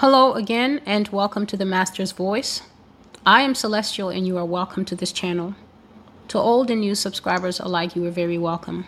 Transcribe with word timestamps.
Hello 0.00 0.34
again, 0.34 0.80
and 0.86 1.08
welcome 1.08 1.44
to 1.46 1.56
the 1.56 1.64
Master's 1.64 2.12
Voice. 2.12 2.62
I 3.26 3.42
am 3.42 3.56
Celestial, 3.56 4.10
and 4.10 4.28
you 4.28 4.38
are 4.38 4.44
welcome 4.44 4.84
to 4.84 4.94
this 4.94 5.10
channel. 5.10 5.56
To 6.28 6.38
old 6.38 6.70
and 6.70 6.82
new 6.82 6.94
subscribers 6.94 7.58
alike, 7.58 7.96
you 7.96 8.06
are 8.06 8.12
very 8.12 8.38
welcome. 8.38 8.86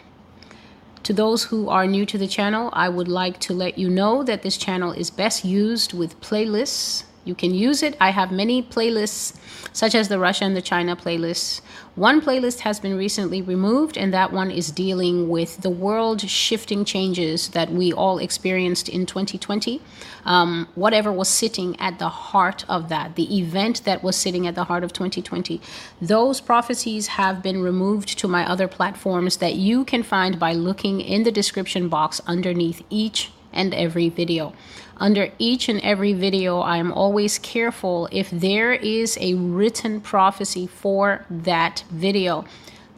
To 1.03 1.12
those 1.12 1.43
who 1.43 1.69
are 1.69 1.85
new 1.85 2.07
to 2.07 2.17
the 2.17 2.29
channel, 2.29 2.71
I 2.73 2.88
would 2.88 3.09
like 3.09 3.41
to 3.41 3.53
let 3.53 3.77
you 3.77 3.91
know 3.91 4.23
that 4.23 4.43
this 4.43 4.57
channel 4.57 4.93
is 4.93 5.11
best 5.11 5.45
used 5.45 5.92
with 5.92 6.21
playlists 6.21 7.03
you 7.24 7.34
can 7.34 7.54
use 7.54 7.82
it. 7.82 7.96
I 8.00 8.10
have 8.10 8.32
many 8.32 8.62
playlists, 8.62 9.37
such 9.72 9.94
as 9.94 10.08
the 10.08 10.19
Russia 10.19 10.44
and 10.44 10.56
the 10.56 10.62
China 10.62 10.96
playlists. 10.96 11.60
One 11.94 12.22
playlist 12.22 12.60
has 12.60 12.80
been 12.80 12.96
recently 12.96 13.42
removed, 13.42 13.98
and 13.98 14.14
that 14.14 14.32
one 14.32 14.50
is 14.50 14.70
dealing 14.70 15.28
with 15.28 15.58
the 15.58 15.69
world 15.69 16.23
shifting 16.23 16.84
changes 16.84 17.48
that 17.48 17.70
we 17.70 17.92
all 17.92 18.19
experienced 18.19 18.88
in 18.88 19.05
2020. 19.05 19.83
Um, 20.24 20.69
whatever 20.74 21.12
was 21.12 21.28
sitting 21.28 21.78
at 21.78 21.98
the 21.98 22.09
heart 22.09 22.64
of 22.69 22.88
that, 22.88 23.16
the 23.16 23.39
event 23.39 23.84
that 23.84 24.02
was 24.02 24.16
sitting 24.16 24.47
at 24.47 24.55
the 24.55 24.64
heart 24.64 24.83
of 24.83 24.92
2020, 24.92 25.61
those 26.00 26.41
prophecies 26.41 27.09
have 27.09 27.42
been 27.42 27.61
removed 27.62 28.19
to 28.19 28.28
my 28.28 28.48
other 28.48 28.69
platforms 28.69 29.37
that 29.39 29.56
you 29.56 29.84
can 29.84 30.02
find 30.02 30.39
by 30.39 30.55
looking 30.55 31.00
in 31.00 31.25
the 31.25 31.33
description 31.33 31.89
box 31.89 32.20
underneath 32.27 32.83
each 32.89 33.30
and 33.53 33.75
every 33.75 34.09
video. 34.09 34.53
Under 34.97 35.31
each 35.39 35.69
and 35.69 35.81
every 35.81 36.13
video, 36.13 36.61
I 36.61 36.77
am 36.77 36.93
always 36.93 37.39
careful 37.39 38.09
if 38.13 38.31
there 38.31 38.73
is 38.73 39.17
a 39.21 39.35
written 39.35 40.01
prophecy 40.01 40.67
for 40.67 41.25
that 41.31 41.85
video. 41.91 42.45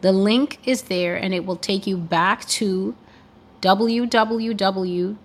The 0.00 0.12
link 0.12 0.58
is 0.64 0.82
there 0.82 1.14
and 1.16 1.32
it 1.32 1.44
will 1.44 1.56
take 1.56 1.86
you 1.86 1.96
back 1.96 2.44
to 2.46 2.96
www.the 3.60 5.16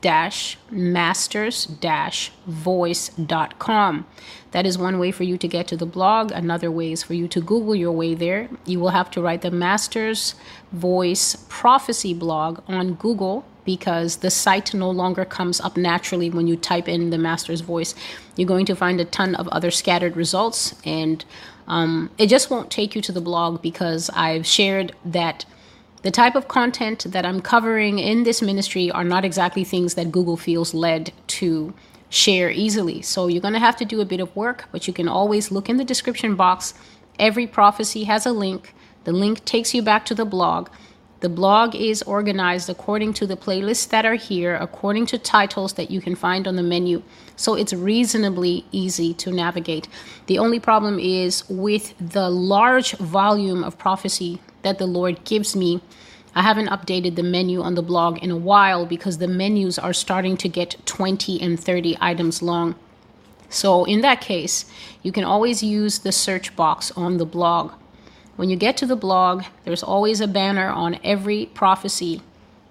dash 0.00 0.58
masters 0.70 1.66
dash 1.66 2.30
voice.com 2.46 4.06
that 4.54 4.66
is 4.66 4.78
one 4.78 5.00
way 5.00 5.10
for 5.10 5.24
you 5.24 5.36
to 5.38 5.48
get 5.48 5.66
to 5.66 5.76
the 5.76 5.84
blog. 5.84 6.30
Another 6.30 6.70
way 6.70 6.92
is 6.92 7.02
for 7.02 7.14
you 7.14 7.26
to 7.26 7.40
google 7.40 7.74
your 7.74 7.90
way 7.90 8.14
there. 8.14 8.48
You 8.64 8.78
will 8.78 8.90
have 8.90 9.10
to 9.10 9.20
write 9.20 9.42
the 9.42 9.50
masters 9.50 10.36
voice 10.70 11.44
prophecy 11.48 12.14
blog 12.14 12.62
on 12.68 12.94
google 12.94 13.44
because 13.64 14.18
the 14.18 14.30
site 14.30 14.72
no 14.72 14.88
longer 14.88 15.24
comes 15.24 15.60
up 15.60 15.76
naturally 15.76 16.30
when 16.30 16.46
you 16.46 16.56
type 16.56 16.88
in 16.88 17.10
the 17.10 17.18
master's 17.18 17.62
voice. 17.62 17.96
You're 18.36 18.46
going 18.46 18.66
to 18.66 18.76
find 18.76 19.00
a 19.00 19.04
ton 19.04 19.34
of 19.34 19.48
other 19.48 19.72
scattered 19.72 20.16
results 20.16 20.76
and 20.84 21.24
um, 21.66 22.10
it 22.16 22.28
just 22.28 22.48
won't 22.48 22.70
take 22.70 22.94
you 22.94 23.02
to 23.02 23.10
the 23.10 23.22
blog 23.22 23.62
because 23.62 24.10
i've 24.10 24.46
shared 24.46 24.94
that 25.02 25.46
the 26.04 26.10
type 26.10 26.36
of 26.36 26.48
content 26.48 27.06
that 27.08 27.24
I'm 27.24 27.40
covering 27.40 27.98
in 27.98 28.24
this 28.24 28.42
ministry 28.42 28.90
are 28.90 29.04
not 29.04 29.24
exactly 29.24 29.64
things 29.64 29.94
that 29.94 30.12
Google 30.12 30.36
feels 30.36 30.74
led 30.74 31.14
to 31.38 31.72
share 32.10 32.50
easily. 32.50 33.00
So 33.00 33.26
you're 33.26 33.40
going 33.40 33.54
to 33.54 33.58
have 33.60 33.76
to 33.76 33.86
do 33.86 34.02
a 34.02 34.04
bit 34.04 34.20
of 34.20 34.36
work, 34.36 34.66
but 34.70 34.86
you 34.86 34.92
can 34.92 35.08
always 35.08 35.50
look 35.50 35.70
in 35.70 35.78
the 35.78 35.84
description 35.84 36.36
box. 36.36 36.74
Every 37.18 37.46
prophecy 37.46 38.04
has 38.04 38.26
a 38.26 38.32
link. 38.32 38.74
The 39.04 39.12
link 39.12 39.46
takes 39.46 39.72
you 39.72 39.80
back 39.80 40.04
to 40.04 40.14
the 40.14 40.26
blog. 40.26 40.68
The 41.20 41.30
blog 41.30 41.74
is 41.74 42.02
organized 42.02 42.68
according 42.68 43.14
to 43.14 43.26
the 43.26 43.36
playlists 43.36 43.88
that 43.88 44.04
are 44.04 44.16
here, 44.16 44.56
according 44.56 45.06
to 45.06 45.16
titles 45.16 45.72
that 45.72 45.90
you 45.90 46.02
can 46.02 46.16
find 46.16 46.46
on 46.46 46.56
the 46.56 46.62
menu. 46.62 47.02
So 47.34 47.54
it's 47.54 47.72
reasonably 47.72 48.66
easy 48.72 49.14
to 49.14 49.32
navigate. 49.32 49.88
The 50.26 50.38
only 50.38 50.60
problem 50.60 50.98
is 50.98 51.48
with 51.48 51.94
the 51.98 52.28
large 52.28 52.92
volume 52.98 53.64
of 53.64 53.78
prophecy 53.78 54.38
that 54.64 54.78
the 54.78 54.86
Lord 54.86 55.24
gives 55.24 55.54
me. 55.54 55.80
I 56.34 56.42
haven't 56.42 56.68
updated 56.68 57.14
the 57.14 57.22
menu 57.22 57.62
on 57.62 57.76
the 57.76 57.82
blog 57.82 58.18
in 58.18 58.30
a 58.32 58.36
while 58.36 58.86
because 58.86 59.18
the 59.18 59.28
menus 59.28 59.78
are 59.78 59.92
starting 59.92 60.36
to 60.38 60.48
get 60.48 60.84
20 60.84 61.40
and 61.40 61.58
30 61.58 61.96
items 62.00 62.42
long. 62.42 62.74
So, 63.48 63.84
in 63.84 64.00
that 64.00 64.20
case, 64.20 64.64
you 65.02 65.12
can 65.12 65.22
always 65.22 65.62
use 65.62 66.00
the 66.00 66.10
search 66.10 66.56
box 66.56 66.90
on 66.96 67.18
the 67.18 67.26
blog. 67.26 67.72
When 68.34 68.50
you 68.50 68.56
get 68.56 68.76
to 68.78 68.86
the 68.86 68.96
blog, 68.96 69.44
there's 69.62 69.84
always 69.84 70.20
a 70.20 70.26
banner 70.26 70.68
on 70.68 70.98
every 71.04 71.46
prophecy. 71.46 72.20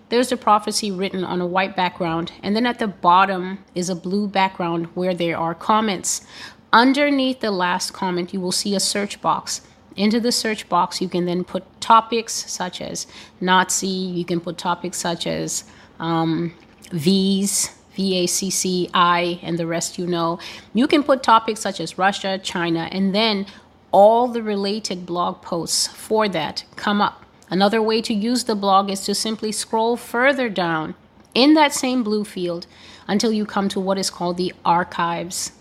There's 0.10 0.32
a 0.32 0.38
prophecy 0.38 0.92
written 0.92 1.24
on 1.24 1.40
a 1.40 1.48
white 1.48 1.76
background, 1.76 2.34
and 2.44 2.54
then 2.54 2.66
at 2.66 2.80
the 2.80 2.88
bottom 2.88 3.60
is 3.74 3.90
a 3.90 3.96
blue 3.96 4.28
background 4.28 4.88
where 4.94 5.14
there 5.14 5.38
are 5.38 5.56
comments. 5.56 6.26
Underneath 6.74 7.40
the 7.40 7.52
last 7.52 7.94
comment, 7.94 8.34
you 8.34 8.42
will 8.42 8.52
see 8.52 8.76
a 8.76 8.80
search 8.80 9.22
box. 9.22 9.62
Into 9.96 10.20
the 10.20 10.32
search 10.32 10.68
box, 10.70 11.02
you 11.02 11.10
can 11.10 11.26
then 11.26 11.44
put 11.44 11.64
topics 11.82 12.34
such 12.34 12.82
as 12.82 13.08
Nazi, 13.40 13.88
you 13.88 14.26
can 14.26 14.40
put 14.40 14.58
topics 14.58 14.98
such 14.98 15.28
as 15.28 15.64
um, 16.00 16.54
V's, 16.92 17.70
VACCI, 17.98 19.40
and 19.44 19.58
the 19.58 19.68
rest 19.68 20.00
you 20.00 20.08
know. 20.08 20.40
You 20.74 20.88
can 20.88 21.04
put 21.04 21.22
topics 21.22 21.62
such 21.62 21.80
as 21.80 21.98
Russia, 21.98 22.40
China, 22.42 22.90
and 22.92 23.14
then 23.14 23.46
all 23.92 24.28
the 24.28 24.42
related 24.42 25.06
blog 25.06 25.42
posts 25.42 25.88
for 25.88 26.28
that 26.30 26.66
come 26.76 27.02
up. 27.02 27.24
Another 27.50 27.82
way 27.82 28.02
to 28.02 28.14
use 28.14 28.46
the 28.46 28.56
blog 28.56 28.90
is 28.90 29.06
to 29.06 29.14
simply 29.14 29.52
scroll 29.52 29.96
further 29.96 30.50
down 30.50 30.96
in 31.36 31.54
that 31.54 31.74
same 31.74 32.04
blue 32.04 32.24
field 32.24 32.66
until 33.08 33.32
you 33.32 33.46
come 33.46 33.70
to 33.70 33.80
what 33.80 33.98
is 33.98 34.10
called 34.10 34.38
the 34.38 34.54
archives 34.66 35.52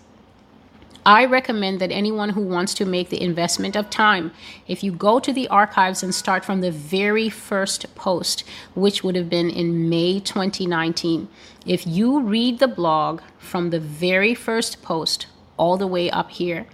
I 1.05 1.25
recommend 1.25 1.81
that 1.81 1.91
anyone 1.91 2.29
who 2.29 2.41
wants 2.41 2.73
to 2.75 2.85
make 2.85 3.09
the 3.09 3.21
investment 3.21 3.75
of 3.75 3.89
time, 3.89 4.31
if 4.67 4.83
you 4.83 4.91
go 4.91 5.19
to 5.19 5.33
the 5.33 5.49
archives 5.49 6.01
and 6.01 6.15
start 6.15 6.45
from 6.45 6.61
the 6.61 6.71
very 6.71 7.29
first 7.29 7.93
post, 7.95 8.45
which 8.73 9.03
would 9.03 9.15
have 9.15 9.29
been 9.29 9.49
in 9.49 9.89
May 9.89 10.21
2019, 10.21 11.27
if 11.65 11.85
you 11.85 12.21
read 12.21 12.59
the 12.59 12.67
blog 12.67 13.21
from 13.37 13.69
the 13.69 13.79
very 13.79 14.33
first 14.33 14.81
post 14.81 15.27
all 15.57 15.75
the 15.77 15.87
way 15.87 16.09
up 16.09 16.31
here, 16.31 16.67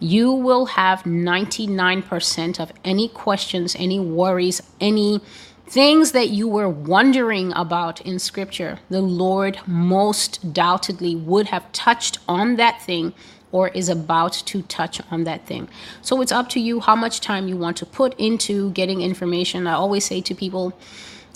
you 0.00 0.32
will 0.32 0.66
have 0.66 1.02
99% 1.02 2.58
of 2.58 2.72
any 2.84 3.06
questions, 3.08 3.76
any 3.78 4.00
worries, 4.00 4.62
any 4.80 5.20
things 5.66 6.10
that 6.10 6.30
you 6.30 6.48
were 6.48 6.68
wondering 6.68 7.52
about 7.54 8.00
in 8.00 8.18
scripture. 8.18 8.80
The 8.88 9.02
Lord 9.02 9.60
most 9.66 10.52
doubtedly 10.52 11.14
would 11.14 11.48
have 11.48 11.70
touched 11.70 12.18
on 12.26 12.56
that 12.56 12.82
thing 12.82 13.14
or 13.52 13.68
is 13.68 13.88
about 13.88 14.32
to 14.32 14.62
touch 14.62 15.00
on 15.10 15.24
that 15.24 15.46
thing. 15.46 15.68
So 16.02 16.20
it's 16.20 16.32
up 16.32 16.48
to 16.50 16.60
you 16.60 16.80
how 16.80 16.96
much 16.96 17.20
time 17.20 17.48
you 17.48 17.56
want 17.56 17.76
to 17.78 17.86
put 17.86 18.18
into 18.18 18.70
getting 18.72 19.02
information. 19.02 19.66
I 19.66 19.74
always 19.74 20.04
say 20.04 20.20
to 20.20 20.34
people, 20.34 20.72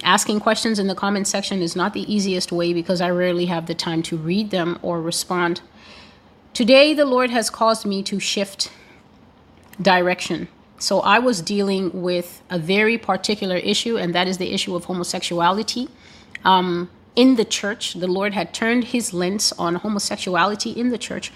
asking 0.02 0.40
questions 0.40 0.78
in 0.78 0.86
the 0.86 0.94
comment 0.94 1.26
section 1.26 1.62
is 1.62 1.74
not 1.74 1.92
the 1.92 2.12
easiest 2.12 2.52
way 2.52 2.72
because 2.72 3.00
I 3.00 3.10
rarely 3.10 3.46
have 3.46 3.66
the 3.66 3.74
time 3.74 4.02
to 4.04 4.16
read 4.16 4.50
them 4.50 4.78
or 4.82 5.00
respond. 5.00 5.60
Today, 6.52 6.94
the 6.94 7.04
Lord 7.04 7.30
has 7.30 7.50
caused 7.50 7.84
me 7.84 8.02
to 8.04 8.20
shift 8.20 8.70
direction. 9.80 10.48
So 10.78 11.00
I 11.00 11.18
was 11.18 11.40
dealing 11.40 12.02
with 12.02 12.42
a 12.50 12.58
very 12.58 12.98
particular 12.98 13.56
issue, 13.56 13.96
and 13.96 14.14
that 14.14 14.28
is 14.28 14.38
the 14.38 14.52
issue 14.52 14.76
of 14.76 14.84
homosexuality. 14.84 15.88
Um, 16.44 16.90
in 17.16 17.36
the 17.36 17.44
church, 17.44 17.94
the 17.94 18.06
Lord 18.06 18.34
had 18.34 18.52
turned 18.52 18.84
his 18.84 19.14
lens 19.14 19.52
on 19.58 19.76
homosexuality 19.76 20.70
in 20.70 20.90
the 20.90 20.98
church. 20.98 21.32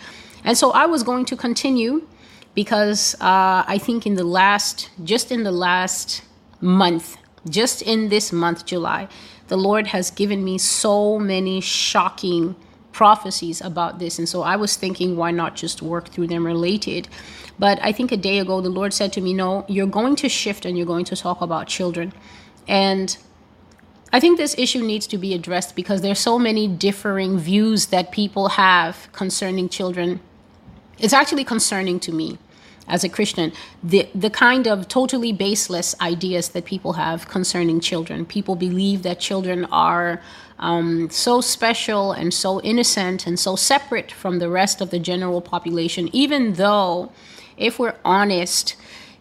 And 0.48 0.56
so 0.56 0.70
I 0.70 0.86
was 0.86 1.02
going 1.02 1.26
to 1.26 1.36
continue 1.36 2.08
because 2.54 3.14
uh, 3.20 3.64
I 3.68 3.76
think 3.76 4.06
in 4.06 4.14
the 4.14 4.24
last, 4.24 4.88
just 5.04 5.30
in 5.30 5.42
the 5.42 5.52
last 5.52 6.22
month, 6.62 7.18
just 7.50 7.82
in 7.82 8.08
this 8.08 8.32
month, 8.32 8.64
July, 8.64 9.08
the 9.48 9.58
Lord 9.58 9.88
has 9.88 10.10
given 10.10 10.42
me 10.42 10.56
so 10.56 11.18
many 11.18 11.60
shocking 11.60 12.56
prophecies 12.92 13.60
about 13.60 13.98
this. 13.98 14.18
And 14.18 14.26
so 14.26 14.40
I 14.40 14.56
was 14.56 14.74
thinking, 14.74 15.18
why 15.18 15.32
not 15.32 15.54
just 15.54 15.82
work 15.82 16.08
through 16.08 16.28
them 16.28 16.46
related? 16.46 17.08
But 17.58 17.78
I 17.82 17.92
think 17.92 18.10
a 18.10 18.16
day 18.16 18.38
ago, 18.38 18.62
the 18.62 18.70
Lord 18.70 18.94
said 18.94 19.12
to 19.12 19.20
me, 19.20 19.34
No, 19.34 19.66
you're 19.68 19.86
going 19.86 20.16
to 20.16 20.30
shift 20.30 20.64
and 20.64 20.78
you're 20.78 20.86
going 20.86 21.04
to 21.04 21.16
talk 21.16 21.42
about 21.42 21.66
children. 21.66 22.14
And 22.66 23.18
I 24.14 24.18
think 24.18 24.38
this 24.38 24.54
issue 24.56 24.80
needs 24.80 25.06
to 25.08 25.18
be 25.18 25.34
addressed 25.34 25.76
because 25.76 26.00
there's 26.00 26.20
so 26.20 26.38
many 26.38 26.66
differing 26.66 27.38
views 27.38 27.88
that 27.88 28.12
people 28.12 28.48
have 28.50 29.10
concerning 29.12 29.68
children 29.68 30.20
it's 30.98 31.12
actually 31.12 31.44
concerning 31.44 32.00
to 32.00 32.12
me 32.12 32.38
as 32.88 33.04
a 33.04 33.08
Christian, 33.08 33.52
the, 33.82 34.08
the 34.14 34.30
kind 34.30 34.66
of 34.66 34.88
totally 34.88 35.32
baseless 35.32 35.94
ideas 36.00 36.48
that 36.50 36.64
people 36.64 36.94
have 36.94 37.28
concerning 37.28 37.80
children. 37.80 38.24
People 38.24 38.56
believe 38.56 39.02
that 39.02 39.20
children 39.20 39.66
are 39.66 40.22
um, 40.58 41.10
so 41.10 41.40
special 41.40 42.12
and 42.12 42.32
so 42.32 42.60
innocent 42.62 43.26
and 43.26 43.38
so 43.38 43.56
separate 43.56 44.10
from 44.10 44.38
the 44.38 44.48
rest 44.48 44.80
of 44.80 44.90
the 44.90 44.98
general 44.98 45.40
population, 45.40 46.08
even 46.12 46.54
though, 46.54 47.12
if 47.56 47.78
we're 47.78 47.96
honest, 48.04 48.74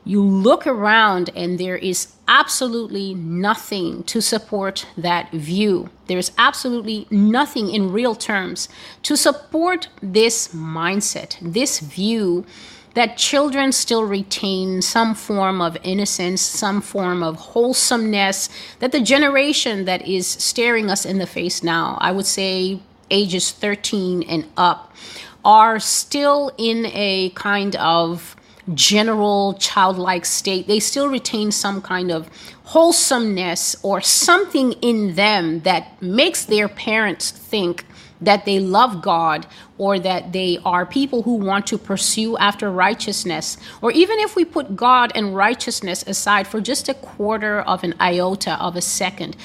you 0.08 0.22
look 0.22 0.66
around 0.66 1.30
and 1.36 1.60
there 1.60 1.76
is 1.76 2.14
absolutely 2.30 3.14
nothing 3.14 4.04
to 4.04 4.22
support 4.22 4.86
that 4.98 5.30
view. 5.32 5.90
There's 6.08 6.32
absolutely 6.38 7.08
nothing 7.12 7.70
in 7.70 7.92
real 7.92 8.16
terms 8.16 8.70
to 9.04 9.18
support 9.18 9.90
this 10.02 10.50
mindset, 10.50 11.38
this 11.42 11.80
view 11.80 12.46
that 12.94 13.18
children 13.18 13.72
still 13.74 14.06
retain 14.06 14.82
some 14.82 15.14
form 15.14 15.62
of 15.62 15.78
innocence, 15.84 16.42
some 16.42 16.82
form 16.82 17.22
of 17.22 17.36
wholesomeness, 17.36 18.50
that 18.80 18.94
the 18.94 19.02
generation 19.02 19.84
that 19.86 20.08
is 20.08 20.26
staring 20.26 20.90
us 20.90 21.06
in 21.06 21.18
the 21.20 21.28
face 21.28 21.62
now, 21.62 21.98
I 22.00 22.14
would 22.14 22.26
say 22.26 22.80
ages 23.12 23.52
13 23.52 24.24
and 24.24 24.46
up 24.56 24.94
are 25.44 25.80
still 25.80 26.52
in 26.58 26.86
a 26.88 27.30
kind 27.36 27.76
of 27.76 28.37
general 28.74 29.54
childlike 29.54 30.26
state. 30.26 30.68
They 30.68 30.80
still 30.80 31.08
retain 31.08 31.52
some 31.52 31.82
kind 31.82 32.12
of 32.12 32.30
wholesomeness 32.66 33.76
or 33.84 34.02
something 34.02 34.74
in 34.74 35.16
them 35.16 35.62
that 35.62 36.02
makes 36.02 36.46
their 36.46 36.68
parents 36.68 37.32
think 37.32 37.86
that 38.20 38.46
they 38.46 38.60
love 38.60 39.02
God 39.02 39.46
or 39.78 40.00
that 40.00 40.34
they 40.34 40.58
are 40.66 40.86
people 40.86 41.22
who 41.22 41.36
want 41.36 41.68
to 41.68 41.78
pursue 41.78 42.36
after 42.38 42.70
righteousness. 42.72 43.58
Or 43.82 43.92
even 43.92 44.20
if 44.20 44.36
we 44.36 44.44
put 44.44 44.76
God 44.76 45.12
and 45.16 45.36
righteousness 45.36 46.04
aside 46.08 46.48
for 46.48 46.60
just 46.60 46.90
a 46.90 46.96
quarter 46.96 47.62
of 47.62 47.84
an 47.84 47.94
iota 48.02 48.60
of 48.60 48.76
a 48.76 48.82
second, 48.82 49.38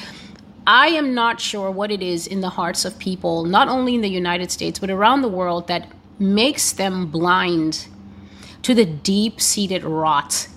I 0.67 0.89
am 0.89 1.13
not 1.13 1.41
sure 1.41 1.71
what 1.71 1.91
it 1.91 2.03
is 2.03 2.27
in 2.27 2.41
the 2.41 2.51
hearts 2.51 2.85
of 2.85 2.99
people, 2.99 3.45
not 3.45 3.69
only 3.69 3.95
in 3.95 4.01
the 4.01 4.09
United 4.09 4.51
States, 4.51 4.79
but 4.79 4.91
around 4.91 5.23
the 5.23 5.29
world, 5.29 5.67
that 5.69 5.89
makes 6.19 6.73
them 6.73 7.07
blind 7.07 7.89
to 8.62 8.75
the 8.75 8.85
deep 8.85 9.41
seated 9.41 9.85
rot 9.85 10.49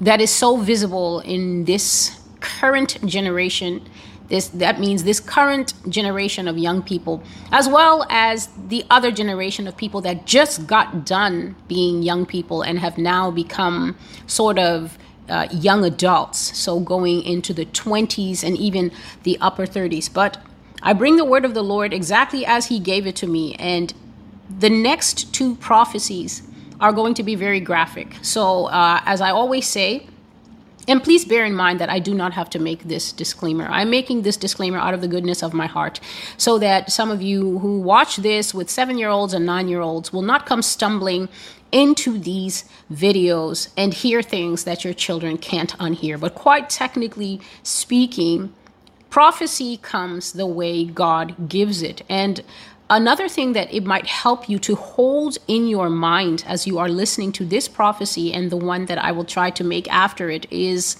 that 0.00 0.20
is 0.20 0.30
so 0.30 0.56
visible 0.56 1.20
in 1.20 1.64
this 1.64 2.20
current 2.40 3.04
generation. 3.06 3.86
This 4.28 4.48
that 4.48 4.80
means 4.80 5.04
this 5.04 5.20
current 5.20 5.74
generation 5.88 6.48
of 6.48 6.56
young 6.58 6.82
people 6.82 7.22
as 7.52 7.68
well 7.68 8.06
as 8.08 8.48
the 8.68 8.84
other 8.90 9.10
generation 9.10 9.66
of 9.68 9.76
people 9.76 10.00
that 10.02 10.26
just 10.26 10.66
got 10.66 11.04
done 11.04 11.56
being 11.68 12.02
young 12.02 12.26
people 12.26 12.62
and 12.62 12.78
have 12.78 12.96
now 12.98 13.30
become 13.30 13.96
sort 14.26 14.58
of 14.58 14.98
uh, 15.28 15.46
young 15.50 15.84
adults. 15.84 16.56
So 16.56 16.80
going 16.80 17.22
into 17.22 17.54
the 17.54 17.66
20s 17.66 18.42
and 18.42 18.56
even 18.56 18.92
the 19.22 19.38
upper 19.40 19.66
30s 19.66 20.12
but 20.12 20.42
i 20.82 20.92
bring 20.92 21.16
the 21.16 21.24
word 21.24 21.46
of 21.46 21.54
the 21.54 21.62
lord 21.62 21.94
exactly 21.94 22.44
as 22.44 22.66
he 22.66 22.78
gave 22.78 23.06
it 23.06 23.16
to 23.16 23.26
me. 23.26 23.54
And 23.54 23.94
the 24.58 24.70
next 24.70 25.32
two 25.34 25.54
prophecies 25.56 26.42
are 26.80 26.92
going 26.92 27.14
to 27.14 27.22
be 27.22 27.34
very 27.34 27.60
graphic. 27.60 28.16
So, 28.22 28.66
uh, 28.66 29.00
as 29.04 29.20
I 29.20 29.30
always 29.30 29.66
say, 29.66 30.06
and 30.86 31.02
please 31.02 31.24
bear 31.24 31.44
in 31.44 31.54
mind 31.54 31.80
that 31.80 31.88
I 31.88 31.98
do 31.98 32.14
not 32.14 32.34
have 32.34 32.50
to 32.50 32.58
make 32.58 32.84
this 32.84 33.12
disclaimer. 33.12 33.66
I'm 33.66 33.88
making 33.88 34.22
this 34.22 34.36
disclaimer 34.36 34.78
out 34.78 34.92
of 34.92 35.00
the 35.00 35.08
goodness 35.08 35.42
of 35.42 35.54
my 35.54 35.66
heart 35.66 35.98
so 36.36 36.58
that 36.58 36.92
some 36.92 37.10
of 37.10 37.22
you 37.22 37.58
who 37.60 37.80
watch 37.80 38.16
this 38.16 38.52
with 38.52 38.68
seven 38.68 38.98
year 38.98 39.08
olds 39.08 39.32
and 39.32 39.46
nine 39.46 39.68
year 39.68 39.80
olds 39.80 40.12
will 40.12 40.22
not 40.22 40.44
come 40.44 40.60
stumbling 40.60 41.28
into 41.72 42.18
these 42.18 42.64
videos 42.92 43.68
and 43.76 43.94
hear 43.94 44.22
things 44.22 44.64
that 44.64 44.84
your 44.84 44.94
children 44.94 45.38
can't 45.38 45.76
unhear. 45.78 46.20
But 46.20 46.34
quite 46.34 46.70
technically 46.70 47.40
speaking, 47.62 48.54
prophecy 49.10 49.78
comes 49.78 50.32
the 50.32 50.46
way 50.46 50.84
God 50.84 51.48
gives 51.48 51.82
it. 51.82 52.02
And 52.08 52.42
Another 52.90 53.28
thing 53.28 53.54
that 53.54 53.72
it 53.72 53.84
might 53.84 54.06
help 54.06 54.48
you 54.48 54.58
to 54.60 54.74
hold 54.74 55.38
in 55.48 55.68
your 55.68 55.88
mind 55.88 56.44
as 56.46 56.66
you 56.66 56.78
are 56.78 56.88
listening 56.88 57.32
to 57.32 57.44
this 57.44 57.66
prophecy 57.66 58.32
and 58.32 58.50
the 58.50 58.58
one 58.58 58.86
that 58.86 58.98
I 58.98 59.10
will 59.10 59.24
try 59.24 59.50
to 59.50 59.64
make 59.64 59.90
after 59.90 60.28
it 60.28 60.46
is 60.50 60.96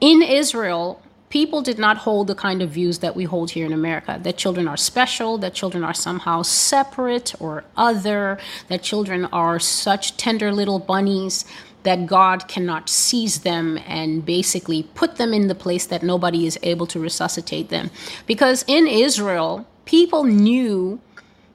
in 0.00 0.22
Israel, 0.22 1.00
people 1.30 1.62
did 1.62 1.78
not 1.78 1.98
hold 1.98 2.26
the 2.26 2.34
kind 2.34 2.62
of 2.62 2.70
views 2.70 2.98
that 2.98 3.14
we 3.14 3.24
hold 3.24 3.50
here 3.52 3.64
in 3.64 3.72
America 3.72 4.18
that 4.22 4.36
children 4.36 4.66
are 4.66 4.76
special, 4.76 5.38
that 5.38 5.54
children 5.54 5.84
are 5.84 5.94
somehow 5.94 6.42
separate 6.42 7.32
or 7.40 7.64
other, 7.76 8.38
that 8.66 8.82
children 8.82 9.26
are 9.26 9.60
such 9.60 10.16
tender 10.16 10.52
little 10.52 10.80
bunnies 10.80 11.44
that 11.84 12.06
God 12.06 12.48
cannot 12.48 12.88
seize 12.88 13.40
them 13.40 13.78
and 13.86 14.24
basically 14.26 14.82
put 14.94 15.16
them 15.16 15.32
in 15.32 15.46
the 15.46 15.54
place 15.54 15.86
that 15.86 16.02
nobody 16.02 16.44
is 16.44 16.58
able 16.62 16.86
to 16.88 16.98
resuscitate 16.98 17.68
them. 17.68 17.90
Because 18.26 18.64
in 18.66 18.86
Israel, 18.88 19.66
people 19.88 20.22
knew 20.22 21.00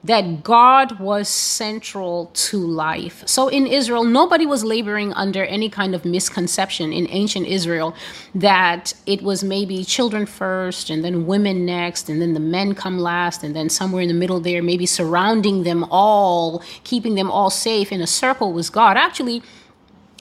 that 0.04 0.44
God 0.44 1.00
was 1.00 1.30
central 1.30 2.30
to 2.34 2.58
life. 2.58 3.24
So 3.26 3.48
in 3.48 3.68
Israel, 3.68 4.04
nobody 4.04 4.46
was 4.46 4.66
laboring 4.66 5.14
under 5.14 5.46
any 5.46 5.70
kind 5.70 5.96
of 5.96 6.04
misconception 6.04 6.92
in 6.92 7.08
ancient 7.10 7.48
Israel 7.48 7.96
that 8.36 8.94
it 9.06 9.22
was 9.22 9.44
maybe 9.44 9.86
children 9.86 10.26
first 10.26 10.90
and 10.90 11.06
then 11.06 11.26
women 11.26 11.66
next 11.66 12.10
and 12.10 12.22
then 12.22 12.34
the 12.34 12.42
men 12.42 12.76
come 12.76 12.98
last 13.00 13.44
and 13.44 13.56
then 13.56 13.70
somewhere 13.70 14.02
in 14.02 14.10
the 14.10 14.14
middle 14.14 14.42
there, 14.42 14.62
maybe 14.62 14.86
surrounding 14.86 15.64
them 15.64 15.86
all, 15.90 16.62
keeping 16.84 17.16
them 17.16 17.32
all 17.32 17.52
safe 17.52 17.92
in 17.92 18.02
a 18.02 18.08
circle 18.08 18.52
was 18.52 18.70
God. 18.70 18.98
Actually, 18.98 19.42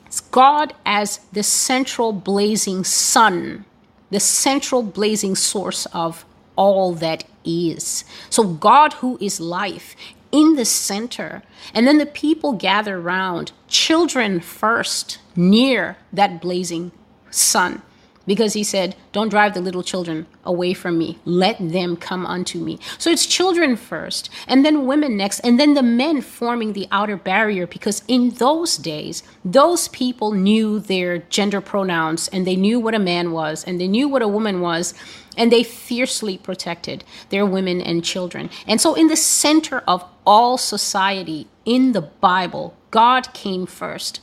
it's 0.06 0.20
God 0.20 0.74
as 0.86 1.18
the 1.32 1.42
central 1.42 2.12
blazing 2.12 2.84
sun, 2.84 3.64
the 4.10 4.20
central 4.20 4.82
blazing 4.82 5.34
source 5.34 5.86
of 5.86 6.24
all 6.54 6.92
that 6.92 7.24
is. 7.44 8.04
So, 8.30 8.44
God, 8.44 8.94
who 8.94 9.18
is 9.20 9.40
life, 9.40 9.94
in 10.32 10.56
the 10.56 10.64
center. 10.64 11.42
And 11.74 11.86
then 11.86 11.98
the 11.98 12.06
people 12.06 12.54
gather 12.54 12.98
around, 12.98 13.52
children 13.68 14.40
first, 14.40 15.18
near 15.36 15.98
that 16.12 16.40
blazing 16.40 16.90
sun 17.30 17.82
because 18.26 18.52
he 18.52 18.64
said, 18.64 18.96
Don't 19.12 19.28
drive 19.28 19.54
the 19.54 19.60
little 19.60 19.82
children 19.82 20.26
away 20.44 20.74
from 20.74 20.98
me. 20.98 21.18
Let 21.24 21.56
them 21.58 21.96
come 21.96 22.24
unto 22.26 22.58
me. 22.58 22.78
So 22.98 23.10
it's 23.10 23.26
children 23.26 23.76
first, 23.76 24.30
and 24.46 24.64
then 24.64 24.86
women 24.86 25.16
next, 25.16 25.40
and 25.40 25.58
then 25.58 25.74
the 25.74 25.82
men 25.82 26.20
forming 26.20 26.72
the 26.72 26.88
outer 26.90 27.16
barrier 27.16 27.66
because 27.66 28.02
in 28.08 28.30
those 28.30 28.76
days, 28.76 29.22
those 29.44 29.88
people 29.88 30.32
knew 30.32 30.78
their 30.78 31.18
gender 31.18 31.60
pronouns 31.60 32.28
and 32.28 32.46
they 32.46 32.56
knew 32.56 32.78
what 32.80 32.94
a 32.94 32.98
man 32.98 33.32
was 33.32 33.64
and 33.64 33.80
they 33.80 33.88
knew 33.88 34.08
what 34.08 34.22
a 34.22 34.28
woman 34.28 34.60
was, 34.60 34.94
and 35.36 35.50
they 35.50 35.62
fiercely 35.62 36.38
protected 36.38 37.04
their 37.30 37.46
women 37.46 37.80
and 37.80 38.04
children. 38.04 38.50
And 38.66 38.80
so, 38.80 38.94
in 38.94 39.08
the 39.08 39.16
center 39.16 39.82
of 39.86 40.04
all 40.26 40.58
society 40.58 41.46
in 41.64 41.92
the 41.92 42.02
Bible, 42.02 42.74
God 42.90 43.32
came 43.32 43.66
first. 43.66 44.20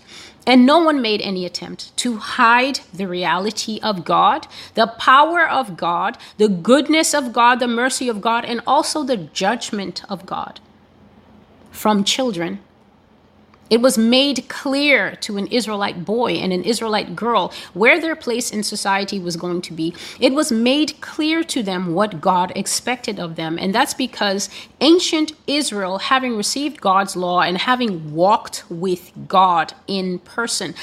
And 0.47 0.65
no 0.65 0.79
one 0.79 1.01
made 1.01 1.21
any 1.21 1.45
attempt 1.45 1.95
to 1.97 2.17
hide 2.17 2.79
the 2.91 3.07
reality 3.07 3.79
of 3.83 4.03
God, 4.03 4.47
the 4.73 4.87
power 4.87 5.47
of 5.47 5.77
God, 5.77 6.17
the 6.37 6.47
goodness 6.47 7.13
of 7.13 7.33
God, 7.33 7.59
the 7.59 7.67
mercy 7.67 8.09
of 8.09 8.19
God, 8.19 8.45
and 8.45 8.61
also 8.65 9.03
the 9.03 9.17
judgment 9.17 10.01
of 10.09 10.25
God 10.25 10.59
from 11.71 12.03
children 12.03 12.59
it 13.69 13.81
was 13.81 13.97
made 13.97 14.49
clear 14.49 15.15
to 15.17 15.37
an 15.37 15.47
Israelite 15.47 16.05
boy 16.05 16.33
and 16.33 16.51
an 16.51 16.63
Israelite 16.63 17.15
girl 17.15 17.53
where 17.73 17.99
their 17.99 18.15
place 18.15 18.51
in 18.51 18.63
society 18.63 19.19
was 19.19 19.35
going 19.35 19.61
to 19.61 19.73
be. 19.73 19.93
It 20.19 20.33
was 20.33 20.51
made 20.51 20.99
clear 21.01 21.43
to 21.45 21.61
them 21.61 21.93
what 21.93 22.21
God 22.21 22.51
expected 22.55 23.19
of 23.19 23.35
them. 23.35 23.57
And 23.59 23.73
that's 23.73 23.93
because 23.93 24.49
ancient 24.81 25.33
Israel, 25.47 25.99
having 25.99 26.35
received 26.35 26.81
God's 26.81 27.15
law 27.15 27.41
and 27.41 27.57
having 27.59 28.13
walked 28.13 28.63
with 28.69 29.11
God 29.27 29.73
in 29.87 30.19
person, 30.19 30.73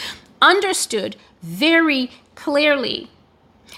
understood 0.41 1.17
very 1.43 2.11
clearly 2.35 3.11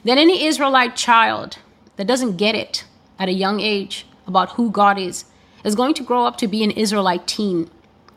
that 0.04 0.18
any 0.18 0.44
Israelite 0.44 0.97
child 0.97 1.59
that 1.97 2.06
doesn't 2.06 2.37
get 2.37 2.54
it 2.54 2.85
at 3.18 3.28
a 3.28 3.32
young 3.32 3.61
age 3.61 4.06
about 4.26 4.50
who 4.50 4.71
God 4.71 4.99
is 4.99 5.25
is 5.64 5.75
going 5.75 5.94
to 5.94 6.04
grow 6.04 6.25
up 6.25 6.37
to 6.38 6.47
be 6.47 6.62
an 6.62 6.71
Israelite 6.71 7.26
teen 7.26 7.68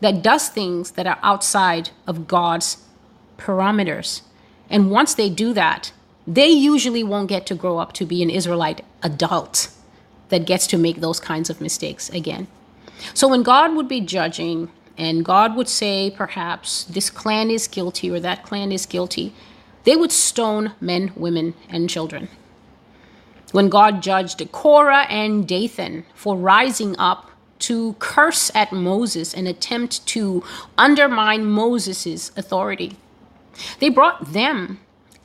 that 0.02 0.22
does 0.22 0.50
things 0.50 0.92
that 0.92 1.08
are 1.08 1.20
outside 1.24 1.92
of 2.06 2.28
God's 2.28 2.78
parameters. 3.38 4.22
And 4.70 4.92
once 4.92 5.14
they 5.14 5.30
do 5.30 5.54
that, 5.54 5.92
they 6.28 6.50
usually 6.50 7.04
won't 7.04 7.30
get 7.30 7.46
to 7.48 7.56
grow 7.56 7.78
up 7.78 7.94
to 7.94 8.06
be 8.06 8.22
an 8.22 8.30
Israelite 8.30 8.84
adult 9.02 9.70
that 10.30 10.46
gets 10.46 10.68
to 10.68 10.78
make 10.78 10.98
those 10.98 11.20
kinds 11.20 11.50
of 11.50 11.62
mistakes 11.62 12.10
again. 12.10 12.48
So 13.14 13.28
when 13.28 13.44
God 13.44 13.76
would 13.76 13.88
be 13.88 14.02
judging, 14.02 14.70
and 14.98 15.26
God 15.26 15.56
would 15.56 15.68
say, 15.68 16.12
perhaps, 16.12 16.84
this 16.84 17.10
clan 17.10 17.50
is 17.50 17.68
guilty 17.68 18.12
or 18.12 18.20
that 18.20 18.44
clan 18.44 18.72
is 18.72 18.86
guilty, 18.86 19.34
they 19.84 19.96
would 19.96 20.12
stone 20.12 20.74
men, 20.80 21.12
women, 21.16 21.56
and 21.70 21.90
children. 21.90 22.28
When 23.52 23.70
God 23.70 24.04
judged 24.04 24.52
Korah 24.52 25.08
and 25.10 25.48
Dathan 25.48 26.06
for 26.14 26.38
rising 26.38 26.96
up 27.00 27.31
to 27.62 27.94
curse 28.00 28.52
at 28.56 28.72
Moses 28.72 29.34
and 29.34 29.48
attempt 29.48 30.06
to 30.08 30.44
undermine 30.78 31.46
Moses' 31.46 32.32
authority. 32.38 32.98
They 33.80 33.90
brought 33.90 34.34
them 34.34 34.80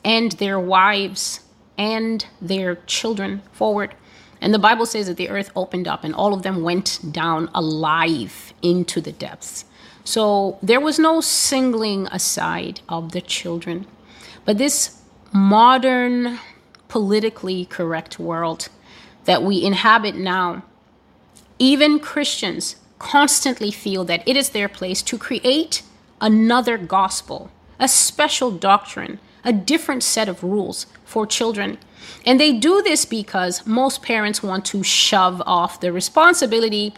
and 0.05 0.33
their 0.33 0.61
wives 0.61 1.41
and 1.77 2.25
their 2.41 2.77
children 2.87 3.43
forward. 3.53 3.95
And 4.41 4.53
the 4.53 4.59
Bible 4.59 4.87
says 4.87 5.07
that 5.07 5.17
the 5.17 5.29
earth 5.29 5.51
opened 5.57 5.89
up 5.89 6.05
and 6.05 6.15
all 6.15 6.35
of 6.35 6.43
them 6.43 6.63
went 6.63 7.13
down 7.13 7.51
alive 7.55 8.53
into 8.63 9.01
the 9.01 9.13
depths. 9.13 9.65
So 10.05 10.59
there 10.63 10.81
was 10.81 10.99
no 10.99 11.21
singling 11.21 12.07
aside 12.09 12.81
of 12.89 13.13
the 13.13 13.21
children. 13.21 13.87
But 14.45 14.59
this 14.59 15.03
modern, 15.33 16.39
politically 16.89 17.65
correct 17.65 18.19
world 18.19 18.69
that 19.25 19.43
we 19.43 19.65
inhabit 19.65 20.15
now 20.15 20.63
even 21.59 21.99
Christians 21.99 22.77
constantly 22.99 23.71
feel 23.71 24.05
that 24.05 24.27
it 24.27 24.37
is 24.37 24.51
their 24.51 24.69
place 24.69 25.03
to 25.03 25.19
create 25.19 25.83
another 26.21 26.79
gospel, 26.79 27.51
a 27.79 27.89
special 27.89 28.51
doctrine 28.51 29.19
a 29.47 29.53
different 29.53 30.03
set 30.03 30.29
of 30.29 30.43
rules 30.43 30.87
for 31.05 31.25
children. 31.25 31.79
And 32.27 32.39
they 32.39 32.53
do 32.53 32.83
this 32.83 33.05
because 33.05 33.65
most 33.65 34.03
parents 34.03 34.43
want 34.43 34.65
to 34.67 34.83
shove 34.83 35.41
off 35.47 35.81
the 35.81 35.93
responsibility 35.93 36.93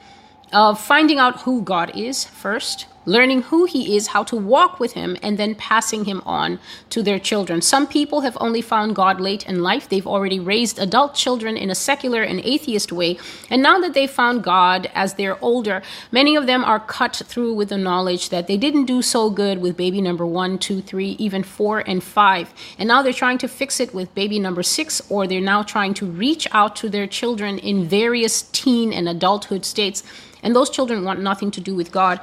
of 0.52 0.80
finding 0.80 1.18
out 1.18 1.42
who 1.42 1.60
God 1.60 1.94
is 1.94 2.24
first, 2.24 2.86
learning 3.08 3.42
who 3.42 3.64
He 3.64 3.96
is, 3.96 4.08
how 4.08 4.22
to 4.24 4.36
walk 4.36 4.78
with 4.78 4.92
Him, 4.92 5.16
and 5.22 5.38
then 5.38 5.54
passing 5.54 6.04
Him 6.04 6.22
on 6.26 6.60
to 6.90 7.02
their 7.02 7.18
children. 7.18 7.62
Some 7.62 7.86
people 7.86 8.20
have 8.20 8.36
only 8.40 8.60
found 8.60 8.94
God 8.94 9.20
late 9.20 9.48
in 9.48 9.62
life. 9.62 9.88
They've 9.88 10.06
already 10.06 10.38
raised 10.38 10.78
adult 10.78 11.14
children 11.14 11.56
in 11.56 11.70
a 11.70 11.74
secular 11.74 12.22
and 12.22 12.40
atheist 12.44 12.92
way. 12.92 13.18
And 13.48 13.62
now 13.62 13.80
that 13.80 13.94
they've 13.94 14.10
found 14.10 14.44
God 14.44 14.90
as 14.94 15.14
they're 15.14 15.42
older, 15.42 15.82
many 16.12 16.36
of 16.36 16.46
them 16.46 16.62
are 16.64 16.80
cut 16.80 17.16
through 17.26 17.54
with 17.54 17.70
the 17.70 17.78
knowledge 17.78 18.28
that 18.28 18.46
they 18.46 18.56
didn't 18.56 18.84
do 18.84 19.00
so 19.00 19.30
good 19.30 19.60
with 19.60 19.76
baby 19.76 20.00
number 20.00 20.26
one, 20.26 20.58
two, 20.58 20.82
three, 20.82 21.16
even 21.18 21.42
four, 21.42 21.80
and 21.86 22.04
five. 22.04 22.52
And 22.78 22.88
now 22.88 23.02
they're 23.02 23.12
trying 23.12 23.38
to 23.38 23.48
fix 23.48 23.80
it 23.80 23.94
with 23.94 24.14
baby 24.14 24.38
number 24.38 24.62
six, 24.62 25.00
or 25.08 25.26
they're 25.26 25.40
now 25.40 25.62
trying 25.62 25.94
to 25.94 26.06
reach 26.06 26.46
out 26.52 26.76
to 26.76 26.88
their 26.90 27.06
children 27.06 27.58
in 27.58 27.88
various 27.88 28.42
teen 28.42 28.92
and 28.92 29.08
adulthood 29.08 29.64
states. 29.64 30.02
And 30.42 30.54
those 30.54 30.70
children 30.70 31.04
want 31.04 31.20
nothing 31.20 31.50
to 31.52 31.60
do 31.60 31.74
with 31.74 31.90
God. 31.90 32.20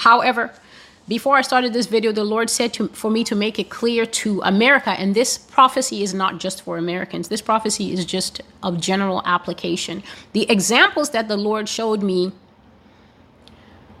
However, 0.00 0.50
before 1.08 1.36
I 1.36 1.42
started 1.42 1.74
this 1.74 1.86
video, 1.86 2.10
the 2.10 2.24
Lord 2.24 2.48
said 2.48 2.72
to, 2.74 2.88
for 2.88 3.10
me 3.10 3.22
to 3.24 3.34
make 3.34 3.58
it 3.58 3.68
clear 3.68 4.06
to 4.06 4.40
America, 4.42 4.90
and 4.90 5.14
this 5.14 5.36
prophecy 5.36 6.02
is 6.02 6.14
not 6.14 6.40
just 6.40 6.62
for 6.62 6.78
Americans, 6.78 7.28
this 7.28 7.42
prophecy 7.42 7.92
is 7.92 8.06
just 8.06 8.40
of 8.62 8.80
general 8.80 9.20
application. 9.26 10.02
The 10.32 10.50
examples 10.50 11.10
that 11.10 11.28
the 11.28 11.36
Lord 11.36 11.68
showed 11.68 12.02
me 12.02 12.32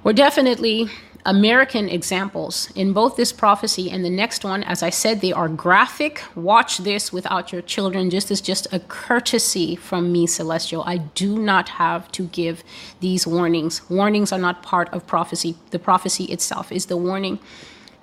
were 0.02 0.14
definitely 0.14 0.88
American 1.26 1.88
examples 1.88 2.70
in 2.74 2.92
both 2.92 3.16
this 3.16 3.32
prophecy 3.32 3.90
and 3.90 4.04
the 4.04 4.10
next 4.10 4.44
one. 4.44 4.62
As 4.64 4.82
I 4.82 4.90
said, 4.90 5.20
they 5.20 5.32
are 5.32 5.48
graphic. 5.48 6.22
Watch 6.34 6.78
this 6.78 7.12
without 7.12 7.52
your 7.52 7.62
children. 7.62 8.08
Just 8.10 8.30
as 8.30 8.40
just 8.40 8.66
a 8.72 8.80
courtesy 8.80 9.76
from 9.76 10.12
me, 10.12 10.26
Celestial. 10.26 10.82
I 10.86 10.98
do 10.98 11.38
not 11.38 11.70
have 11.70 12.10
to 12.12 12.24
give 12.28 12.64
these 13.00 13.26
warnings. 13.26 13.88
Warnings 13.90 14.32
are 14.32 14.38
not 14.38 14.62
part 14.62 14.88
of 14.94 15.06
prophecy. 15.06 15.56
The 15.70 15.78
prophecy 15.78 16.24
itself 16.24 16.72
is 16.72 16.86
the 16.86 16.96
warning. 16.96 17.38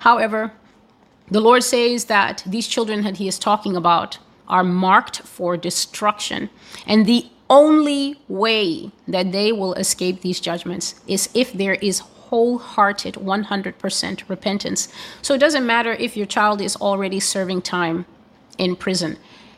However, 0.00 0.52
the 1.30 1.40
Lord 1.40 1.64
says 1.64 2.06
that 2.06 2.42
these 2.46 2.68
children 2.68 3.02
that 3.02 3.16
He 3.16 3.28
is 3.28 3.38
talking 3.38 3.76
about 3.76 4.18
are 4.46 4.64
marked 4.64 5.22
for 5.22 5.56
destruction. 5.56 6.50
And 6.86 7.04
the 7.04 7.26
only 7.50 8.20
way 8.28 8.90
that 9.06 9.32
they 9.32 9.52
will 9.52 9.74
escape 9.74 10.20
these 10.20 10.40
judgments 10.40 10.94
is 11.06 11.28
if 11.34 11.52
there 11.52 11.74
is 11.74 12.02
wholehearted 12.28 13.14
100% 13.14 14.28
repentance. 14.28 14.88
So 15.22 15.34
it 15.34 15.38
doesn't 15.38 15.66
matter 15.66 15.92
if 15.92 16.16
your 16.16 16.26
child 16.26 16.60
is 16.60 16.76
already 16.76 17.20
serving 17.20 17.62
time 17.62 18.06
in 18.58 18.76
prison. 18.76 19.16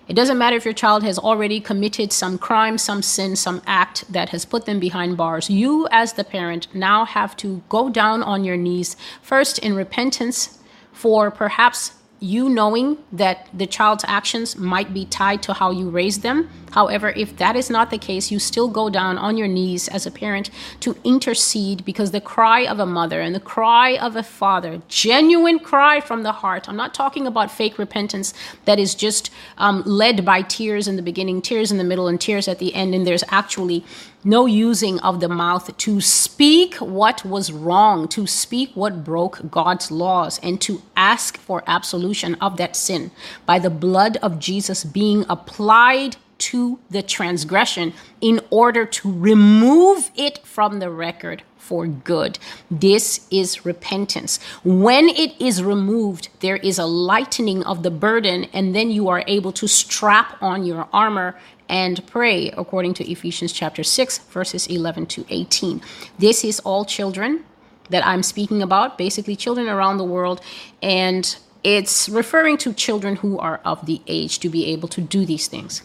It 0.09 0.15
doesn't 0.15 0.39
matter 0.39 0.57
if 0.57 0.65
your 0.65 0.75
child 0.75 1.05
has 1.05 1.19
already 1.19 1.61
committed 1.61 2.13
some 2.13 2.37
crime, 2.37 2.79
some 2.79 3.01
sin, 3.01 3.37
some 3.37 3.63
act 3.65 4.13
that 4.13 4.31
has 4.31 4.45
put 4.45 4.67
them 4.67 4.81
behind 4.81 5.17
bars. 5.17 5.49
You, 5.49 5.87
as 5.93 6.15
the 6.15 6.25
parent, 6.25 6.67
now 6.75 7.05
have 7.05 7.37
to 7.37 7.63
go 7.69 7.89
down 7.89 8.23
on 8.23 8.43
your 8.43 8.57
knees, 8.57 8.97
first 9.23 9.61
in 9.61 9.75
repentance 9.75 10.59
for 10.93 11.31
perhaps 11.31 11.93
you 12.19 12.49
knowing 12.49 12.99
that 13.13 13.49
the 13.55 13.67
child's 13.67 14.05
actions 14.07 14.57
might 14.57 14.93
be 14.93 15.07
tied 15.07 15.43
to 15.45 15.55
how 15.55 15.71
you 15.71 15.89
raised 15.89 16.23
them. 16.23 16.51
However, 16.71 17.11
if 17.11 17.37
that 17.37 17.57
is 17.57 17.71
not 17.71 17.91
the 17.91 17.99
case, 17.99 18.31
you 18.31 18.39
still 18.39 18.69
go 18.69 18.91
down 18.91 19.19
on 19.19 19.37
your 19.37 19.49
knees 19.49 19.89
as 19.89 20.07
a 20.07 20.11
parent 20.11 20.51
to 20.81 20.97
intercede 21.05 21.85
because 21.85 22.11
the 22.11 22.21
cry 22.21 22.61
of 22.61 22.79
a 22.79 22.87
mother 22.87 23.21
and 23.21 23.35
the 23.35 23.41
cry 23.41 23.97
of 23.97 24.17
a 24.17 24.23
father, 24.23 24.81
genuine 24.89 25.59
cry 25.59 26.01
from 26.01 26.23
the 26.23 26.33
heart, 26.33 26.69
I'm 26.69 26.77
not 26.77 26.95
talking 26.95 27.27
about 27.27 27.51
fake 27.51 27.79
repentance 27.79 28.33
that 28.65 28.79
is 28.79 28.95
just 28.95 29.31
um, 29.59 29.83
led 29.85 30.25
by 30.25 30.43
tears 30.43 30.87
in 30.87 30.97
the 30.97 31.03
beginning, 31.03 31.43
tears 31.43 31.73
in 31.73 31.79
the 31.79 31.85
middle, 31.85 32.09
and 32.09 32.21
tears 32.21 32.49
at 32.49 32.59
the 32.59 32.75
end, 32.75 32.95
and 32.95 33.07
there's 33.07 33.25
actually 33.29 33.85
no 34.23 34.47
using 34.47 34.99
of 35.01 35.21
the 35.21 35.29
mouth 35.29 35.77
to 35.79 36.01
speak 36.01 36.75
what 36.77 37.25
was 37.25 37.51
wrong, 37.51 38.07
to 38.09 38.27
speak 38.27 38.71
what 38.75 39.03
broke 39.03 39.51
God's 39.51 39.91
laws, 39.91 40.39
and 40.43 40.61
to 40.61 40.83
ask 40.97 41.39
for 41.39 41.65
absolution 41.67 42.35
of 42.37 42.57
that 42.59 42.77
sin 42.77 43.11
by 43.47 43.59
the 43.59 43.71
blood 43.71 44.19
of 44.19 44.39
Jesus 44.39 44.85
being 44.85 45.25
applied 45.29 46.17
to 46.41 46.79
the 46.91 47.03
transgression 47.03 47.93
in 48.21 48.41
order 48.51 48.85
to 48.85 49.13
remove 49.13 50.11
it 50.17 50.45
from 50.47 50.79
the 50.79 50.91
record 50.91 51.43
for 51.57 51.87
good. 51.87 52.39
This 52.71 53.27
is 53.31 53.65
repentance. 53.65 54.41
When 54.65 55.09
it 55.09 55.41
is 55.41 55.63
removed, 55.63 56.29
there 56.41 56.57
is 56.57 56.79
a 56.79 56.87
lightening 56.87 57.63
of 57.65 57.83
the 57.83 57.91
burden, 57.91 58.47
and 58.53 58.75
then 58.75 58.91
you 58.91 59.09
are 59.09 59.23
able 59.27 59.53
to 59.53 59.69
strap 59.69 60.37
on 60.43 60.65
your 60.65 60.89
armor 60.93 61.39
and 61.69 62.05
pray, 62.09 62.51
according 62.51 62.95
to 62.95 63.09
Ephesians 63.09 63.53
chapter 63.53 63.85
6, 63.85 64.19
verses 64.19 64.67
11 64.67 65.07
to 65.07 65.25
18. 65.29 65.81
This 66.19 66.45
is 66.45 66.59
all 66.61 66.85
children 66.85 67.45
that 67.91 68.05
I'm 68.05 68.25
speaking 68.25 68.63
about, 68.63 68.99
basically, 68.99 69.37
children 69.37 69.69
around 69.69 69.99
the 69.99 70.05
world. 70.05 70.41
And 70.83 71.37
it's 71.63 72.09
referring 72.09 72.57
to 72.59 72.73
children 72.73 73.17
who 73.17 73.39
are 73.39 73.61
of 73.65 73.87
the 73.87 74.01
age 74.07 74.41
to 74.41 74.49
be 74.49 74.67
able 74.67 74.89
to 74.89 75.01
do 75.01 75.25
these 75.25 75.47
things. 75.47 75.83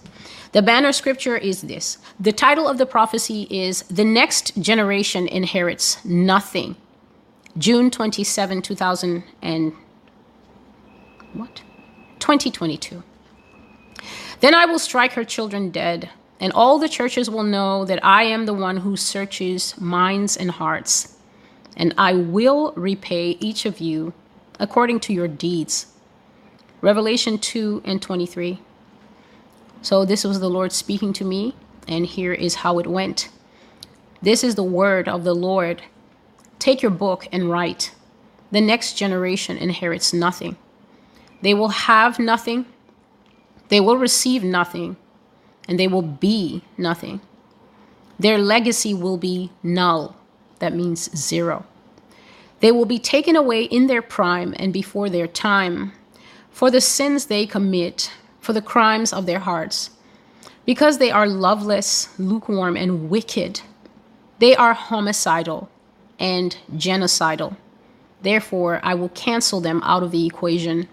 The 0.55 0.61
banner 0.61 0.93
scripture 0.93 1.35
is 1.35 1.63
this 1.63 1.97
the 2.17 2.31
title 2.31 2.65
of 2.65 2.77
the 2.77 2.85
prophecy 2.85 3.45
is 3.49 3.81
The 3.89 4.05
Next 4.05 4.55
Generation 4.55 5.27
Inherits 5.27 6.05
Nothing. 6.05 6.77
June 7.57 7.91
27, 7.91 8.61
2000 8.61 9.25
and 9.41 9.73
what? 11.33 11.61
2022. 12.19 13.03
Then 14.39 14.55
I 14.55 14.65
will 14.65 14.79
strike 14.79 15.11
her 15.11 15.25
children 15.25 15.71
dead, 15.71 16.09
and 16.39 16.53
all 16.53 16.79
the 16.79 16.87
churches 16.87 17.29
will 17.29 17.43
know 17.43 17.83
that 17.83 17.99
I 18.01 18.23
am 18.23 18.45
the 18.45 18.53
one 18.53 18.77
who 18.77 18.95
searches 18.95 19.77
minds 19.77 20.37
and 20.37 20.51
hearts, 20.51 21.17
and 21.75 21.93
I 21.97 22.13
will 22.13 22.71
repay 22.77 23.31
each 23.41 23.65
of 23.65 23.81
you 23.81 24.13
according 24.57 25.01
to 25.01 25.13
your 25.13 25.27
deeds. 25.27 25.87
Revelation 26.79 27.39
2 27.39 27.81
and 27.83 28.01
23. 28.01 28.61
So 29.85 30.03
this 30.03 30.23
was 30.23 30.39
the 30.39 30.49
Lord 30.49 30.71
speaking 30.71 31.13
to 31.13 31.23
me, 31.23 31.55
and 31.87 32.05
here 32.05 32.33
is 32.33 32.55
how 32.55 32.79
it 32.79 32.87
went. 32.87 33.29
This 34.21 34.43
is 34.43 34.55
the 34.55 34.63
word 34.63 35.07
of 35.07 35.23
the 35.23 35.35
Lord. 35.35 35.83
Take 36.57 36.81
your 36.81 36.91
book 36.91 37.27
and 37.31 37.49
write. 37.49 37.93
The 38.51 38.61
next 38.61 38.93
generation 38.93 39.57
inherits 39.57 40.13
nothing. 40.13 40.57
They 41.41 41.53
will 41.53 41.69
have 41.69 42.17
nothing 42.17 42.65
they 43.69 43.79
will 43.79 43.97
receive 43.97 44.43
nothing 44.43 44.95
and 45.67 45.79
they 45.79 45.87
will 45.87 46.01
be 46.01 46.63
nothing. 46.77 47.21
Their 48.19 48.37
legacy 48.37 48.93
will 48.93 49.17
be 49.17 49.51
null. 49.63 50.15
That 50.59 50.73
means 50.73 51.15
zero. 51.17 51.65
They 52.59 52.71
will 52.71 52.85
be 52.85 52.99
taken 52.99 53.35
away 53.35 53.63
in 53.63 53.87
their 53.87 54.01
prime 54.01 54.53
and 54.57 54.71
before 54.71 55.09
their 55.09 55.27
time 55.27 55.91
for 56.51 56.71
the 56.71 56.79
sins 56.79 57.25
they 57.25 57.45
commit, 57.45 58.11
for 58.45 58.53
the 58.53 58.61
crimes 58.61 59.11
of 59.11 59.25
their 59.25 59.39
hearts. 59.39 59.89
Because 60.65 60.99
they 60.99 61.11
are 61.11 61.27
loveless, 61.27 62.09
lukewarm, 62.19 62.77
and 62.77 63.09
wicked, 63.09 63.61
they 64.39 64.55
are 64.55 64.73
homicidal 64.73 65.69
and 66.19 66.55
genocidal. 66.73 67.57
Therefore, 68.21 68.79
I 68.83 68.93
will 68.93 69.09
cancel 69.09 69.61
them 69.61 69.81
out 69.83 70.03
of 70.03 70.11
the 70.11 70.25
equation, 70.25 70.87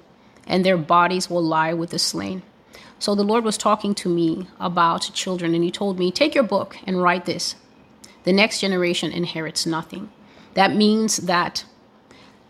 and 0.47 0.65
their 0.65 0.77
bodies 0.77 1.29
will 1.31 1.43
lie 1.43 1.75
with 1.75 1.91
the 1.91 1.99
slain. 1.99 2.43
So 2.99 3.15
the 3.15 3.25
Lord 3.25 3.45
was 3.45 3.59
talking 3.59 3.95
to 3.97 4.09
me 4.09 4.47
about 4.59 5.11
children, 5.13 5.55
and 5.55 5.63
He 5.63 5.71
told 5.71 5.99
me, 5.99 6.11
Take 6.11 6.35
your 6.35 6.45
book 6.45 6.79
and 6.87 7.03
write 7.03 7.27
this. 7.27 7.55
The 8.25 8.33
next 8.33 8.61
generation 8.61 9.13
inherits 9.13 9.67
nothing. 9.67 10.11
That 10.55 10.75
means 10.75 11.19
that 11.19 11.65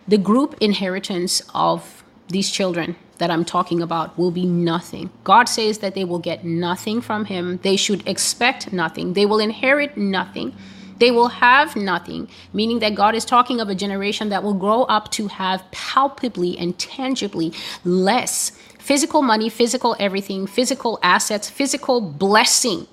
the 0.06 0.18
group 0.18 0.56
inheritance 0.60 1.42
of 1.54 2.04
these 2.28 2.50
children 2.50 2.96
that 3.22 3.30
I'm 3.30 3.44
talking 3.44 3.80
about 3.80 4.18
will 4.18 4.32
be 4.32 4.44
nothing. 4.44 5.08
God 5.22 5.48
says 5.48 5.78
that 5.78 5.94
they 5.94 6.04
will 6.04 6.18
get 6.18 6.44
nothing 6.44 7.00
from 7.00 7.26
Him. 7.26 7.60
They 7.62 7.76
should 7.76 8.06
expect 8.08 8.72
nothing. 8.72 9.12
They 9.12 9.26
will 9.26 9.38
inherit 9.38 9.96
nothing. 9.96 10.52
They 10.98 11.12
will 11.12 11.28
have 11.28 11.76
nothing, 11.76 12.28
meaning 12.52 12.80
that 12.80 12.96
God 12.96 13.14
is 13.14 13.24
talking 13.24 13.60
of 13.60 13.68
a 13.68 13.76
generation 13.76 14.28
that 14.30 14.42
will 14.42 14.54
grow 14.54 14.82
up 14.96 15.12
to 15.12 15.28
have 15.28 15.62
palpably 15.70 16.58
and 16.58 16.76
tangibly 16.80 17.52
less 17.84 18.50
physical 18.80 19.22
money, 19.22 19.48
physical 19.48 19.94
everything, 20.00 20.48
physical 20.48 20.98
assets, 21.00 21.48
physical 21.48 22.00
blessing 22.00 22.88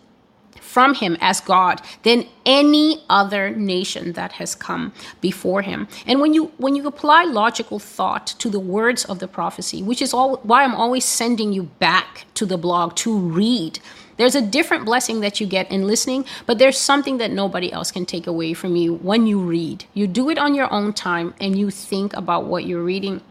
from 0.69 0.93
him 0.93 1.17
as 1.19 1.41
God 1.41 1.81
than 2.03 2.27
any 2.45 3.03
other 3.09 3.49
nation 3.49 4.13
that 4.13 4.33
has 4.33 4.53
come 4.53 4.93
before 5.19 5.63
him. 5.63 5.87
And 6.05 6.21
when 6.21 6.35
you 6.35 6.51
when 6.57 6.75
you 6.75 6.85
apply 6.85 7.23
logical 7.23 7.79
thought 7.79 8.27
to 8.37 8.49
the 8.49 8.59
words 8.59 9.03
of 9.05 9.17
the 9.17 9.27
prophecy, 9.27 9.81
which 9.81 10.01
is 10.01 10.13
all 10.13 10.37
why 10.43 10.63
I'm 10.63 10.75
always 10.75 11.05
sending 11.05 11.53
you 11.53 11.63
back 11.63 12.25
to 12.35 12.45
the 12.45 12.57
blog 12.57 12.95
to 12.97 13.17
read. 13.17 13.79
There's 14.17 14.35
a 14.35 14.41
different 14.41 14.85
blessing 14.85 15.21
that 15.21 15.39
you 15.39 15.47
get 15.47 15.71
in 15.71 15.87
listening, 15.87 16.25
but 16.45 16.59
there's 16.59 16.77
something 16.77 17.17
that 17.17 17.31
nobody 17.31 17.71
else 17.71 17.89
can 17.89 18.05
take 18.05 18.27
away 18.27 18.53
from 18.53 18.75
you 18.75 18.95
when 18.95 19.25
you 19.25 19.39
read. 19.39 19.85
You 19.93 20.07
do 20.07 20.29
it 20.29 20.37
on 20.37 20.53
your 20.53 20.71
own 20.71 20.93
time 20.93 21.33
and 21.39 21.57
you 21.57 21.71
think 21.71 22.13
about 22.13 22.45
what 22.45 22.65
you're 22.65 22.83
reading. 22.83 23.21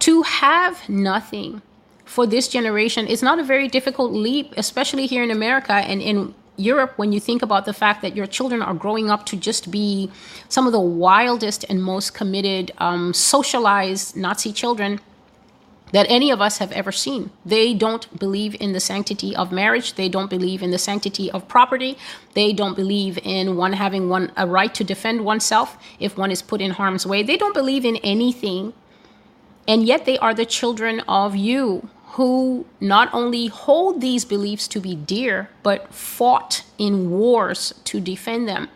To 0.00 0.22
have 0.22 0.88
nothing 0.88 1.62
for 2.08 2.26
this 2.26 2.48
generation 2.48 3.06
is 3.06 3.22
not 3.22 3.38
a 3.38 3.44
very 3.44 3.68
difficult 3.68 4.12
leap, 4.12 4.54
especially 4.56 5.06
here 5.06 5.22
in 5.22 5.30
America 5.30 5.74
and 5.74 6.00
in 6.00 6.34
Europe 6.56 6.94
when 6.96 7.12
you 7.12 7.20
think 7.20 7.42
about 7.42 7.66
the 7.66 7.74
fact 7.74 8.00
that 8.02 8.16
your 8.16 8.26
children 8.26 8.62
are 8.62 8.74
growing 8.74 9.10
up 9.10 9.26
to 9.26 9.36
just 9.36 9.70
be 9.70 10.10
some 10.48 10.66
of 10.66 10.72
the 10.72 10.80
wildest 10.80 11.64
and 11.68 11.82
most 11.82 12.14
committed, 12.14 12.72
um, 12.78 13.12
socialized 13.12 14.16
Nazi 14.16 14.52
children 14.52 15.00
that 15.92 16.06
any 16.08 16.30
of 16.30 16.40
us 16.40 16.58
have 16.58 16.72
ever 16.72 16.90
seen. 16.90 17.30
They 17.44 17.74
don't 17.74 18.18
believe 18.18 18.56
in 18.58 18.72
the 18.72 18.80
sanctity 18.80 19.36
of 19.36 19.52
marriage. 19.52 19.94
They 19.94 20.08
don't 20.08 20.30
believe 20.30 20.62
in 20.62 20.70
the 20.70 20.78
sanctity 20.78 21.30
of 21.30 21.46
property. 21.46 21.96
They 22.34 22.52
don't 22.54 22.74
believe 22.74 23.18
in 23.22 23.56
one 23.56 23.74
having 23.74 24.08
one 24.08 24.32
a 24.36 24.46
right 24.46 24.74
to 24.74 24.82
defend 24.82 25.24
oneself 25.24 25.78
if 26.00 26.16
one 26.16 26.30
is 26.30 26.42
put 26.42 26.60
in 26.60 26.72
harm's 26.72 27.06
way. 27.06 27.22
They 27.22 27.36
don't 27.36 27.54
believe 27.54 27.84
in 27.84 27.96
anything. 27.96 28.72
And 29.66 29.86
yet 29.86 30.06
they 30.06 30.18
are 30.18 30.34
the 30.34 30.46
children 30.46 31.00
of 31.00 31.36
you 31.36 31.88
who 32.12 32.66
not 32.80 33.12
only 33.12 33.46
hold 33.46 34.00
these 34.00 34.24
beliefs 34.24 34.66
to 34.68 34.80
be 34.80 34.94
dear, 34.94 35.50
but 35.62 35.92
fought 35.92 36.64
in 36.78 37.10
wars 37.10 37.74
to 37.84 38.00
defend 38.00 38.48
them. 38.48 38.68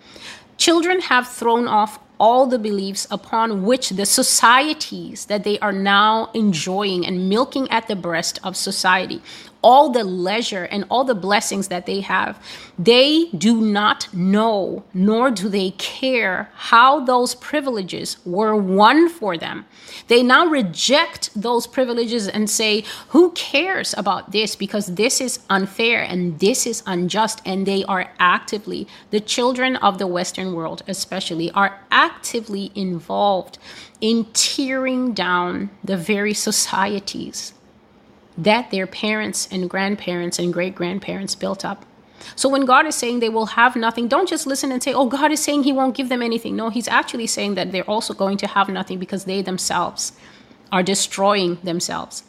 Children 0.58 1.00
have 1.00 1.26
thrown 1.26 1.66
off 1.66 1.98
all 2.20 2.46
the 2.46 2.58
beliefs 2.58 3.06
upon 3.10 3.64
which 3.64 3.90
the 3.90 4.06
societies 4.06 5.26
that 5.26 5.42
they 5.42 5.58
are 5.58 5.72
now 5.72 6.30
enjoying 6.34 7.04
and 7.04 7.28
milking 7.28 7.68
at 7.70 7.88
the 7.88 7.96
breast 7.96 8.38
of 8.44 8.56
society 8.56 9.20
all 9.62 9.90
the 9.90 10.04
leisure 10.04 10.64
and 10.64 10.84
all 10.90 11.04
the 11.04 11.14
blessings 11.14 11.68
that 11.68 11.86
they 11.86 12.00
have, 12.00 12.42
they 12.78 13.26
do 13.26 13.60
not 13.60 14.12
know, 14.12 14.84
nor 14.92 15.30
do 15.30 15.48
they 15.48 15.70
care 15.72 16.50
how 16.54 17.00
those 17.04 17.34
privileges 17.34 18.16
were 18.24 18.56
won 18.56 19.08
for 19.08 19.38
them. 19.38 19.64
They 20.08 20.22
now 20.22 20.46
reject 20.46 21.30
those 21.34 21.66
privileges 21.66 22.28
and 22.28 22.50
say, 22.50 22.84
Who 23.08 23.30
cares 23.32 23.94
about 23.96 24.32
this? 24.32 24.56
Because 24.56 24.86
this 24.86 25.20
is 25.20 25.40
unfair 25.48 26.02
and 26.02 26.38
this 26.40 26.66
is 26.66 26.82
unjust. 26.86 27.40
And 27.44 27.66
they 27.66 27.84
are 27.84 28.10
actively, 28.18 28.88
the 29.10 29.20
children 29.20 29.76
of 29.76 29.98
the 29.98 30.06
Western 30.06 30.54
world 30.54 30.82
especially, 30.88 31.50
are 31.52 31.80
actively 31.90 32.72
involved 32.74 33.58
in 34.00 34.24
tearing 34.32 35.12
down 35.12 35.70
the 35.84 35.96
very 35.96 36.34
societies 36.34 37.54
that 38.36 38.70
their 38.70 38.86
parents 38.86 39.48
and 39.50 39.68
grandparents 39.68 40.38
and 40.38 40.52
great 40.52 40.74
grandparents 40.74 41.34
built 41.34 41.64
up. 41.64 41.84
So 42.36 42.48
when 42.48 42.64
God 42.64 42.86
is 42.86 42.94
saying 42.94 43.20
they 43.20 43.28
will 43.28 43.46
have 43.46 43.76
nothing, 43.76 44.08
don't 44.08 44.28
just 44.28 44.46
listen 44.46 44.72
and 44.72 44.82
say, 44.82 44.92
oh, 44.92 45.06
God 45.06 45.32
is 45.32 45.42
saying 45.42 45.64
he 45.64 45.72
won't 45.72 45.96
give 45.96 46.08
them 46.08 46.22
anything. 46.22 46.56
No, 46.56 46.70
he's 46.70 46.88
actually 46.88 47.26
saying 47.26 47.56
that 47.56 47.72
they're 47.72 47.88
also 47.90 48.14
going 48.14 48.36
to 48.38 48.46
have 48.46 48.68
nothing 48.68 48.98
because 48.98 49.24
they 49.24 49.42
themselves 49.42 50.12
are 50.70 50.82
destroying 50.82 51.58
themselves. 51.62 52.24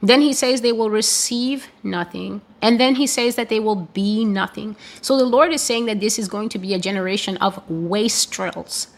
Then 0.00 0.20
he 0.20 0.32
says 0.32 0.60
they 0.60 0.72
will 0.72 0.90
receive 0.90 1.68
nothing. 1.82 2.40
And 2.62 2.78
then 2.78 2.94
he 2.96 3.06
says 3.06 3.34
that 3.34 3.48
they 3.48 3.58
will 3.58 3.74
be 3.76 4.24
nothing. 4.24 4.76
So 5.00 5.16
the 5.16 5.24
Lord 5.24 5.52
is 5.52 5.62
saying 5.62 5.86
that 5.86 6.00
this 6.00 6.18
is 6.18 6.28
going 6.28 6.50
to 6.50 6.58
be 6.58 6.74
a 6.74 6.78
generation 6.78 7.36
of 7.38 7.68
wastrels. 7.68 8.88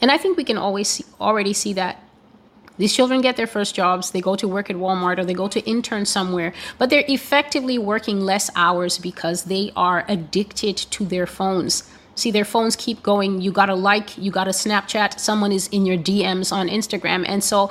And 0.00 0.12
I 0.12 0.18
think 0.18 0.36
we 0.36 0.44
can 0.44 0.56
always 0.56 0.88
see, 0.88 1.04
already 1.20 1.52
see 1.52 1.72
that 1.72 2.02
these 2.78 2.94
children 2.94 3.20
get 3.20 3.36
their 3.36 3.46
first 3.46 3.74
jobs, 3.74 4.12
they 4.12 4.20
go 4.20 4.36
to 4.36 4.48
work 4.48 4.70
at 4.70 4.76
Walmart 4.76 5.18
or 5.18 5.24
they 5.24 5.34
go 5.34 5.48
to 5.48 5.60
intern 5.68 6.06
somewhere, 6.06 6.52
but 6.78 6.90
they're 6.90 7.04
effectively 7.08 7.78
working 7.78 8.20
less 8.20 8.50
hours 8.56 8.98
because 8.98 9.44
they 9.44 9.72
are 9.76 10.04
addicted 10.08 10.76
to 10.76 11.04
their 11.04 11.26
phones. 11.26 11.90
See, 12.14 12.30
their 12.30 12.44
phones 12.44 12.74
keep 12.74 13.02
going. 13.02 13.40
You 13.40 13.52
got 13.52 13.66
to 13.66 13.74
like, 13.74 14.18
you 14.18 14.30
got 14.30 14.44
to 14.44 14.50
Snapchat, 14.50 15.20
someone 15.20 15.52
is 15.52 15.68
in 15.68 15.86
your 15.86 15.96
DMs 15.96 16.52
on 16.52 16.68
Instagram. 16.68 17.24
And 17.28 17.44
so 17.44 17.70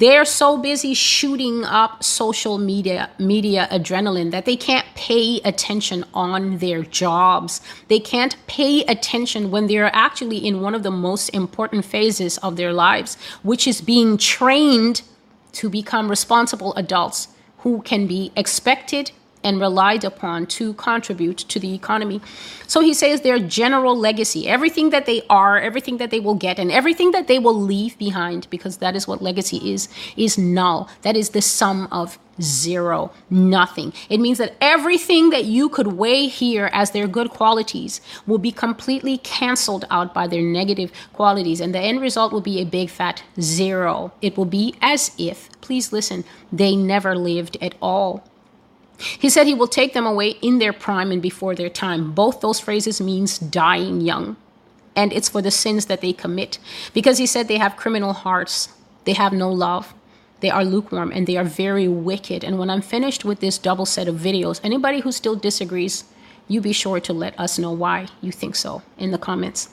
they're 0.00 0.24
so 0.24 0.56
busy 0.56 0.94
shooting 0.94 1.62
up 1.64 2.02
social 2.02 2.56
media 2.56 3.10
media 3.18 3.68
adrenaline 3.70 4.30
that 4.30 4.46
they 4.46 4.56
can't 4.56 4.86
pay 4.94 5.40
attention 5.44 6.04
on 6.14 6.56
their 6.56 6.82
jobs. 6.82 7.60
They 7.88 8.00
can't 8.00 8.34
pay 8.46 8.82
attention 8.84 9.50
when 9.50 9.66
they're 9.66 9.94
actually 9.94 10.38
in 10.38 10.62
one 10.62 10.74
of 10.74 10.82
the 10.82 10.90
most 10.90 11.28
important 11.28 11.84
phases 11.84 12.38
of 12.38 12.56
their 12.56 12.72
lives, 12.72 13.18
which 13.42 13.68
is 13.68 13.82
being 13.82 14.16
trained 14.16 15.02
to 15.52 15.68
become 15.68 16.08
responsible 16.08 16.74
adults 16.76 17.28
who 17.58 17.82
can 17.82 18.06
be 18.06 18.32
expected 18.36 19.12
and 19.42 19.60
relied 19.60 20.04
upon 20.04 20.46
to 20.46 20.74
contribute 20.74 21.38
to 21.38 21.58
the 21.58 21.74
economy. 21.74 22.20
So 22.66 22.80
he 22.80 22.94
says 22.94 23.20
their 23.20 23.38
general 23.38 23.96
legacy, 23.96 24.48
everything 24.48 24.90
that 24.90 25.06
they 25.06 25.22
are, 25.28 25.58
everything 25.58 25.96
that 25.98 26.10
they 26.10 26.20
will 26.20 26.34
get, 26.34 26.58
and 26.58 26.70
everything 26.70 27.10
that 27.12 27.26
they 27.26 27.38
will 27.38 27.60
leave 27.60 27.98
behind, 27.98 28.48
because 28.50 28.78
that 28.78 28.94
is 28.94 29.08
what 29.08 29.22
legacy 29.22 29.72
is, 29.72 29.88
is 30.16 30.38
null. 30.38 30.88
That 31.02 31.16
is 31.16 31.30
the 31.30 31.42
sum 31.42 31.88
of 31.90 32.18
zero, 32.40 33.12
nothing. 33.28 33.92
It 34.08 34.18
means 34.18 34.38
that 34.38 34.54
everything 34.60 35.28
that 35.30 35.44
you 35.44 35.68
could 35.68 35.88
weigh 35.88 36.26
here 36.26 36.70
as 36.72 36.92
their 36.92 37.06
good 37.06 37.30
qualities 37.30 38.00
will 38.26 38.38
be 38.38 38.52
completely 38.52 39.18
canceled 39.18 39.84
out 39.90 40.14
by 40.14 40.26
their 40.26 40.40
negative 40.40 40.90
qualities, 41.12 41.60
and 41.60 41.74
the 41.74 41.80
end 41.80 42.00
result 42.00 42.32
will 42.32 42.40
be 42.40 42.60
a 42.60 42.64
big 42.64 42.88
fat 42.88 43.22
zero. 43.40 44.12
It 44.22 44.36
will 44.38 44.46
be 44.46 44.74
as 44.80 45.12
if, 45.18 45.50
please 45.60 45.92
listen, 45.92 46.24
they 46.50 46.76
never 46.76 47.14
lived 47.14 47.58
at 47.60 47.74
all. 47.82 48.24
He 49.00 49.30
said 49.30 49.46
he 49.46 49.54
will 49.54 49.68
take 49.68 49.94
them 49.94 50.06
away 50.06 50.30
in 50.42 50.58
their 50.58 50.72
prime 50.72 51.10
and 51.10 51.22
before 51.22 51.54
their 51.54 51.70
time. 51.70 52.12
Both 52.12 52.40
those 52.40 52.60
phrases 52.60 53.00
means 53.00 53.38
dying 53.38 54.00
young. 54.00 54.36
And 54.94 55.12
it's 55.12 55.28
for 55.28 55.40
the 55.40 55.50
sins 55.50 55.86
that 55.86 56.00
they 56.00 56.12
commit. 56.12 56.58
Because 56.92 57.18
he 57.18 57.26
said 57.26 57.48
they 57.48 57.58
have 57.58 57.76
criminal 57.76 58.12
hearts. 58.12 58.68
They 59.04 59.14
have 59.14 59.32
no 59.32 59.50
love. 59.50 59.94
They 60.40 60.50
are 60.50 60.64
lukewarm 60.64 61.12
and 61.12 61.26
they 61.26 61.36
are 61.36 61.44
very 61.44 61.88
wicked. 61.88 62.44
And 62.44 62.58
when 62.58 62.70
I'm 62.70 62.82
finished 62.82 63.24
with 63.24 63.40
this 63.40 63.58
double 63.58 63.86
set 63.86 64.08
of 64.08 64.16
videos, 64.16 64.60
anybody 64.62 65.00
who 65.00 65.12
still 65.12 65.36
disagrees, 65.36 66.04
you 66.48 66.60
be 66.60 66.72
sure 66.72 67.00
to 67.00 67.12
let 67.12 67.38
us 67.38 67.58
know 67.58 67.72
why 67.72 68.08
you 68.20 68.32
think 68.32 68.56
so 68.56 68.82
in 68.98 69.10
the 69.10 69.18
comments. 69.18 69.70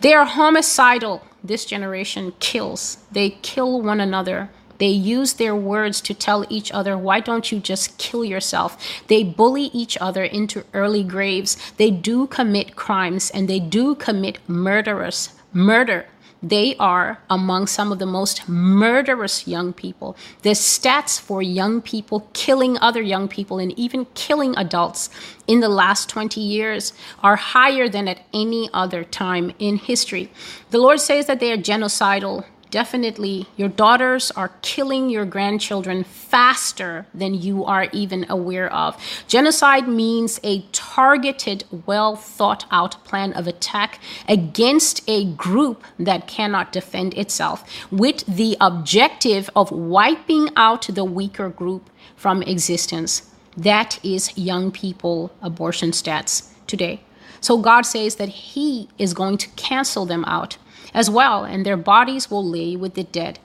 They 0.00 0.12
are 0.12 0.24
homicidal. 0.24 1.22
This 1.42 1.64
generation 1.64 2.34
kills. 2.38 2.98
They 3.10 3.30
kill 3.30 3.80
one 3.82 4.00
another. 4.00 4.50
They 4.80 4.88
use 4.88 5.34
their 5.34 5.54
words 5.54 6.00
to 6.00 6.14
tell 6.14 6.46
each 6.48 6.72
other, 6.72 6.96
why 6.96 7.20
don't 7.20 7.52
you 7.52 7.60
just 7.60 7.98
kill 7.98 8.24
yourself? 8.24 8.78
They 9.08 9.22
bully 9.22 9.64
each 9.74 9.98
other 10.00 10.24
into 10.24 10.64
early 10.72 11.04
graves. 11.04 11.58
They 11.76 11.90
do 11.90 12.26
commit 12.26 12.76
crimes 12.76 13.30
and 13.30 13.46
they 13.46 13.60
do 13.60 13.94
commit 13.94 14.38
murderous 14.48 15.34
murder. 15.52 16.06
They 16.42 16.74
are 16.76 17.20
among 17.28 17.66
some 17.66 17.92
of 17.92 17.98
the 17.98 18.06
most 18.06 18.48
murderous 18.48 19.46
young 19.46 19.74
people. 19.74 20.16
The 20.40 20.52
stats 20.52 21.20
for 21.20 21.42
young 21.42 21.82
people 21.82 22.30
killing 22.32 22.78
other 22.78 23.02
young 23.02 23.28
people 23.28 23.58
and 23.58 23.78
even 23.78 24.06
killing 24.14 24.56
adults 24.56 25.10
in 25.46 25.60
the 25.60 25.68
last 25.68 26.08
20 26.08 26.40
years 26.40 26.94
are 27.22 27.36
higher 27.36 27.90
than 27.90 28.08
at 28.08 28.22
any 28.32 28.70
other 28.72 29.04
time 29.04 29.52
in 29.58 29.76
history. 29.76 30.32
The 30.70 30.78
Lord 30.78 31.00
says 31.00 31.26
that 31.26 31.38
they 31.38 31.52
are 31.52 31.58
genocidal 31.58 32.46
definitely 32.70 33.46
your 33.56 33.68
daughters 33.68 34.30
are 34.32 34.52
killing 34.62 35.10
your 35.10 35.24
grandchildren 35.24 36.04
faster 36.04 37.06
than 37.12 37.34
you 37.34 37.64
are 37.64 37.88
even 37.92 38.24
aware 38.28 38.72
of. 38.72 38.96
Genocide 39.26 39.88
means 39.88 40.40
a 40.42 40.62
targeted, 40.72 41.64
well 41.86 42.16
thought 42.16 42.64
out 42.70 43.02
plan 43.04 43.32
of 43.32 43.46
attack 43.46 44.00
against 44.28 45.02
a 45.08 45.24
group 45.32 45.84
that 45.98 46.26
cannot 46.26 46.72
defend 46.72 47.14
itself 47.14 47.64
with 47.90 48.24
the 48.26 48.56
objective 48.60 49.50
of 49.54 49.70
wiping 49.70 50.48
out 50.56 50.86
the 50.86 51.04
weaker 51.04 51.48
group 51.48 51.90
from 52.16 52.42
existence. 52.42 53.30
That 53.56 53.98
is 54.04 54.36
young 54.36 54.70
people 54.70 55.32
abortion 55.42 55.90
stats 55.90 56.50
today. 56.66 57.00
So 57.40 57.58
God 57.58 57.82
says 57.82 58.16
that 58.16 58.28
He 58.28 58.88
is 58.98 59.14
going 59.14 59.38
to 59.38 59.48
cancel 59.50 60.06
them 60.06 60.24
out 60.26 60.58
as 60.94 61.10
well, 61.10 61.44
and 61.44 61.64
their 61.64 61.76
bodies 61.76 62.30
will 62.30 62.44
lay 62.44 62.76
with 62.76 62.94
the 62.94 63.04
dead. 63.04 63.38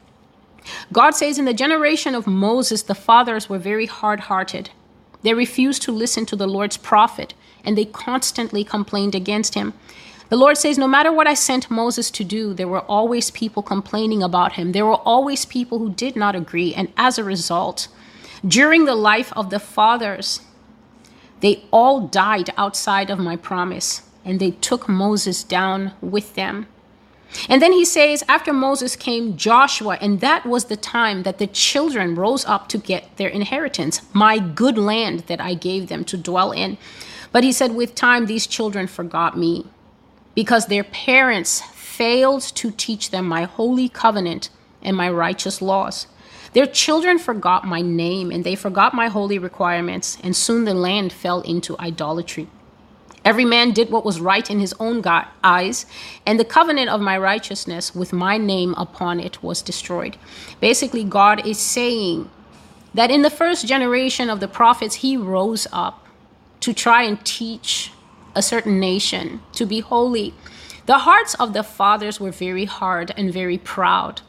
God 0.92 1.12
says, 1.12 1.38
In 1.38 1.46
the 1.46 1.54
generation 1.54 2.16
of 2.16 2.28
Moses, 2.28 2.84
the 2.84 2.96
fathers 2.96 3.50
were 3.50 3.60
very 3.60 3.86
hard 3.86 4.22
hearted. 4.22 4.72
They 5.22 5.34
refused 5.34 5.82
to 5.84 5.92
listen 5.92 6.26
to 6.28 6.36
the 6.36 6.48
Lord's 6.48 6.78
prophet, 6.78 7.34
and 7.64 7.78
they 7.78 7.86
constantly 7.86 8.64
complained 8.64 9.16
against 9.16 9.56
him. 9.56 9.74
The 10.30 10.38
Lord 10.38 10.58
says, 10.58 10.78
No 10.78 10.88
matter 10.88 11.12
what 11.12 11.28
I 11.28 11.34
sent 11.34 11.70
Moses 11.70 12.10
to 12.12 12.24
do, 12.24 12.54
there 12.54 12.68
were 12.68 12.82
always 12.82 13.32
people 13.32 13.62
complaining 13.62 14.24
about 14.24 14.54
him. 14.54 14.72
There 14.72 14.86
were 14.86 14.96
always 14.96 15.46
people 15.46 15.80
who 15.80 15.92
did 15.92 16.16
not 16.16 16.36
agree. 16.36 16.74
And 16.74 16.92
as 16.98 17.18
a 17.18 17.24
result, 17.24 17.88
during 18.46 18.86
the 18.86 18.96
life 18.96 19.32
of 19.34 19.50
the 19.50 19.60
fathers, 19.60 20.42
they 21.42 21.64
all 21.72 22.08
died 22.08 22.50
outside 22.58 23.10
of 23.10 23.20
my 23.20 23.36
promise, 23.36 24.02
and 24.24 24.40
they 24.40 24.52
took 24.52 24.90
Moses 24.90 25.44
down 25.44 25.94
with 26.02 26.34
them. 26.36 26.68
And 27.50 27.62
then 27.62 27.74
he 27.74 27.86
says, 27.86 28.24
after 28.28 28.54
Moses 28.54 28.96
came 28.96 29.38
Joshua, 29.38 29.98
and 30.02 30.22
that 30.22 30.46
was 30.46 30.66
the 30.66 30.78
time 30.78 31.24
that 31.24 31.38
the 31.38 31.48
children 31.48 32.16
rose 32.16 32.46
up 32.46 32.70
to 32.70 32.78
get 32.78 33.18
their 33.18 33.30
inheritance, 33.30 34.02
my 34.14 34.40
good 34.40 34.78
land 34.78 35.22
that 35.22 35.42
I 35.42 35.54
gave 35.54 35.88
them 35.88 36.04
to 36.06 36.18
dwell 36.18 36.52
in. 36.52 36.78
But 37.32 37.44
he 37.44 37.52
said, 37.52 37.76
with 37.76 37.96
time, 37.96 38.26
these 38.26 38.48
children 38.48 38.88
forgot 38.88 39.38
me 39.38 39.66
because 40.34 40.68
their 40.68 40.84
parents 40.84 41.62
failed 41.74 42.42
to 42.42 42.72
teach 42.72 43.12
them 43.12 43.26
my 43.26 43.44
holy 43.44 43.90
covenant 43.90 44.50
and 44.82 44.96
my 44.96 45.10
righteous 45.10 45.62
laws. 45.62 46.08
Their 46.54 46.66
children 46.66 47.20
forgot 47.20 47.66
my 47.66 47.82
name, 47.82 48.32
and 48.32 48.44
they 48.44 48.56
forgot 48.56 48.94
my 48.94 49.08
holy 49.08 49.38
requirements, 49.38 50.18
and 50.24 50.36
soon 50.36 50.64
the 50.64 50.74
land 50.74 51.12
fell 51.12 51.42
into 51.42 51.78
idolatry. 51.80 52.48
Every 53.26 53.44
man 53.44 53.72
did 53.72 53.90
what 53.90 54.06
was 54.06 54.22
right 54.22 54.48
in 54.50 54.60
his 54.60 54.76
own 54.80 55.02
God, 55.02 55.26
eyes, 55.44 55.88
and 56.28 56.40
the 56.40 56.46
covenant 56.46 56.90
of 56.90 57.02
my 57.02 57.18
righteousness 57.18 57.96
with 57.96 58.14
my 58.14 58.38
name 58.38 58.76
upon 58.78 59.20
it 59.20 59.42
was 59.42 59.64
destroyed. 59.64 60.16
Basically, 60.62 61.04
God 61.04 61.46
is 61.46 61.58
saying 61.58 62.30
that 62.94 63.10
in 63.10 63.24
the 63.24 63.32
first 63.32 63.68
generation 63.68 64.30
of 64.30 64.40
the 64.40 64.48
prophets, 64.48 64.96
he 64.96 65.18
rose 65.18 65.66
up 65.74 66.06
to 66.60 66.72
try 66.72 67.02
and 67.02 67.26
teach 67.26 67.92
a 68.36 68.44
certain 68.44 68.80
nation 68.80 69.42
to 69.54 69.66
be 69.66 69.80
holy. 69.80 70.36
The 70.86 71.00
hearts 71.00 71.34
of 71.36 71.54
the 71.54 71.64
fathers 71.64 72.20
were 72.20 72.32
very 72.32 72.66
hard 72.66 73.12
and 73.18 73.34
very 73.34 73.58
proud. 73.58 74.22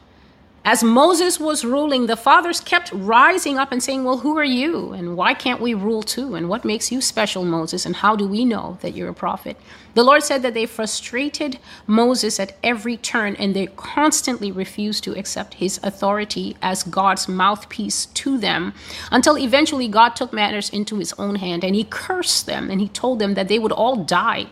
As 0.69 0.83
Moses 0.83 1.39
was 1.39 1.65
ruling, 1.65 2.07
the 2.07 2.17
fathers 2.17 2.59
kept 2.59 2.91
rising 2.93 3.57
up 3.57 3.71
and 3.71 3.81
saying, 3.81 4.03
Well, 4.03 4.19
who 4.19 4.37
are 4.37 4.43
you? 4.43 4.93
And 4.93 5.17
why 5.17 5.33
can't 5.33 5.61
we 5.61 5.75
rule 5.75 6.03
too? 6.03 6.35
And 6.35 6.49
what 6.49 6.65
makes 6.65 6.91
you 6.91 7.01
special, 7.01 7.45
Moses? 7.45 7.87
And 7.87 7.95
how 7.95 8.17
do 8.17 8.27
we 8.27 8.45
know 8.45 8.77
that 8.81 8.93
you're 8.93 9.11
a 9.11 9.15
prophet? 9.15 9.57
The 9.95 10.03
Lord 10.03 10.25
said 10.25 10.43
that 10.43 10.55
they 10.55 10.67
frustrated 10.67 11.61
Moses 11.87 12.41
at 12.41 12.57
every 12.65 12.97
turn 12.97 13.37
and 13.37 13.55
they 13.55 13.69
constantly 13.77 14.51
refused 14.51 15.05
to 15.05 15.17
accept 15.17 15.55
his 15.55 15.79
authority 15.85 16.57
as 16.61 16.83
God's 16.83 17.29
mouthpiece 17.29 18.07
to 18.07 18.37
them 18.37 18.75
until 19.13 19.39
eventually 19.39 19.87
God 19.87 20.17
took 20.17 20.33
matters 20.33 20.69
into 20.71 20.99
his 20.99 21.13
own 21.13 21.37
hand 21.37 21.63
and 21.63 21.77
he 21.77 21.85
cursed 21.85 22.47
them 22.47 22.73
and 22.73 22.81
he 22.81 22.89
told 22.89 23.21
them 23.21 23.35
that 23.35 23.47
they 23.47 23.61
would 23.61 23.71
all 23.71 24.03
die. 24.03 24.47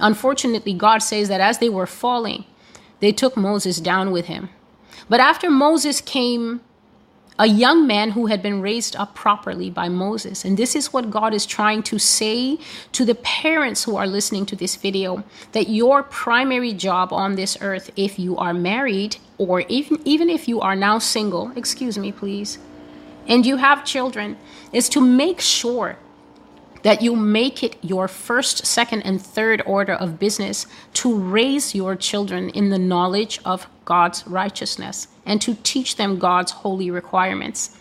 Unfortunately, 0.00 0.72
God 0.72 1.02
says 1.02 1.28
that 1.28 1.42
as 1.42 1.58
they 1.58 1.68
were 1.68 1.86
falling, 1.86 2.46
they 3.00 3.12
took 3.12 3.36
Moses 3.36 3.80
down 3.80 4.12
with 4.12 4.28
him 4.28 4.48
but 5.08 5.20
after 5.20 5.50
Moses 5.50 6.00
came 6.00 6.60
a 7.38 7.46
young 7.46 7.86
man 7.86 8.10
who 8.10 8.26
had 8.26 8.42
been 8.42 8.60
raised 8.60 8.96
up 8.96 9.14
properly 9.14 9.70
by 9.70 9.88
Moses. 9.88 10.44
And 10.44 10.56
this 10.56 10.74
is 10.74 10.92
what 10.92 11.10
God 11.10 11.32
is 11.32 11.46
trying 11.46 11.84
to 11.84 11.98
say 11.98 12.58
to 12.92 13.04
the 13.04 13.14
parents 13.14 13.84
who 13.84 13.96
are 13.96 14.08
listening 14.08 14.44
to 14.46 14.56
this 14.56 14.74
video 14.74 15.22
that 15.52 15.68
your 15.68 16.02
primary 16.02 16.72
job 16.72 17.12
on 17.12 17.36
this 17.36 17.56
earth, 17.60 17.90
if 17.96 18.18
you 18.18 18.36
are 18.36 18.52
married 18.52 19.18
or 19.38 19.60
even, 19.68 20.00
even 20.04 20.28
if 20.28 20.48
you 20.48 20.60
are 20.60 20.74
now 20.74 20.98
single, 20.98 21.52
excuse 21.54 21.96
me, 21.96 22.10
please, 22.10 22.58
and 23.28 23.46
you 23.46 23.58
have 23.58 23.84
children, 23.84 24.36
is 24.72 24.88
to 24.88 25.00
make 25.00 25.40
sure 25.40 25.96
that 26.82 27.02
you 27.02 27.16
make 27.16 27.62
it 27.62 27.76
your 27.82 28.08
first, 28.08 28.66
second, 28.66 29.02
and 29.02 29.20
third 29.20 29.62
order 29.66 29.94
of 29.94 30.18
business 30.18 30.66
to 30.94 31.18
raise 31.18 31.74
your 31.74 31.96
children 31.96 32.50
in 32.50 32.70
the 32.70 32.78
knowledge 32.78 33.40
of 33.44 33.66
God's 33.84 34.26
righteousness 34.26 35.08
and 35.26 35.40
to 35.42 35.56
teach 35.62 35.96
them 35.96 36.18
God's 36.18 36.52
holy 36.52 36.90
requirements. 36.90 37.76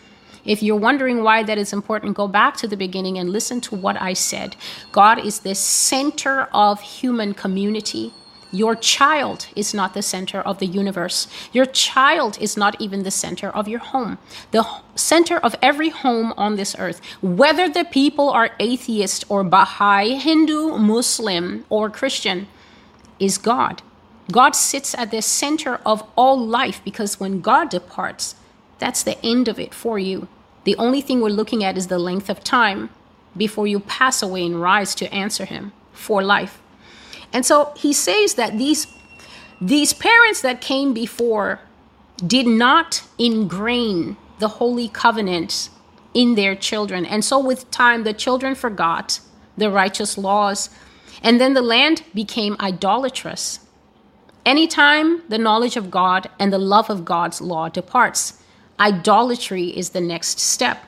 If 0.45 0.63
you're 0.63 0.77
wondering 0.77 1.23
why 1.23 1.43
that 1.43 1.57
is 1.57 1.73
important, 1.73 2.15
go 2.15 2.27
back 2.27 2.55
to 2.57 2.67
the 2.67 2.77
beginning 2.77 3.17
and 3.17 3.29
listen 3.29 3.60
to 3.62 3.75
what 3.75 4.01
I 4.01 4.13
said. 4.13 4.55
God 4.93 5.23
is 5.23 5.39
the 5.39 5.53
center 5.53 6.47
of 6.53 6.79
human 6.79 7.33
community. 7.33 8.13
Your 8.58 8.76
child 8.76 9.46
is 9.56 9.76
not 9.76 9.93
the 9.93 10.02
center 10.02 10.41
of 10.41 10.58
the 10.58 10.65
universe. 10.65 11.28
Your 11.54 11.67
child 11.67 12.39
is 12.41 12.58
not 12.58 12.82
even 12.82 13.04
the 13.04 13.12
center 13.12 13.50
of 13.50 13.67
your 13.67 13.84
home. 13.93 14.17
The 14.50 14.65
center 14.96 15.38
of 15.38 15.56
every 15.62 15.89
home 15.89 16.34
on 16.38 16.56
this 16.56 16.76
earth, 16.80 17.00
whether 17.22 17.70
the 17.70 17.86
people 17.86 18.32
are 18.32 18.56
atheist 18.60 19.26
or 19.30 19.43
Baha'i, 19.43 20.15
Hindu, 20.15 20.76
Muslim, 20.80 21.65
or 21.70 21.91
Christian, 21.91 22.48
is 23.20 23.38
God. 23.38 23.84
God 24.32 24.56
sits 24.56 24.96
at 24.96 25.12
the 25.12 25.22
center 25.22 25.80
of 25.86 26.04
all 26.15 26.39
life 26.39 26.82
because 26.84 27.20
when 27.20 27.41
God 27.41 27.70
departs, 27.70 28.34
that's 28.80 29.04
the 29.04 29.24
end 29.24 29.48
of 29.48 29.60
it 29.60 29.72
for 29.72 30.00
you. 30.00 30.28
The 30.63 30.76
only 30.78 31.02
thing 31.02 31.22
we're 31.22 31.30
looking 31.30 31.63
at 31.63 31.78
is 31.78 31.88
the 31.88 32.00
length 32.00 32.28
of 32.28 32.43
time 32.43 32.89
before 33.36 33.67
you 33.67 33.80
pass 33.80 34.24
away 34.24 34.43
and 34.48 34.60
rise 34.60 34.96
to 34.96 35.13
answer 35.13 35.46
Him 35.46 35.74
for 35.93 36.24
life. 36.24 36.60
And 37.38 37.45
so 37.45 37.71
he 37.78 37.93
says 37.93 38.34
that 38.34 38.58
these 38.58 38.88
these 39.62 39.93
parents 39.93 40.41
that 40.41 40.60
came 40.60 40.91
before 40.91 41.60
did 42.26 42.47
not 42.47 43.04
ingrain 43.19 44.17
the 44.39 44.47
holy 44.47 44.88
covenant 44.88 45.69
in 46.15 46.34
their 46.34 46.56
children. 46.56 47.06
And 47.06 47.23
so 47.23 47.38
with 47.38 47.69
time 47.69 48.06
the 48.06 48.13
children 48.13 48.56
forgot 48.56 49.19
the 49.56 49.69
righteous 49.69 50.17
laws 50.17 50.71
and 51.21 51.39
then 51.39 51.54
the 51.54 51.62
land 51.62 52.02
became 52.12 52.58
idolatrous. 52.60 53.60
Anytime 54.43 55.21
the 55.30 55.38
knowledge 55.38 55.78
of 55.78 55.91
God 55.91 56.32
and 56.39 56.52
the 56.52 56.58
love 56.58 56.89
of 56.89 57.06
God's 57.06 57.39
law 57.39 57.69
departs, 57.69 58.41
idolatry 58.80 59.78
is 59.78 59.91
the 59.91 60.02
next 60.02 60.39
step. 60.39 60.84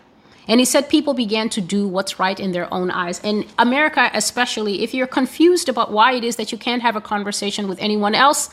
And 0.50 0.60
he 0.60 0.66
said 0.66 0.90
people 0.90 1.14
began 1.14 1.48
to 1.50 1.62
do 1.62 1.88
what's 1.88 2.20
right 2.20 2.40
in 2.40 2.52
their 2.52 2.74
own 2.74 2.90
eyes. 2.90 3.22
In 3.24 3.46
America, 3.60 4.10
especially, 4.14 4.84
if 4.84 4.94
you're 4.96 5.08
confused 5.08 5.70
about 5.70 5.92
why 5.92 6.14
it 6.14 6.24
is 6.24 6.38
that 6.38 6.52
you 6.52 6.58
can't 6.58 6.82
have 6.82 6.96
a 6.96 7.02
conversation 7.02 7.70
with 7.70 7.80
anyone 7.80 8.16
else 8.16 8.50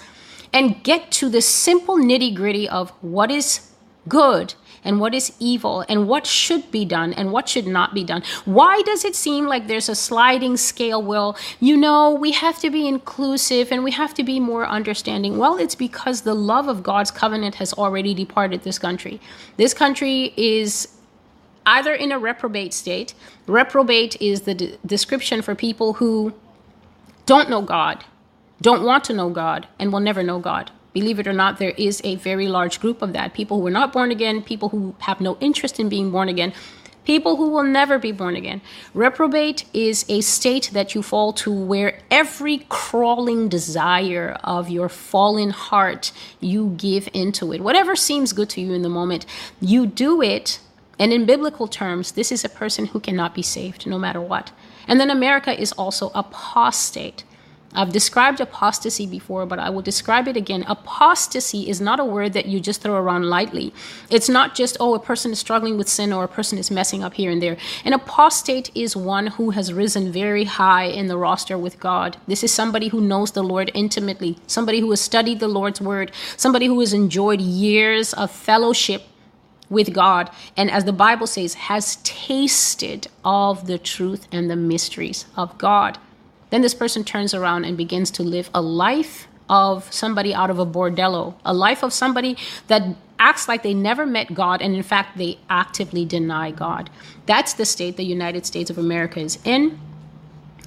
and 0.52 0.84
get 0.84 1.10
to 1.12 1.30
the 1.30 1.40
simple 1.40 1.96
nitty 1.96 2.36
gritty 2.36 2.68
of 2.68 2.90
what 3.00 3.30
is 3.30 3.72
good 4.08 4.54
and 4.84 5.00
what 5.00 5.14
is 5.14 5.32
evil 5.40 5.84
and 5.88 6.06
what 6.06 6.26
should 6.26 6.70
be 6.70 6.84
done 6.84 7.12
and 7.14 7.32
what 7.32 7.48
should 7.48 7.66
not 7.66 7.92
be 7.92 8.04
done. 8.04 8.22
Why 8.44 8.82
does 8.82 9.04
it 9.04 9.16
seem 9.16 9.46
like 9.46 9.66
there's 9.66 9.88
a 9.88 9.94
sliding 9.94 10.56
scale? 10.56 11.02
Well, 11.02 11.36
you 11.58 11.76
know, 11.76 12.12
we 12.12 12.32
have 12.32 12.60
to 12.60 12.70
be 12.70 12.86
inclusive 12.86 13.72
and 13.72 13.82
we 13.82 13.90
have 13.92 14.14
to 14.14 14.22
be 14.22 14.38
more 14.38 14.66
understanding. 14.66 15.38
Well, 15.38 15.56
it's 15.56 15.74
because 15.74 16.20
the 16.20 16.34
love 16.34 16.68
of 16.68 16.82
God's 16.82 17.10
covenant 17.10 17.56
has 17.56 17.72
already 17.72 18.14
departed 18.14 18.62
this 18.62 18.78
country. 18.78 19.20
This 19.56 19.74
country 19.74 20.32
is 20.36 20.95
either 21.66 21.92
in 21.92 22.12
a 22.12 22.18
reprobate 22.18 22.72
state. 22.72 23.12
Reprobate 23.46 24.20
is 24.22 24.42
the 24.42 24.54
de- 24.54 24.78
description 24.86 25.42
for 25.42 25.54
people 25.54 25.94
who 25.94 26.32
don't 27.26 27.50
know 27.50 27.60
God, 27.60 28.04
don't 28.62 28.84
want 28.84 29.04
to 29.04 29.12
know 29.12 29.28
God, 29.28 29.66
and 29.78 29.92
will 29.92 30.00
never 30.00 30.22
know 30.22 30.38
God. 30.38 30.70
Believe 30.92 31.18
it 31.18 31.26
or 31.26 31.32
not, 31.34 31.58
there 31.58 31.74
is 31.76 32.00
a 32.04 32.14
very 32.16 32.48
large 32.48 32.80
group 32.80 33.02
of 33.02 33.12
that. 33.12 33.34
People 33.34 33.60
who 33.60 33.66
are 33.66 33.70
not 33.70 33.92
born 33.92 34.10
again, 34.10 34.42
people 34.42 34.70
who 34.70 34.94
have 35.00 35.20
no 35.20 35.36
interest 35.40 35.78
in 35.78 35.90
being 35.90 36.10
born 36.10 36.30
again, 36.30 36.54
people 37.04 37.36
who 37.36 37.50
will 37.50 37.62
never 37.62 37.98
be 37.98 38.12
born 38.12 38.34
again. 38.36 38.62
Reprobate 38.94 39.64
is 39.74 40.06
a 40.08 40.20
state 40.22 40.70
that 40.72 40.94
you 40.94 41.02
fall 41.02 41.32
to 41.34 41.52
where 41.52 41.98
every 42.10 42.64
crawling 42.68 43.48
desire 43.48 44.38
of 44.42 44.70
your 44.70 44.88
fallen 44.88 45.50
heart, 45.50 46.12
you 46.40 46.74
give 46.76 47.08
into 47.12 47.52
it. 47.52 47.60
Whatever 47.60 47.94
seems 47.94 48.32
good 48.32 48.48
to 48.50 48.60
you 48.60 48.72
in 48.72 48.82
the 48.82 48.88
moment, 48.88 49.26
you 49.60 49.86
do 49.86 50.22
it 50.22 50.60
and 50.98 51.12
in 51.12 51.26
biblical 51.26 51.68
terms, 51.68 52.12
this 52.12 52.32
is 52.32 52.44
a 52.44 52.48
person 52.48 52.86
who 52.86 53.00
cannot 53.00 53.34
be 53.34 53.42
saved 53.42 53.86
no 53.86 53.98
matter 53.98 54.20
what. 54.20 54.52
And 54.88 54.98
then 54.98 55.10
America 55.10 55.58
is 55.58 55.72
also 55.72 56.10
apostate. 56.14 57.24
I've 57.74 57.92
described 57.92 58.40
apostasy 58.40 59.06
before, 59.06 59.44
but 59.44 59.58
I 59.58 59.68
will 59.68 59.82
describe 59.82 60.26
it 60.28 60.36
again. 60.36 60.64
Apostasy 60.66 61.68
is 61.68 61.78
not 61.78 62.00
a 62.00 62.04
word 62.06 62.32
that 62.32 62.46
you 62.46 62.58
just 62.58 62.80
throw 62.80 62.94
around 62.94 63.28
lightly. 63.28 63.74
It's 64.08 64.30
not 64.30 64.54
just, 64.54 64.78
oh, 64.80 64.94
a 64.94 64.98
person 64.98 65.32
is 65.32 65.38
struggling 65.38 65.76
with 65.76 65.86
sin 65.86 66.10
or 66.10 66.24
a 66.24 66.28
person 66.28 66.56
is 66.56 66.70
messing 66.70 67.04
up 67.04 67.12
here 67.14 67.30
and 67.30 67.42
there. 67.42 67.58
An 67.84 67.92
apostate 67.92 68.70
is 68.74 68.96
one 68.96 69.26
who 69.26 69.50
has 69.50 69.74
risen 69.74 70.10
very 70.10 70.44
high 70.44 70.84
in 70.84 71.08
the 71.08 71.18
roster 71.18 71.58
with 71.58 71.78
God. 71.78 72.16
This 72.26 72.42
is 72.42 72.50
somebody 72.50 72.88
who 72.88 73.00
knows 73.02 73.32
the 73.32 73.44
Lord 73.44 73.70
intimately, 73.74 74.38
somebody 74.46 74.80
who 74.80 74.88
has 74.88 75.00
studied 75.02 75.40
the 75.40 75.48
Lord's 75.48 75.80
word, 75.80 76.12
somebody 76.38 76.66
who 76.66 76.80
has 76.80 76.94
enjoyed 76.94 77.42
years 77.42 78.14
of 78.14 78.30
fellowship 78.30 79.02
with 79.68 79.92
God, 79.92 80.30
and 80.56 80.70
as 80.70 80.84
the 80.84 80.92
Bible 80.92 81.26
says, 81.26 81.54
has 81.54 81.96
tasted 82.04 83.08
of 83.24 83.66
the 83.66 83.78
truth 83.78 84.28
and 84.30 84.50
the 84.50 84.56
mysteries 84.56 85.26
of 85.36 85.56
God. 85.58 85.98
Then 86.50 86.62
this 86.62 86.74
person 86.74 87.02
turns 87.04 87.34
around 87.34 87.64
and 87.64 87.76
begins 87.76 88.10
to 88.12 88.22
live 88.22 88.48
a 88.54 88.62
life 88.62 89.26
of 89.48 89.92
somebody 89.92 90.34
out 90.34 90.50
of 90.50 90.58
a 90.58 90.66
bordello, 90.66 91.34
a 91.44 91.54
life 91.54 91.82
of 91.82 91.92
somebody 91.92 92.36
that 92.68 92.96
acts 93.18 93.48
like 93.48 93.62
they 93.62 93.74
never 93.74 94.06
met 94.06 94.34
God, 94.34 94.60
and 94.62 94.74
in 94.74 94.82
fact, 94.82 95.16
they 95.18 95.38
actively 95.48 96.04
deny 96.04 96.50
God. 96.50 96.90
That's 97.26 97.54
the 97.54 97.64
state 97.64 97.96
the 97.96 98.04
United 98.04 98.46
States 98.46 98.70
of 98.70 98.78
America 98.78 99.20
is 99.20 99.38
in. 99.44 99.78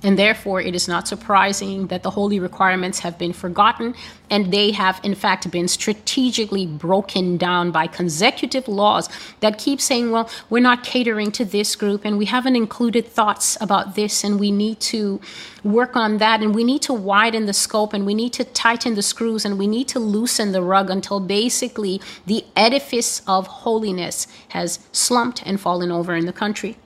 And 0.04 0.18
therefore, 0.18 0.62
it 0.62 0.76
is 0.76 0.88
not 0.88 1.08
surprising 1.08 1.88
that 1.88 2.04
the 2.04 2.12
holy 2.12 2.40
requirements 2.40 3.00
have 3.00 3.18
been 3.18 3.34
forgotten 3.34 3.96
and 4.30 4.52
they 4.54 4.72
have, 4.72 5.00
in 5.04 5.16
fact, 5.16 5.50
been 5.52 5.68
strategically 5.68 6.66
broken 6.66 7.38
down 7.38 7.72
by 7.72 7.88
consecutive 7.88 8.68
laws 8.68 9.10
that 9.40 9.58
keep 9.58 9.82
saying, 9.82 10.12
well, 10.12 10.30
we're 10.50 10.60
not 10.60 10.84
catering 10.84 11.32
to 11.34 11.46
this 11.46 11.76
group 11.76 12.06
and 12.06 12.18
we 12.18 12.26
haven't 12.26 12.56
included 12.56 13.08
thoughts 13.08 13.58
about 13.60 13.96
this 13.96 14.24
and 14.24 14.40
we 14.40 14.52
need 14.52 14.80
to 14.80 15.20
work 15.64 15.96
on 15.96 16.18
that 16.20 16.42
and 16.42 16.56
we 16.56 16.64
need 16.64 16.82
to 16.84 16.94
widen 16.94 17.46
the 17.46 17.54
scope 17.54 17.94
and 17.94 18.06
we 18.06 18.14
need 18.14 18.32
to 18.34 18.44
tighten 18.44 18.96
the 18.96 19.02
screws 19.02 19.44
and 19.44 19.58
we 19.58 19.68
need 19.68 19.88
to 19.88 20.00
loosen 20.00 20.52
the 20.52 20.62
rug 20.62 20.90
until 20.90 21.20
basically 21.20 22.02
the 22.26 22.46
edifice 22.56 23.22
of 23.28 23.48
holiness 23.48 24.28
has 24.50 24.80
slumped 24.92 25.44
and 25.46 25.60
fallen 25.60 25.92
over 25.92 26.16
in 26.16 26.26
the 26.26 26.34
country. 26.34 26.78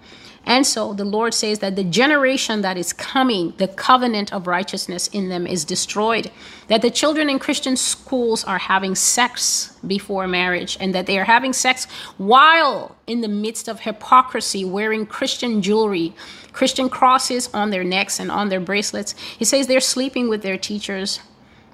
And 0.46 0.68
so 0.68 0.94
the 0.94 1.06
Lord 1.06 1.34
says 1.34 1.60
that 1.60 1.78
the 1.78 1.86
generation 1.86 2.62
that 2.62 2.78
is 2.78 2.92
coming, 2.92 3.54
the 3.58 3.68
covenant 3.68 4.34
of 4.34 4.46
righteousness 4.46 5.08
in 5.08 5.30
them 5.30 5.48
is 5.48 5.64
destroyed. 5.64 6.32
That 6.68 6.82
the 6.82 6.92
children 6.92 7.30
in 7.30 7.40
Christian 7.40 7.78
schools 7.78 8.44
are 8.44 8.58
having 8.58 8.96
sex 8.96 9.78
before 9.88 10.28
marriage, 10.28 10.78
and 10.82 10.94
that 10.94 11.06
they 11.06 11.18
are 11.18 11.24
having 11.24 11.54
sex 11.54 11.86
while 12.18 12.98
in 13.08 13.22
the 13.22 13.30
midst 13.30 13.70
of 13.70 13.82
hypocrisy, 13.82 14.66
wearing 14.66 15.06
Christian 15.06 15.62
jewelry, 15.62 16.14
Christian 16.52 16.90
crosses 16.90 17.50
on 17.54 17.70
their 17.70 17.84
necks 17.84 18.20
and 18.20 18.30
on 18.30 18.50
their 18.50 18.60
bracelets. 18.60 19.16
He 19.38 19.46
says 19.46 19.68
they're 19.68 19.80
sleeping 19.80 20.28
with 20.28 20.42
their 20.42 20.58
teachers 20.58 21.20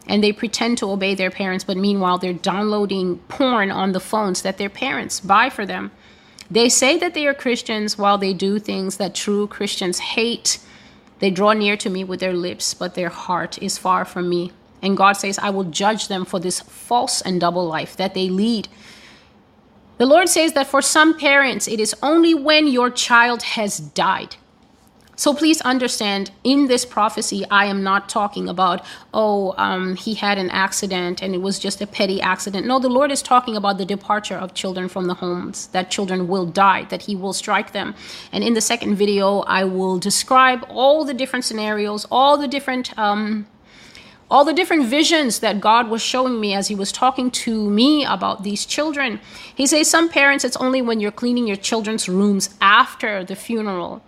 and 0.07 0.23
they 0.23 0.31
pretend 0.31 0.77
to 0.79 0.89
obey 0.89 1.13
their 1.13 1.29
parents, 1.29 1.63
but 1.63 1.77
meanwhile 1.77 2.17
they're 2.17 2.33
downloading 2.33 3.17
porn 3.27 3.69
on 3.69 3.91
the 3.91 3.99
phones 3.99 4.41
that 4.41 4.57
their 4.57 4.69
parents 4.69 5.19
buy 5.19 5.49
for 5.49 5.65
them. 5.65 5.91
They 6.51 6.69
say 6.69 6.97
that 6.97 7.13
they 7.13 7.27
are 7.27 7.33
Christians 7.33 7.97
while 7.97 8.17
they 8.17 8.33
do 8.33 8.59
things 8.59 8.97
that 8.97 9.13
true 9.13 9.47
Christians 9.47 9.99
hate. 9.99 10.59
They 11.19 11.29
draw 11.29 11.53
near 11.53 11.77
to 11.77 11.89
me 11.89 12.03
with 12.03 12.19
their 12.19 12.33
lips, 12.33 12.73
but 12.73 12.95
their 12.95 13.09
heart 13.09 13.61
is 13.61 13.77
far 13.77 14.05
from 14.05 14.29
me. 14.29 14.51
And 14.81 14.97
God 14.97 15.13
says, 15.13 15.37
I 15.37 15.49
will 15.49 15.65
judge 15.65 16.07
them 16.07 16.25
for 16.25 16.39
this 16.39 16.61
false 16.61 17.21
and 17.21 17.39
double 17.39 17.67
life 17.67 17.95
that 17.97 18.13
they 18.13 18.29
lead. 18.29 18.67
The 19.97 20.05
Lord 20.05 20.29
says 20.29 20.53
that 20.53 20.67
for 20.67 20.81
some 20.81 21.17
parents, 21.19 21.67
it 21.67 21.79
is 21.79 21.93
only 22.01 22.33
when 22.33 22.67
your 22.67 22.89
child 22.89 23.43
has 23.43 23.79
died 23.79 24.37
so 25.19 25.33
please 25.33 25.59
understand 25.59 26.31
in 26.45 26.67
this 26.67 26.85
prophecy, 26.85 27.43
I 27.51 27.65
am 27.65 27.83
not 27.83 28.07
talking 28.07 28.47
about, 28.47 28.85
oh, 29.13 29.53
um, 29.57 29.97
he 29.97 30.13
had 30.13 30.37
an 30.37 30.49
accident 30.49 31.21
and 31.21 31.35
it 31.35 31.41
was 31.41 31.59
just 31.59 31.81
a 31.81 31.87
petty 31.87 32.21
accident. 32.21 32.65
No, 32.65 32.79
the 32.79 32.87
Lord 32.87 33.11
is 33.11 33.21
talking 33.21 33.57
about 33.57 33.77
the 33.77 33.83
departure 33.83 34.37
of 34.37 34.53
children 34.53 34.87
from 34.87 35.07
the 35.07 35.15
homes, 35.15 35.67
that 35.73 35.91
children 35.91 36.29
will 36.29 36.45
die, 36.45 36.85
that 36.85 37.01
he 37.01 37.17
will 37.17 37.33
strike 37.33 37.73
them. 37.73 37.95
And 38.31 38.45
in 38.45 38.53
the 38.53 38.61
second 38.61 38.95
video, 38.95 39.39
I 39.39 39.65
will 39.65 39.99
describe 39.99 40.65
all 40.69 41.03
the 41.03 41.13
different 41.13 41.43
scenarios, 41.43 42.07
all 42.09 42.37
the 42.37 42.47
different. 42.47 42.97
Um, 42.97 43.45
all 44.31 44.45
the 44.45 44.53
different 44.53 44.85
visions 44.85 45.39
that 45.39 45.59
God 45.59 45.89
was 45.89 46.03
showing 46.03 46.39
me 46.39 46.53
as 46.53 46.67
He 46.67 46.75
was 46.75 46.91
talking 46.91 47.31
to 47.31 47.67
me 47.67 48.05
about 48.05 48.43
these 48.43 48.63
children. 48.63 49.19
He 49.55 49.65
says, 49.65 49.89
Some 49.89 50.07
parents, 50.07 50.45
it's 50.45 50.55
only 50.57 50.83
when 50.83 50.99
you're 50.99 51.11
cleaning 51.11 51.47
your 51.47 51.57
children's 51.57 52.07
rooms 52.07 52.55
after 52.61 53.23
the 53.23 53.35
funeral 53.35 54.03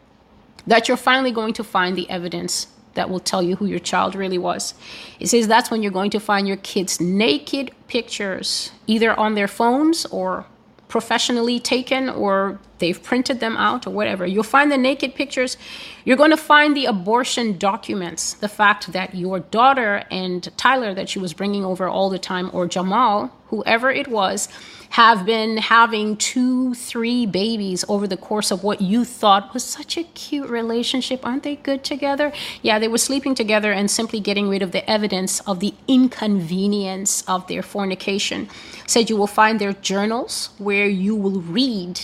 that 0.68 0.88
you're 0.88 0.98
finally 0.98 1.32
going 1.32 1.54
to 1.54 1.64
find 1.64 1.98
the 1.98 2.10
evidence 2.10 2.68
that 2.94 3.10
will 3.10 3.20
tell 3.20 3.42
you 3.42 3.56
who 3.56 3.66
your 3.66 3.80
child 3.80 4.16
really 4.16 4.38
was. 4.38 4.74
It 5.20 5.28
says 5.28 5.48
that's 5.48 5.72
when 5.72 5.82
you're 5.82 5.92
going 5.92 6.12
to 6.12 6.20
find 6.20 6.48
your 6.48 6.58
kids' 6.58 7.00
naked 7.00 7.72
pictures, 7.88 8.72
either 8.88 9.18
on 9.18 9.36
their 9.36 9.48
phones 9.48 10.06
or 10.08 10.46
professionally 10.88 11.58
taken 11.58 12.10
or 12.10 12.60
they've 12.80 13.02
printed 13.02 13.40
them 13.40 13.56
out 13.56 13.88
or 13.88 13.92
whatever. 13.92 14.26
You'll 14.26 14.44
find 14.44 14.70
the 14.70 14.78
naked 14.78 15.16
pictures. 15.16 15.56
You're 16.04 16.18
going 16.18 16.32
to 16.32 16.38
find 16.38 16.76
the 16.76 16.86
abortion 16.86 17.58
documents, 17.58 18.34
the 18.34 18.50
fact 18.50 18.92
that 18.92 19.16
your 19.16 19.40
daughter 19.40 20.04
and 20.12 20.50
Tyler, 20.58 20.94
that 20.94 21.08
she 21.08 21.18
was 21.18 21.34
bringing 21.34 21.64
over 21.64 21.88
all 21.88 22.10
the 22.10 22.20
time, 22.20 22.50
or 22.52 22.68
Jamal, 22.68 23.34
whoever 23.52 23.92
it 23.92 24.08
was, 24.08 24.50
have 24.92 25.26
been 25.26 25.58
having 25.58 26.18
two, 26.18 26.74
three 26.74 27.26
babies 27.26 27.86
over 27.88 28.08
the 28.08 28.18
course 28.18 28.52
of 28.52 28.62
what 28.62 28.82
you 28.82 29.06
thought 29.06 29.54
was 29.54 29.64
such 29.64 29.96
a 29.96 30.04
cute 30.04 30.50
relationship. 30.50 31.26
Aren't 31.26 31.44
they 31.44 31.56
good 31.56 31.84
together? 31.84 32.34
Yeah, 32.62 32.78
they 32.78 32.90
were 32.90 32.98
sleeping 32.98 33.34
together 33.34 33.72
and 33.72 33.90
simply 33.90 34.20
getting 34.20 34.50
rid 34.50 34.62
of 34.62 34.74
the 34.74 34.90
evidence 34.90 35.40
of 35.42 35.62
the 35.62 35.74
inconvenience 35.88 37.24
of 37.26 37.48
their 37.48 37.62
fornication. 37.62 38.50
Said 38.86 39.10
you 39.10 39.16
will 39.16 39.28
find 39.28 39.60
their 39.60 39.74
journals 39.74 40.50
where 40.58 40.88
you 40.88 41.16
will 41.16 41.40
read 41.40 42.02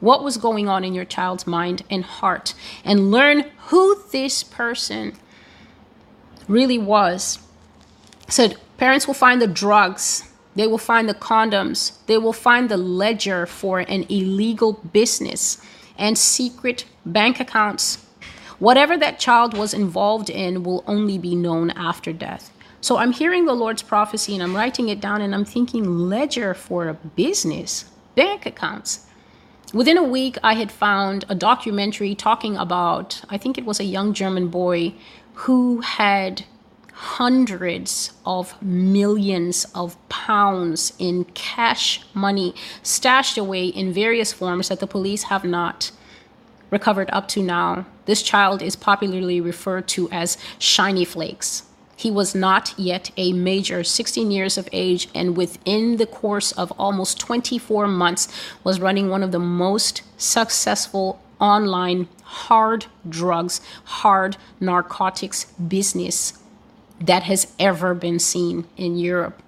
what 0.00 0.24
was 0.24 0.38
going 0.38 0.68
on 0.68 0.84
in 0.84 0.94
your 0.94 1.04
child's 1.04 1.46
mind 1.46 1.82
and 1.90 2.02
heart 2.02 2.54
and 2.82 3.10
learn 3.10 3.44
who 3.66 4.02
this 4.10 4.42
person 4.42 5.12
really 6.48 6.78
was. 6.78 7.38
Said 8.26 8.56
parents 8.78 9.06
will 9.06 9.14
find 9.14 9.40
the 9.40 9.46
drugs 9.46 10.31
they 10.54 10.66
will 10.66 10.78
find 10.78 11.08
the 11.08 11.14
condoms. 11.14 12.04
They 12.06 12.18
will 12.18 12.32
find 12.32 12.68
the 12.68 12.76
ledger 12.76 13.46
for 13.46 13.80
an 13.80 14.04
illegal 14.08 14.74
business 14.92 15.64
and 15.96 16.18
secret 16.18 16.84
bank 17.06 17.40
accounts. 17.40 18.04
Whatever 18.58 18.96
that 18.98 19.18
child 19.18 19.56
was 19.56 19.74
involved 19.74 20.30
in 20.30 20.62
will 20.62 20.84
only 20.86 21.18
be 21.18 21.34
known 21.34 21.70
after 21.70 22.12
death. 22.12 22.52
So 22.80 22.96
I'm 22.96 23.12
hearing 23.12 23.44
the 23.44 23.54
Lord's 23.54 23.82
prophecy 23.82 24.34
and 24.34 24.42
I'm 24.42 24.56
writing 24.56 24.88
it 24.88 25.00
down 25.00 25.20
and 25.20 25.34
I'm 25.34 25.44
thinking 25.44 26.08
ledger 26.08 26.52
for 26.52 26.88
a 26.88 26.94
business, 26.94 27.84
bank 28.14 28.44
accounts. 28.44 29.06
Within 29.72 29.96
a 29.96 30.02
week, 30.02 30.36
I 30.42 30.54
had 30.54 30.70
found 30.70 31.24
a 31.28 31.34
documentary 31.34 32.14
talking 32.14 32.56
about, 32.56 33.22
I 33.28 33.38
think 33.38 33.56
it 33.56 33.64
was 33.64 33.80
a 33.80 33.84
young 33.84 34.12
German 34.12 34.48
boy 34.48 34.94
who 35.34 35.80
had 35.80 36.44
hundreds 37.02 38.12
of 38.24 38.62
millions 38.62 39.66
of 39.74 39.96
pounds 40.08 40.92
in 41.00 41.24
cash 41.34 42.00
money 42.14 42.54
stashed 42.84 43.36
away 43.36 43.66
in 43.66 43.92
various 43.92 44.32
forms 44.32 44.68
that 44.68 44.78
the 44.78 44.86
police 44.86 45.24
have 45.24 45.42
not 45.42 45.90
recovered 46.70 47.10
up 47.12 47.26
to 47.26 47.42
now. 47.42 47.84
This 48.04 48.22
child 48.22 48.62
is 48.62 48.76
popularly 48.76 49.40
referred 49.40 49.88
to 49.88 50.08
as 50.12 50.38
Shiny 50.60 51.04
Flakes. 51.04 51.64
He 51.96 52.08
was 52.08 52.36
not 52.36 52.72
yet 52.78 53.10
a 53.16 53.32
major, 53.32 53.82
16 53.82 54.30
years 54.30 54.56
of 54.56 54.68
age, 54.70 55.08
and 55.12 55.36
within 55.36 55.96
the 55.96 56.06
course 56.06 56.52
of 56.52 56.72
almost 56.78 57.18
24 57.18 57.88
months 57.88 58.28
was 58.62 58.80
running 58.80 59.08
one 59.08 59.24
of 59.24 59.32
the 59.32 59.40
most 59.40 60.02
successful 60.16 61.20
online 61.40 62.06
hard 62.22 62.86
drugs, 63.08 63.60
hard 63.84 64.36
narcotics 64.60 65.46
business 65.54 66.38
that 67.06 67.24
has 67.24 67.52
ever 67.58 67.94
been 67.94 68.18
seen 68.18 68.66
in 68.76 68.96
Europe. 68.96 69.42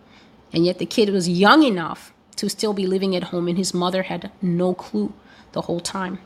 And 0.52 0.64
yet 0.64 0.78
the 0.78 0.86
kid 0.86 1.08
was 1.10 1.28
young 1.28 1.62
enough 1.62 2.12
to 2.36 2.48
still 2.48 2.72
be 2.72 2.86
living 2.86 3.14
at 3.14 3.24
home, 3.24 3.48
and 3.48 3.56
his 3.56 3.72
mother 3.72 4.02
had 4.04 4.30
no 4.42 4.74
clue 4.74 5.12
the 5.52 5.62
whole 5.62 5.80
time. 5.80 6.18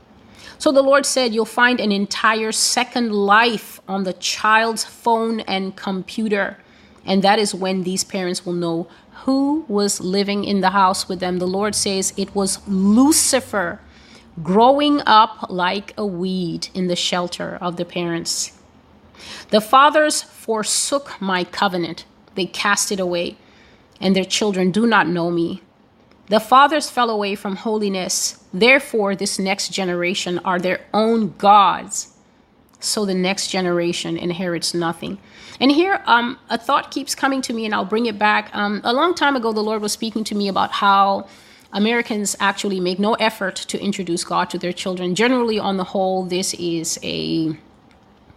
So 0.58 0.72
the 0.72 0.82
Lord 0.82 1.06
said, 1.06 1.34
You'll 1.34 1.44
find 1.44 1.80
an 1.80 1.92
entire 1.92 2.52
second 2.52 3.12
life 3.12 3.80
on 3.86 4.04
the 4.04 4.14
child's 4.14 4.84
phone 4.84 5.40
and 5.40 5.76
computer. 5.76 6.58
And 7.04 7.22
that 7.22 7.38
is 7.38 7.54
when 7.54 7.84
these 7.84 8.04
parents 8.04 8.44
will 8.44 8.54
know 8.54 8.88
who 9.24 9.64
was 9.68 10.00
living 10.00 10.44
in 10.44 10.60
the 10.60 10.70
house 10.70 11.08
with 11.08 11.20
them. 11.20 11.38
The 11.38 11.46
Lord 11.46 11.74
says 11.74 12.12
it 12.16 12.34
was 12.34 12.66
Lucifer 12.66 13.80
growing 14.42 15.00
up 15.06 15.46
like 15.48 15.92
a 15.96 16.06
weed 16.06 16.68
in 16.74 16.86
the 16.88 16.96
shelter 16.96 17.58
of 17.60 17.76
the 17.76 17.84
parents. 17.84 18.57
The 19.50 19.60
fathers 19.60 20.22
forsook 20.22 21.20
my 21.20 21.44
covenant, 21.44 22.04
they 22.34 22.46
cast 22.46 22.92
it 22.92 23.00
away, 23.00 23.36
and 24.00 24.14
their 24.14 24.24
children 24.24 24.70
do 24.70 24.86
not 24.86 25.08
know 25.08 25.30
me. 25.30 25.62
The 26.28 26.40
fathers 26.40 26.90
fell 26.90 27.08
away 27.08 27.34
from 27.34 27.56
holiness, 27.56 28.44
therefore, 28.52 29.16
this 29.16 29.38
next 29.38 29.72
generation 29.72 30.38
are 30.40 30.58
their 30.58 30.80
own 30.92 31.34
gods. 31.38 32.14
So 32.80 33.04
the 33.04 33.14
next 33.14 33.48
generation 33.48 34.16
inherits 34.16 34.72
nothing. 34.72 35.18
And 35.58 35.72
here, 35.72 36.00
um, 36.06 36.38
a 36.48 36.58
thought 36.58 36.90
keeps 36.90 37.14
coming 37.14 37.42
to 37.42 37.52
me, 37.52 37.64
and 37.64 37.74
I'll 37.74 37.84
bring 37.84 38.06
it 38.06 38.18
back. 38.18 38.50
Um, 38.54 38.80
a 38.84 38.92
long 38.92 39.14
time 39.14 39.34
ago, 39.36 39.52
the 39.52 39.62
Lord 39.62 39.82
was 39.82 39.92
speaking 39.92 40.22
to 40.24 40.34
me 40.34 40.48
about 40.48 40.70
how 40.70 41.26
Americans 41.72 42.36
actually 42.38 42.78
make 42.78 42.98
no 42.98 43.14
effort 43.14 43.56
to 43.56 43.80
introduce 43.80 44.22
God 44.22 44.48
to 44.50 44.58
their 44.58 44.72
children. 44.72 45.14
Generally, 45.14 45.58
on 45.58 45.76
the 45.76 45.84
whole, 45.84 46.24
this 46.24 46.54
is 46.54 46.98
a 47.02 47.56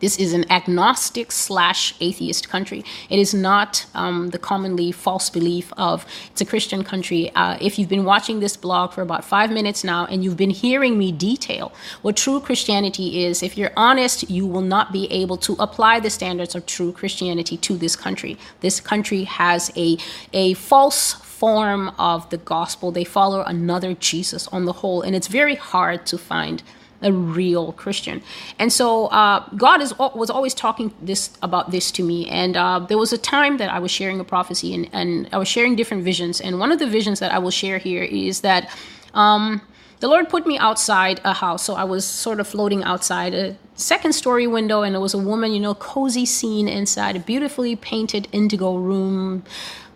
this 0.01 0.17
is 0.17 0.33
an 0.33 0.51
agnostic 0.51 1.31
slash 1.31 1.95
atheist 2.01 2.49
country. 2.49 2.83
It 3.09 3.19
is 3.19 3.33
not 3.33 3.85
um, 3.93 4.29
the 4.31 4.39
commonly 4.39 4.91
false 4.91 5.29
belief 5.29 5.71
of 5.77 6.05
it's 6.31 6.41
a 6.41 6.45
Christian 6.45 6.83
country. 6.83 7.31
Uh, 7.35 7.57
if 7.61 7.77
you've 7.77 7.89
been 7.89 8.03
watching 8.03 8.39
this 8.39 8.57
blog 8.57 8.91
for 8.93 9.01
about 9.01 9.23
five 9.23 9.51
minutes 9.51 9.83
now 9.83 10.05
and 10.05 10.23
you've 10.23 10.37
been 10.37 10.49
hearing 10.49 10.97
me 10.97 11.11
detail 11.11 11.71
what 12.01 12.17
true 12.17 12.39
Christianity 12.39 13.23
is, 13.23 13.43
if 13.43 13.57
you're 13.57 13.71
honest, 13.77 14.29
you 14.29 14.45
will 14.45 14.61
not 14.61 14.91
be 14.91 15.09
able 15.11 15.37
to 15.37 15.53
apply 15.59 15.99
the 15.99 16.09
standards 16.09 16.55
of 16.55 16.65
true 16.65 16.91
Christianity 16.91 17.55
to 17.57 17.77
this 17.77 17.95
country. 17.95 18.37
This 18.61 18.79
country 18.79 19.23
has 19.25 19.71
a, 19.77 19.97
a 20.33 20.53
false 20.55 21.13
form 21.13 21.89
of 21.97 22.29
the 22.29 22.37
gospel. 22.37 22.91
They 22.91 23.03
follow 23.03 23.41
another 23.43 23.93
Jesus 23.93 24.47
on 24.49 24.65
the 24.65 24.73
whole, 24.73 25.01
and 25.01 25.15
it's 25.15 25.27
very 25.27 25.55
hard 25.55 26.05
to 26.07 26.17
find 26.17 26.61
a 27.01 27.11
real 27.11 27.73
Christian. 27.73 28.21
And 28.59 28.71
so 28.71 29.07
uh, 29.07 29.47
God 29.55 29.81
is 29.81 29.97
was 29.97 30.29
always 30.29 30.53
talking 30.53 30.93
this 31.01 31.31
about 31.41 31.71
this 31.71 31.91
to 31.91 32.03
me. 32.03 32.29
And 32.29 32.55
uh, 32.55 32.79
there 32.79 32.97
was 32.97 33.13
a 33.13 33.17
time 33.17 33.57
that 33.57 33.69
I 33.69 33.79
was 33.79 33.91
sharing 33.91 34.19
a 34.19 34.23
prophecy 34.23 34.73
and, 34.73 34.89
and 34.93 35.29
I 35.31 35.37
was 35.37 35.47
sharing 35.47 35.75
different 35.75 36.03
visions. 36.03 36.41
And 36.41 36.59
one 36.59 36.71
of 36.71 36.79
the 36.79 36.87
visions 36.87 37.19
that 37.19 37.31
I 37.31 37.39
will 37.39 37.51
share 37.51 37.77
here 37.77 38.03
is 38.03 38.41
that 38.41 38.69
um, 39.13 39.61
the 39.99 40.07
Lord 40.07 40.29
put 40.29 40.45
me 40.47 40.57
outside 40.57 41.21
a 41.23 41.33
house. 41.33 41.63
So 41.63 41.75
I 41.75 41.83
was 41.83 42.05
sort 42.05 42.39
of 42.39 42.47
floating 42.47 42.83
outside. 42.83 43.33
a 43.33 43.55
second 43.75 44.13
story 44.13 44.45
window 44.45 44.83
and 44.83 44.93
there 44.93 45.01
was 45.01 45.13
a 45.13 45.17
woman, 45.17 45.51
you 45.51 45.59
know, 45.59 45.73
cozy 45.73 46.25
scene 46.25 46.67
inside 46.67 47.15
a 47.15 47.19
beautifully 47.19 47.75
painted 47.75 48.27
indigo 48.31 48.75
room 48.75 49.43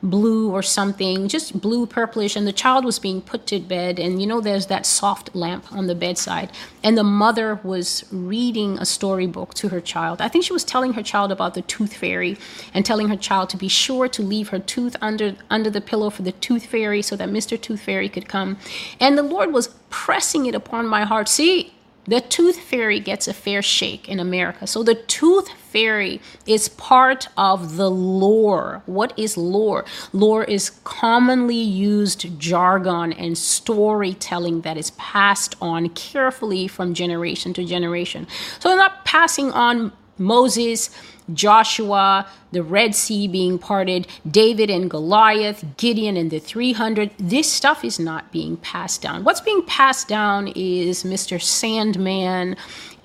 blue 0.02 0.52
or 0.52 0.62
something, 0.62 1.28
just 1.28 1.60
blue 1.60 1.86
purplish, 1.86 2.36
and 2.36 2.46
the 2.48 2.54
child 2.54 2.86
was 2.86 3.00
being 3.00 3.22
put 3.22 3.46
to 3.48 3.60
bed. 3.60 4.00
And 4.00 4.22
you 4.22 4.28
know, 4.28 4.42
there's 4.42 4.68
that 4.68 4.86
soft 4.86 5.36
lamp 5.36 5.72
on 5.72 5.88
the 5.88 5.96
bedside, 5.96 6.52
and 6.84 6.98
the 6.98 7.04
mother 7.04 7.60
was 7.64 8.06
reading 8.12 8.78
a 8.80 8.86
storybook 8.86 9.54
to 9.56 9.70
her 9.70 9.82
child. 9.82 10.22
I 10.22 10.28
think 10.28 10.46
she 10.46 10.54
was 10.54 10.64
telling 10.64 10.94
her 10.94 11.04
child 11.04 11.32
about 11.32 11.54
the 11.54 11.62
tooth 11.62 11.96
fairy 11.96 12.38
and 12.74 12.86
telling 12.86 13.10
her 13.10 13.18
child 13.18 13.50
to 13.52 13.58
be 13.58 13.68
sure 13.68 14.08
to 14.08 14.22
leave 14.22 14.50
her 14.50 14.60
tooth 14.60 14.96
under 15.02 15.36
under 15.50 15.70
the 15.70 15.82
pillow 15.82 16.10
for 16.10 16.22
the 16.22 16.32
tooth 16.32 16.66
fairy 16.66 17.02
so 17.02 17.16
that 17.16 17.30
Mr. 17.30 17.60
Tooth 17.60 17.82
Fairy 17.82 18.10
could 18.10 18.28
come. 18.28 18.58
And 19.00 19.18
the 19.18 19.24
Lord 19.24 19.54
was 19.54 19.70
pressing 19.90 20.46
it 20.46 20.56
upon 20.56 20.88
my 20.88 21.06
heart. 21.06 21.30
See, 21.30 21.74
the 22.06 22.22
tooth 22.22 22.60
fairy 22.60 23.00
gets 23.00 23.28
a 23.28 23.34
fair 23.34 23.62
shake 23.62 24.08
in 24.08 24.20
America. 24.20 24.68
So 24.68 24.84
the 24.84 24.96
tooth 24.96 25.50
fairy 25.76 26.22
is 26.48 26.70
part 26.70 27.28
of 27.36 27.76
the 27.76 27.92
lore. 27.92 28.82
What 28.86 29.12
is 29.20 29.36
lore? 29.36 29.84
Lore 30.14 30.46
is 30.46 30.70
commonly 30.86 31.58
used 31.58 32.40
jargon 32.40 33.12
and 33.12 33.38
storytelling 33.38 34.62
that 34.62 34.78
is 34.78 34.92
passed 34.92 35.58
on 35.62 35.90
carefully 35.90 36.70
from 36.70 36.94
generation 36.94 37.54
to 37.56 37.66
generation. 37.66 38.26
So 38.60 38.70
they're 38.70 38.78
not 38.78 39.04
passing 39.04 39.52
on 39.52 39.92
Moses, 40.18 40.92
Joshua, 41.34 42.26
the 42.54 42.64
Red 42.64 42.96
Sea 42.96 43.28
being 43.28 43.60
parted, 43.60 44.08
David 44.30 44.70
and 44.70 44.90
Goliath, 44.90 45.66
Gideon 45.76 46.16
and 46.16 46.32
the 46.32 46.40
300. 46.40 47.12
This 47.18 47.52
stuff 47.52 47.84
is 47.84 48.00
not 48.00 48.32
being 48.32 48.56
passed 48.56 49.02
down. 49.02 49.26
What's 49.26 49.42
being 49.42 49.64
passed 49.64 50.08
down 50.08 50.48
is 50.56 51.04
Mr. 51.04 51.42
Sandman 51.42 52.56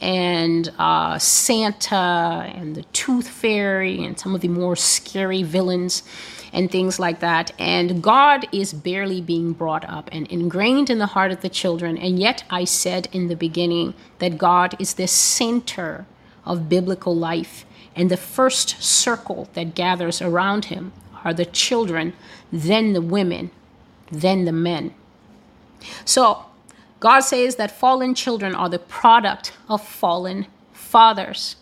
and 0.00 0.72
uh, 0.78 1.18
Santa 1.18 2.50
and 2.54 2.74
the 2.74 2.84
Tooth 2.84 3.28
Fairy 3.28 4.02
and 4.02 4.18
some 4.18 4.34
of 4.34 4.40
the 4.40 4.48
more 4.48 4.76
scary 4.76 5.42
villains 5.42 6.02
and 6.52 6.70
things 6.70 6.98
like 6.98 7.20
that. 7.20 7.52
And 7.58 8.02
God 8.02 8.46
is 8.52 8.72
barely 8.72 9.20
being 9.20 9.52
brought 9.52 9.88
up 9.88 10.08
and 10.10 10.26
ingrained 10.28 10.90
in 10.90 10.98
the 10.98 11.06
heart 11.06 11.32
of 11.32 11.42
the 11.42 11.48
children. 11.48 11.96
And 11.98 12.18
yet, 12.18 12.44
I 12.50 12.64
said 12.64 13.08
in 13.12 13.28
the 13.28 13.36
beginning 13.36 13.94
that 14.18 14.38
God 14.38 14.74
is 14.78 14.94
the 14.94 15.06
center 15.06 16.06
of 16.44 16.68
biblical 16.68 17.14
life. 17.14 17.64
And 17.94 18.10
the 18.10 18.16
first 18.16 18.82
circle 18.82 19.48
that 19.52 19.74
gathers 19.74 20.22
around 20.22 20.66
him 20.66 20.92
are 21.24 21.34
the 21.34 21.44
children, 21.44 22.14
then 22.50 22.94
the 22.94 23.02
women, 23.02 23.50
then 24.10 24.44
the 24.46 24.52
men. 24.52 24.94
So, 26.04 26.46
God 27.00 27.20
says 27.20 27.56
that 27.56 27.70
fallen 27.70 28.14
children 28.14 28.54
are 28.54 28.68
the 28.68 28.78
product 28.78 29.52
of 29.68 29.82
fallen 29.82 30.46
fathers. 30.72 31.56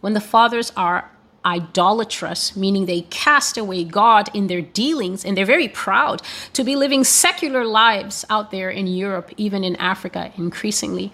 When 0.00 0.14
the 0.14 0.20
fathers 0.20 0.72
are 0.76 1.10
idolatrous, 1.44 2.56
meaning 2.56 2.86
they 2.86 3.02
cast 3.02 3.56
away 3.56 3.84
God 3.84 4.28
in 4.34 4.48
their 4.48 4.60
dealings, 4.60 5.24
and 5.24 5.36
they're 5.36 5.46
very 5.46 5.68
proud 5.68 6.22
to 6.52 6.64
be 6.64 6.76
living 6.76 7.04
secular 7.04 7.64
lives 7.64 8.24
out 8.28 8.50
there 8.50 8.68
in 8.68 8.86
Europe, 8.86 9.30
even 9.36 9.64
in 9.64 9.76
Africa, 9.76 10.32
increasingly. 10.36 11.12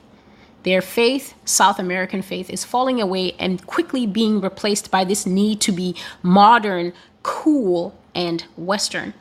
Their 0.62 0.82
faith, 0.82 1.34
South 1.44 1.78
American 1.78 2.22
faith, 2.22 2.50
is 2.50 2.64
falling 2.64 3.00
away 3.00 3.32
and 3.38 3.64
quickly 3.66 4.06
being 4.06 4.40
replaced 4.40 4.90
by 4.90 5.04
this 5.04 5.24
need 5.24 5.60
to 5.60 5.70
be 5.70 5.94
modern, 6.22 6.92
cool, 7.22 7.96
and 8.14 8.42
Western. 8.56 9.14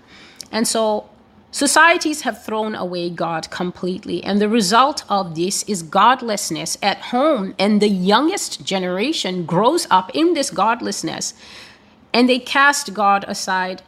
And 0.51 0.67
so 0.67 1.07
societies 1.55 2.23
have 2.23 2.43
thrown 2.43 2.75
away 2.75 3.09
God 3.09 3.49
completely. 3.49 4.21
And 4.21 4.41
the 4.41 4.49
result 4.49 5.05
of 5.07 5.35
this 5.35 5.63
is 5.63 5.83
godlessness 5.83 6.77
at 6.81 6.97
home. 6.97 7.55
And 7.57 7.81
the 7.81 7.87
youngest 7.87 8.65
generation 8.65 9.45
grows 9.45 9.87
up 9.89 10.11
in 10.13 10.33
this 10.33 10.49
godlessness. 10.49 11.33
And 12.13 12.27
they 12.27 12.39
cast 12.39 12.93
God 12.93 13.23
aside 13.25 13.83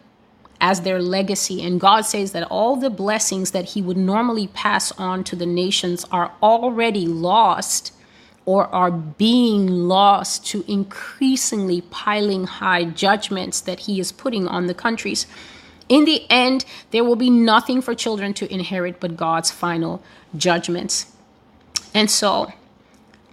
as 0.62 0.82
their 0.82 1.02
legacy. 1.02 1.62
And 1.62 1.78
God 1.78 2.06
says 2.06 2.32
that 2.32 2.48
all 2.50 2.78
the 2.78 2.90
blessings 2.90 3.52
that 3.52 3.66
He 3.66 3.82
would 3.82 3.98
normally 3.98 4.48
pass 4.48 4.94
on 4.94 5.26
to 5.26 5.36
the 5.36 5.46
nations 5.46 6.06
are 6.10 6.32
already 6.42 7.06
lost 7.06 7.92
or 8.46 8.68
are 8.68 8.92
being 8.92 9.68
lost 9.68 10.46
to 10.48 10.64
increasingly 10.72 11.82
piling 11.82 12.46
high 12.46 12.86
judgments 12.86 13.60
that 13.60 13.82
He 13.82 14.00
is 14.00 14.14
putting 14.14 14.48
on 14.48 14.68
the 14.68 14.74
countries. 14.74 15.28
In 15.90 16.06
the 16.06 16.30
end, 16.30 16.66
there 16.92 17.04
will 17.04 17.16
be 17.16 17.30
nothing 17.30 17.82
for 17.82 17.96
children 17.96 18.34
to 18.36 18.54
inherit 18.54 19.00
but 19.00 19.16
God's 19.18 19.52
final 19.52 20.02
judgments. 20.36 21.14
And 21.94 22.12
so, 22.12 22.52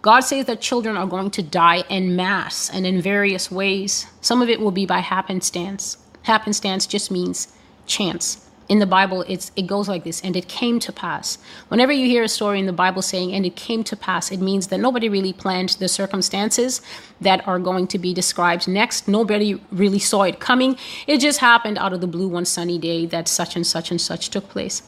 God 0.02 0.20
says 0.20 0.44
that 0.46 0.60
children 0.60 0.96
are 0.96 1.06
going 1.06 1.30
to 1.30 1.42
die 1.42 1.84
en 1.90 2.14
masse 2.14 2.70
and 2.70 2.86
in 2.86 3.00
various 3.00 3.50
ways. 3.50 4.06
Some 4.20 4.42
of 4.42 4.48
it 4.48 4.60
will 4.60 4.70
be 4.70 4.86
by 4.86 4.98
happenstance, 4.98 5.96
happenstance 6.22 6.86
just 6.86 7.10
means 7.10 7.48
chance. 7.86 8.43
In 8.68 8.78
the 8.78 8.86
Bible, 8.86 9.24
it's, 9.28 9.52
it 9.56 9.66
goes 9.66 9.88
like 9.88 10.04
this, 10.04 10.22
and 10.22 10.36
it 10.36 10.48
came 10.48 10.80
to 10.80 10.92
pass. 10.92 11.38
Whenever 11.68 11.92
you 11.92 12.06
hear 12.06 12.22
a 12.22 12.28
story 12.28 12.58
in 12.58 12.66
the 12.66 12.72
Bible 12.72 13.02
saying, 13.02 13.32
and 13.32 13.44
it 13.44 13.56
came 13.56 13.84
to 13.84 13.96
pass, 13.96 14.32
it 14.32 14.40
means 14.40 14.68
that 14.68 14.78
nobody 14.78 15.08
really 15.08 15.34
planned 15.34 15.70
the 15.70 15.88
circumstances 15.88 16.80
that 17.20 17.46
are 17.46 17.58
going 17.58 17.86
to 17.88 17.98
be 17.98 18.14
described 18.14 18.66
next. 18.66 19.06
Nobody 19.06 19.60
really 19.70 19.98
saw 19.98 20.22
it 20.22 20.40
coming. 20.40 20.78
It 21.06 21.18
just 21.18 21.40
happened 21.40 21.76
out 21.76 21.92
of 21.92 22.00
the 22.00 22.06
blue 22.06 22.28
one 22.28 22.46
sunny 22.46 22.78
day 22.78 23.04
that 23.06 23.28
such 23.28 23.54
and 23.54 23.66
such 23.66 23.90
and 23.90 24.00
such 24.00 24.30
took 24.30 24.48
place. 24.48 24.82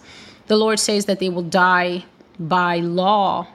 The 0.46 0.56
Lord 0.56 0.80
says 0.80 1.04
that 1.04 1.18
they 1.18 1.28
will 1.28 1.42
die 1.42 2.04
by 2.38 2.78
law 2.78 3.48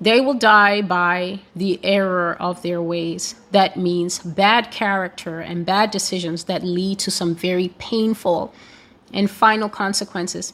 they 0.00 0.20
will 0.20 0.34
die 0.34 0.82
by 0.82 1.40
the 1.54 1.80
error 1.82 2.36
of 2.40 2.62
their 2.62 2.82
ways. 2.82 3.36
That 3.52 3.76
means 3.76 4.18
bad 4.18 4.70
character 4.70 5.40
and 5.40 5.64
bad 5.64 5.90
decisions 5.90 6.44
that 6.44 6.62
lead 6.62 6.98
to 7.00 7.10
some 7.10 7.34
very 7.34 7.68
painful 7.78 8.52
and 9.14 9.30
final 9.30 9.70
consequences. 9.70 10.52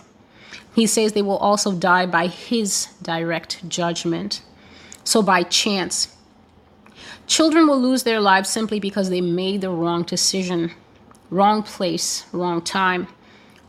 He 0.74 0.86
says 0.86 1.12
they 1.12 1.22
will 1.22 1.38
also 1.38 1.72
die 1.72 2.06
by 2.06 2.28
his 2.28 2.86
direct 3.02 3.68
judgment. 3.68 4.42
So, 5.02 5.22
by 5.22 5.42
chance. 5.42 6.16
Children 7.26 7.66
will 7.66 7.80
lose 7.80 8.02
their 8.02 8.20
lives 8.20 8.48
simply 8.48 8.78
because 8.78 9.08
they 9.08 9.20
made 9.20 9.60
the 9.60 9.70
wrong 9.70 10.02
decision, 10.02 10.72
wrong 11.30 11.62
place, 11.62 12.24
wrong 12.32 12.60
time. 12.60 13.08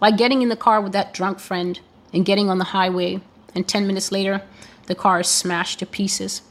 Like 0.02 0.18
getting 0.18 0.42
in 0.42 0.50
the 0.50 0.56
car 0.56 0.82
with 0.82 0.94
that 0.94 1.14
drunk 1.14 1.40
friend 1.40 1.80
and 2.14 2.26
getting 2.26 2.50
on 2.50 2.58
the 2.58 2.66
highway, 2.66 3.22
and 3.56 3.68
10 3.68 3.88
minutes 3.88 4.12
later, 4.12 4.42
the 4.88 4.96
car 4.96 5.22
is 5.22 5.28
smashed 5.28 5.80
to 5.80 5.86
pieces. 5.86 6.42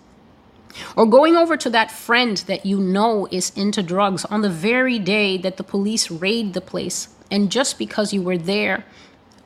Or 0.97 1.05
going 1.05 1.37
over 1.37 1.57
to 1.57 1.71
that 1.71 1.91
friend 1.91 2.37
that 2.47 2.65
you 2.65 2.79
know 2.79 3.27
is 3.31 3.51
into 3.57 3.83
drugs 3.83 4.25
on 4.27 4.43
the 4.43 4.49
very 4.49 4.99
day 4.99 5.37
that 5.39 5.57
the 5.57 5.65
police 5.65 6.11
raid 6.11 6.55
the 6.55 6.61
place, 6.61 7.09
and 7.31 7.51
just 7.51 7.79
because 7.79 8.13
you 8.13 8.23
were 8.23 8.39
there, 8.39 8.85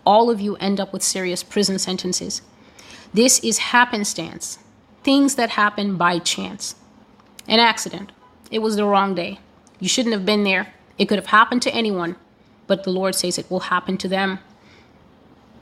all 0.04 0.30
of 0.30 0.40
you 0.40 0.56
end 0.56 0.80
up 0.80 0.92
with 0.92 1.02
serious 1.02 1.42
prison 1.42 1.78
sentences. 1.78 2.42
This 3.12 3.38
is 3.40 3.58
happenstance, 3.58 4.58
things 5.02 5.34
that 5.36 5.50
happen 5.50 5.96
by 5.96 6.18
chance. 6.18 6.74
An 7.46 7.60
accident. 7.60 8.12
It 8.50 8.60
was 8.60 8.76
the 8.76 8.84
wrong 8.84 9.14
day. 9.14 9.38
You 9.78 9.88
shouldn't 9.88 10.14
have 10.14 10.24
been 10.24 10.44
there. 10.44 10.72
It 10.98 11.06
could 11.06 11.18
have 11.18 11.26
happened 11.26 11.62
to 11.62 11.74
anyone, 11.74 12.16
but 12.66 12.84
the 12.84 12.90
Lord 12.90 13.14
says 13.14 13.38
it 13.38 13.50
will 13.50 13.60
happen 13.60 13.98
to 13.98 14.08
them. 14.08 14.38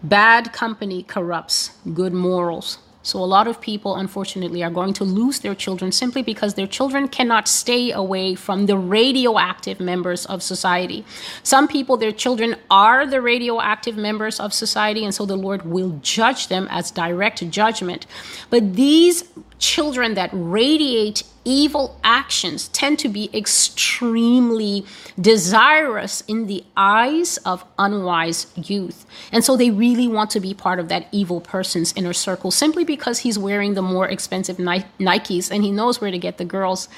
Bad 0.03 0.53
company 0.53 1.03
corrupts 1.03 1.71
good 1.95 2.13
morals. 2.13 2.79
So, 3.03 3.19
a 3.19 3.25
lot 3.27 3.49
of 3.49 3.61
people, 3.61 3.97
unfortunately, 3.97 4.63
are 4.63 4.71
going 4.71 4.93
to 4.95 5.05
lose 5.05 5.41
their 5.41 5.55
children 5.55 5.91
simply 5.91 6.23
because 6.23 6.55
their 6.55 6.67
children 6.67 7.09
cannot 7.09 7.49
stay 7.49 7.91
away 7.91 8.35
from 8.35 8.67
the 8.67 8.79
radioactive 8.79 9.81
members 9.81 10.25
of 10.27 10.43
society. 10.43 11.05
Some 11.43 11.67
people, 11.67 11.97
their 11.97 12.13
children 12.13 12.57
are 12.71 13.05
the 13.05 13.21
radioactive 13.21 13.97
members 13.97 14.39
of 14.39 14.53
society, 14.53 15.05
and 15.05 15.15
so 15.15 15.27
the 15.27 15.37
Lord 15.37 15.67
will 15.67 15.99
judge 16.03 16.49
them 16.49 16.69
as 16.71 16.91
direct 16.91 17.49
judgment. 17.51 18.07
But 18.51 18.75
these 18.75 19.25
children 19.63 20.15
that 20.15 20.29
radiate 20.33 21.23
evil 21.45 21.99
actions 22.03 22.69
tend 22.69 22.99
to 22.99 23.09
be 23.09 23.31
extremely 23.33 24.85
desirous 25.21 26.21
in 26.23 26.47
the 26.47 26.65
eyes 26.77 27.39
of 27.39 27.65
unwise 27.79 28.47
youth. 28.57 29.07
And 29.31 29.45
so 29.45 29.57
they 29.57 29.71
really 29.71 30.09
want 30.09 30.31
to 30.31 30.41
be 30.41 30.53
part 30.53 30.81
of 30.81 30.89
that 30.89 31.07
evil 31.13 31.41
person's 31.41 31.93
inner 31.97 32.13
circle 32.13 32.51
simply 32.51 32.85
because 32.85 33.21
he's 33.21 33.39
wearing 33.39 33.75
the 33.75 33.83
more 33.83 34.09
expensive 34.09 34.59
Ni- 34.59 34.85
Nikes 34.99 35.51
and 35.51 35.63
he 35.63 35.71
knows 35.71 36.01
where 36.01 36.11
to 36.11 36.19
get 36.19 36.39
the 36.39 36.45
girls. 36.45 36.89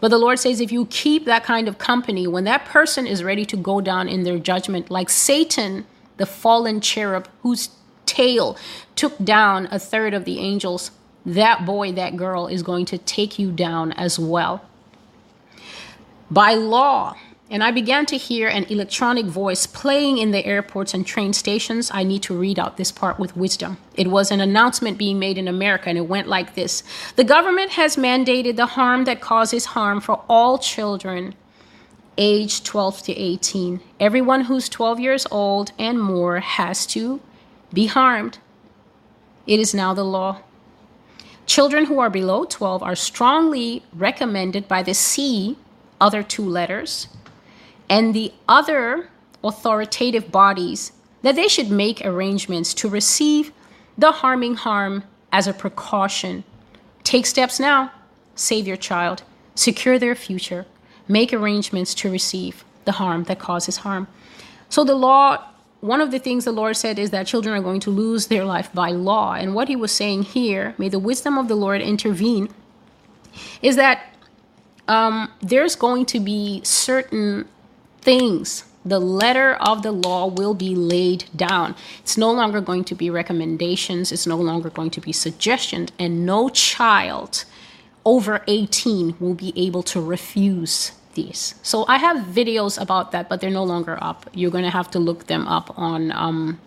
But 0.00 0.08
the 0.08 0.18
Lord 0.18 0.38
says 0.38 0.60
if 0.60 0.70
you 0.70 0.86
keep 0.86 1.24
that 1.24 1.44
kind 1.44 1.66
of 1.66 1.78
company, 1.78 2.26
when 2.26 2.44
that 2.44 2.66
person 2.66 3.06
is 3.06 3.24
ready 3.24 3.46
to 3.46 3.56
go 3.56 3.80
down 3.80 4.08
in 4.08 4.24
their 4.24 4.38
judgment, 4.38 4.90
like 4.90 5.08
Satan, 5.08 5.86
the 6.18 6.26
fallen 6.26 6.80
cherub 6.82 7.26
whose 7.40 7.70
tail 8.04 8.58
took 8.96 9.16
down 9.24 9.66
a 9.70 9.78
third 9.78 10.12
of 10.12 10.24
the 10.26 10.40
angels 10.40 10.90
that 11.24 11.64
boy, 11.64 11.92
that 11.92 12.16
girl 12.16 12.46
is 12.46 12.62
going 12.62 12.84
to 12.86 12.98
take 12.98 13.38
you 13.38 13.50
down 13.50 13.92
as 13.92 14.18
well. 14.18 14.64
By 16.30 16.54
law, 16.54 17.16
and 17.50 17.62
I 17.62 17.70
began 17.70 18.06
to 18.06 18.16
hear 18.16 18.48
an 18.48 18.64
electronic 18.64 19.26
voice 19.26 19.66
playing 19.66 20.16
in 20.16 20.30
the 20.30 20.44
airports 20.46 20.94
and 20.94 21.06
train 21.06 21.34
stations. 21.34 21.90
I 21.92 22.02
need 22.02 22.22
to 22.22 22.34
read 22.34 22.58
out 22.58 22.78
this 22.78 22.90
part 22.90 23.18
with 23.18 23.36
wisdom. 23.36 23.76
It 23.94 24.06
was 24.06 24.30
an 24.30 24.40
announcement 24.40 24.96
being 24.96 25.18
made 25.18 25.36
in 25.36 25.46
America, 25.46 25.90
and 25.90 25.98
it 25.98 26.08
went 26.08 26.28
like 26.28 26.54
this 26.54 26.82
The 27.16 27.24
government 27.24 27.72
has 27.72 27.96
mandated 27.96 28.56
the 28.56 28.66
harm 28.66 29.04
that 29.04 29.20
causes 29.20 29.66
harm 29.66 30.00
for 30.00 30.22
all 30.30 30.58
children 30.58 31.34
age 32.18 32.62
12 32.64 33.02
to 33.02 33.12
18. 33.12 33.80
Everyone 34.00 34.42
who's 34.42 34.68
12 34.68 35.00
years 35.00 35.26
old 35.30 35.72
and 35.78 36.00
more 36.00 36.40
has 36.40 36.86
to 36.86 37.20
be 37.72 37.86
harmed. 37.86 38.38
It 39.46 39.60
is 39.60 39.74
now 39.74 39.94
the 39.94 40.04
law. 40.04 40.40
Children 41.46 41.86
who 41.86 41.98
are 41.98 42.10
below 42.10 42.44
12 42.44 42.82
are 42.82 42.94
strongly 42.94 43.82
recommended 43.92 44.68
by 44.68 44.82
the 44.82 44.94
C, 44.94 45.56
other 46.00 46.22
two 46.22 46.44
letters, 46.44 47.08
and 47.88 48.14
the 48.14 48.32
other 48.48 49.10
authoritative 49.42 50.30
bodies 50.30 50.92
that 51.22 51.36
they 51.36 51.48
should 51.48 51.70
make 51.70 52.04
arrangements 52.04 52.74
to 52.74 52.88
receive 52.88 53.52
the 53.98 54.12
harming 54.12 54.54
harm 54.54 55.04
as 55.32 55.46
a 55.46 55.52
precaution. 55.52 56.44
Take 57.04 57.26
steps 57.26 57.58
now. 57.58 57.92
Save 58.34 58.66
your 58.66 58.76
child. 58.76 59.22
Secure 59.54 59.98
their 59.98 60.14
future. 60.14 60.66
Make 61.08 61.32
arrangements 61.32 61.94
to 61.96 62.10
receive 62.10 62.64
the 62.84 62.92
harm 62.92 63.24
that 63.24 63.38
causes 63.38 63.78
harm. 63.78 64.08
So 64.68 64.84
the 64.84 64.94
law 64.94 65.44
one 65.82 66.00
of 66.00 66.12
the 66.12 66.20
things 66.20 66.44
the 66.44 66.52
Lord 66.52 66.76
said 66.76 66.96
is 66.96 67.10
that 67.10 67.26
children 67.26 67.56
are 67.56 67.60
going 67.60 67.80
to 67.80 67.90
lose 67.90 68.28
their 68.28 68.44
life 68.44 68.72
by 68.72 68.90
law. 68.90 69.34
And 69.34 69.52
what 69.52 69.66
he 69.66 69.74
was 69.74 69.90
saying 69.90 70.22
here, 70.22 70.76
may 70.78 70.88
the 70.88 71.00
wisdom 71.00 71.36
of 71.36 71.48
the 71.48 71.56
Lord 71.56 71.82
intervene, 71.82 72.48
is 73.60 73.74
that 73.74 74.14
um, 74.86 75.32
there's 75.40 75.74
going 75.74 76.06
to 76.06 76.20
be 76.20 76.62
certain 76.62 77.48
things. 78.00 78.64
The 78.84 79.00
letter 79.00 79.54
of 79.54 79.82
the 79.82 79.90
law 79.90 80.28
will 80.28 80.54
be 80.54 80.76
laid 80.76 81.24
down. 81.34 81.74
It's 81.98 82.16
no 82.16 82.30
longer 82.30 82.60
going 82.60 82.84
to 82.84 82.94
be 82.94 83.10
recommendations, 83.10 84.12
it's 84.12 84.26
no 84.26 84.36
longer 84.36 84.70
going 84.70 84.90
to 84.90 85.00
be 85.00 85.12
suggestions, 85.12 85.90
and 85.98 86.24
no 86.24 86.48
child 86.48 87.44
over 88.04 88.44
18 88.46 89.16
will 89.18 89.34
be 89.34 89.52
able 89.56 89.82
to 89.82 90.00
refuse 90.00 90.92
these. 91.14 91.54
So 91.62 91.84
I 91.88 91.96
have 91.96 92.26
videos 92.26 92.80
about 92.80 93.12
that, 93.12 93.28
but 93.28 93.40
they're 93.40 93.50
no 93.50 93.64
longer 93.64 93.98
up. 94.00 94.28
You're 94.32 94.50
going 94.50 94.64
to 94.64 94.70
have 94.70 94.90
to 94.92 94.98
look 94.98 95.26
them 95.26 95.46
up 95.46 95.76
on 95.78 96.12
um, 96.12 96.60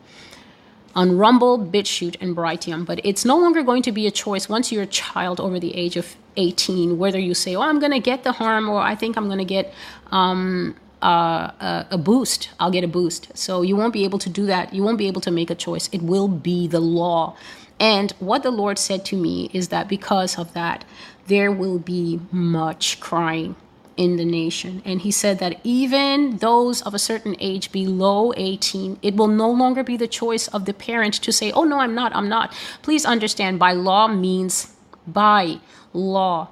on 0.96 1.18
Rumble, 1.18 1.60
BitChute, 1.60 2.16
and 2.22 2.36
Brighteon. 2.36 2.86
But 2.86 3.02
it's 3.04 3.26
no 3.26 3.38
longer 3.38 3.64
going 3.64 3.84
to 3.84 3.92
be 3.92 4.08
a 4.08 4.12
choice 4.12 4.48
once 4.48 4.72
you're 4.72 4.84
a 4.84 4.88
child 4.88 5.42
over 5.42 5.60
the 5.60 5.76
age 5.76 5.98
of 5.98 6.16
18, 6.38 6.98
whether 6.98 7.20
you 7.20 7.34
say, 7.34 7.56
"Oh, 7.56 7.62
I'm 7.62 7.80
going 7.80 7.92
to 7.92 8.00
get 8.00 8.24
the 8.24 8.34
harm," 8.34 8.70
or 8.70 8.80
"I 8.82 8.96
think 8.96 9.18
I'm 9.18 9.28
going 9.28 9.40
to 9.40 9.46
get." 9.46 9.74
Um, 10.12 10.76
uh, 11.02 11.84
a, 11.92 12.00
boost. 12.00 12.50
I'll 12.60 12.72
get 12.72 12.84
a 12.84 12.88
boost. 12.88 13.38
So 13.38 13.62
you 13.62 13.76
won't 13.76 13.94
be 13.94 14.06
able 14.06 14.18
to 14.18 14.30
do 14.30 14.48
that. 14.48 14.74
You 14.74 14.82
won't 14.82 14.98
be 14.98 15.06
able 15.06 15.22
to 15.22 15.30
make 15.30 15.52
a 15.52 15.56
choice. 15.56 15.88
It 15.92 16.02
will 16.02 16.28
be 16.28 16.68
the 16.68 16.80
law. 16.80 17.36
And 17.80 18.12
what 18.14 18.42
the 18.42 18.50
Lord 18.50 18.80
said 18.80 19.06
to 19.06 19.16
me 19.16 19.52
is 19.54 19.68
that 19.68 19.88
because 19.88 20.40
of 20.40 20.54
that, 20.54 20.84
there 21.28 21.52
will 21.52 21.78
be 21.78 22.22
much 22.32 23.00
crying 23.00 23.56
in 23.98 24.18
the 24.18 24.26
nation. 24.26 24.82
And 24.86 25.02
he 25.02 25.12
said 25.12 25.40
that 25.40 25.60
even 25.64 26.38
those 26.38 26.82
of 26.82 26.94
a 26.94 27.00
certain 27.00 27.36
age 27.40 27.72
below 27.72 28.34
18, 28.36 29.00
it 29.02 29.16
will 29.16 29.28
no 29.28 29.50
longer 29.50 29.84
be 29.84 29.98
the 29.98 30.08
choice 30.08 30.48
of 30.50 30.66
the 30.66 30.74
parent 30.74 31.14
to 31.16 31.32
say, 31.32 31.52
oh, 31.52 31.64
no, 31.64 31.80
I'm 31.80 31.96
not, 31.96 32.16
I'm 32.16 32.30
not. 32.30 32.54
Please 32.82 33.06
understand, 33.06 33.60
by 33.60 33.74
law 33.74 34.08
means 34.08 34.76
by 35.08 35.60
law. 35.94 36.50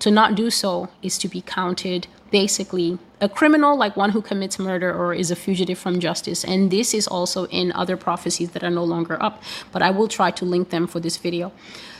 To 0.00 0.10
not 0.10 0.34
do 0.34 0.50
so 0.50 0.88
is 1.02 1.18
to 1.18 1.28
be 1.28 1.40
counted 1.40 2.06
basically 2.30 2.98
a 3.20 3.28
criminal, 3.28 3.76
like 3.76 3.96
one 3.96 4.10
who 4.10 4.22
commits 4.22 4.58
murder 4.58 4.94
or 4.94 5.12
is 5.12 5.30
a 5.30 5.36
fugitive 5.36 5.78
from 5.78 5.98
justice. 5.98 6.44
And 6.44 6.70
this 6.70 6.94
is 6.94 7.08
also 7.08 7.46
in 7.46 7.72
other 7.72 7.96
prophecies 7.96 8.50
that 8.50 8.62
are 8.62 8.70
no 8.70 8.84
longer 8.84 9.20
up, 9.20 9.42
but 9.72 9.82
I 9.82 9.90
will 9.90 10.08
try 10.08 10.30
to 10.30 10.44
link 10.44 10.70
them 10.70 10.86
for 10.86 11.00
this 11.00 11.16
video. 11.16 11.52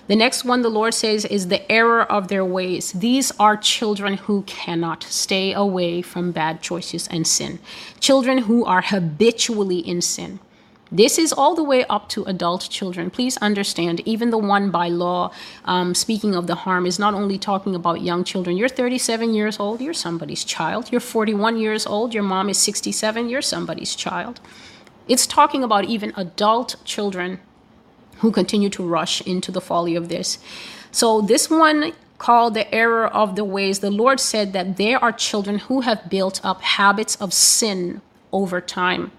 The 0.09 0.17
next 0.17 0.43
one 0.43 0.63
the 0.63 0.71
Lord 0.71 0.95
says 0.95 1.27
is 1.27 1.49
the 1.49 1.71
error 1.71 2.03
of 2.03 2.29
their 2.29 2.45
ways. 2.45 2.93
These 2.93 3.31
are 3.39 3.59
children 3.59 4.15
who 4.15 4.41
cannot 4.43 5.03
stay 5.03 5.53
away 5.53 6.01
from 6.01 6.33
bad 6.33 6.63
choices 6.63 7.07
and 7.09 7.27
sin, 7.27 7.59
children 8.01 8.39
who 8.39 8.65
are 8.65 8.81
habitually 8.81 9.81
in 9.81 10.01
sin. 10.01 10.41
This 10.91 11.19
is 11.19 11.35
all 11.35 11.55
the 11.55 11.63
way 11.63 11.85
up 11.85 12.09
to 12.11 12.25
adult 12.25 12.71
children. 12.71 13.11
Please 13.11 13.37
understand, 13.37 14.01
even 14.07 14.31
the 14.31 14.39
one 14.39 14.71
by 14.71 14.89
law, 14.89 15.31
um, 15.67 15.95
speaking 15.95 16.35
of 16.35 16.47
the 16.47 16.55
harm, 16.55 16.87
is 16.87 16.99
not 16.99 17.13
only 17.13 17.37
talking 17.37 17.75
about 17.75 18.01
young 18.01 18.25
children. 18.25 18.57
You're 18.57 18.71
37 18.71 19.35
years 19.35 19.61
old, 19.61 19.83
you're 19.83 19.93
somebody's 19.93 20.43
child. 20.43 20.91
You're 20.91 21.03
41 21.03 21.59
years 21.59 21.87
old, 21.87 22.15
your 22.15 22.23
mom 22.23 22.49
is 22.49 22.57
67, 22.57 23.29
you're 23.29 23.43
somebody's 23.43 23.95
child. 23.95 24.41
It's 25.07 25.27
talking 25.27 25.63
about 25.63 25.85
even 25.85 26.15
adult 26.17 26.77
children 26.87 27.41
who 28.19 28.31
continue 28.31 28.71
to 28.71 28.87
rush 28.87 29.21
into 29.23 29.51
the 29.51 29.61
folly 29.61 29.95
of 29.97 30.09
this. 30.09 30.39
So, 30.91 31.21
this 31.21 31.51
one 31.51 31.93
called 32.19 32.55
the 32.55 32.73
error 32.75 33.07
of 33.07 33.37
the 33.37 33.45
ways, 33.45 33.79
the 33.79 33.91
Lord 33.91 34.21
said 34.21 34.53
that 34.53 34.77
there 34.77 35.03
are 35.03 35.13
children 35.13 35.61
who 35.61 35.83
have 35.83 36.11
built 36.11 36.41
up 36.45 36.61
habits 36.63 37.17
of 37.17 37.33
sin 37.33 38.01
over 38.33 38.61
time. 38.61 39.13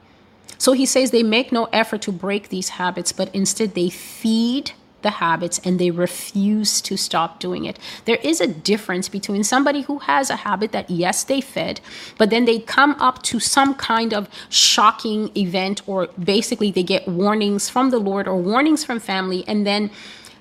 So 0.57 0.73
he 0.73 0.85
says 0.85 1.11
they 1.11 1.23
make 1.23 1.51
no 1.51 1.65
effort 1.71 2.01
to 2.03 2.11
break 2.11 2.49
these 2.49 2.69
habits, 2.69 3.13
but 3.13 3.33
instead 3.33 3.75
they 3.75 3.89
feed 3.89 4.73
the 5.01 5.11
habits 5.11 5.59
and 5.63 5.79
they 5.79 5.91
refuse 5.91 6.81
to 6.81 6.97
stop 6.97 7.39
doing 7.39 7.65
it. 7.65 7.79
There 8.05 8.19
is 8.23 8.41
a 8.41 8.47
difference 8.47 9.09
between 9.09 9.43
somebody 9.43 9.81
who 9.81 9.99
has 9.99 10.29
a 10.29 10.37
habit 10.37 10.71
that, 10.71 10.89
yes, 10.89 11.23
they 11.23 11.41
fed, 11.41 11.81
but 12.17 12.29
then 12.29 12.45
they 12.45 12.59
come 12.59 12.95
up 12.99 13.21
to 13.23 13.39
some 13.39 13.75
kind 13.75 14.13
of 14.13 14.29
shocking 14.49 15.31
event, 15.37 15.81
or 15.87 16.07
basically 16.23 16.71
they 16.71 16.83
get 16.83 17.07
warnings 17.07 17.69
from 17.69 17.89
the 17.89 17.99
Lord 17.99 18.27
or 18.27 18.37
warnings 18.37 18.83
from 18.83 18.99
family, 18.99 19.43
and 19.47 19.65
then 19.65 19.91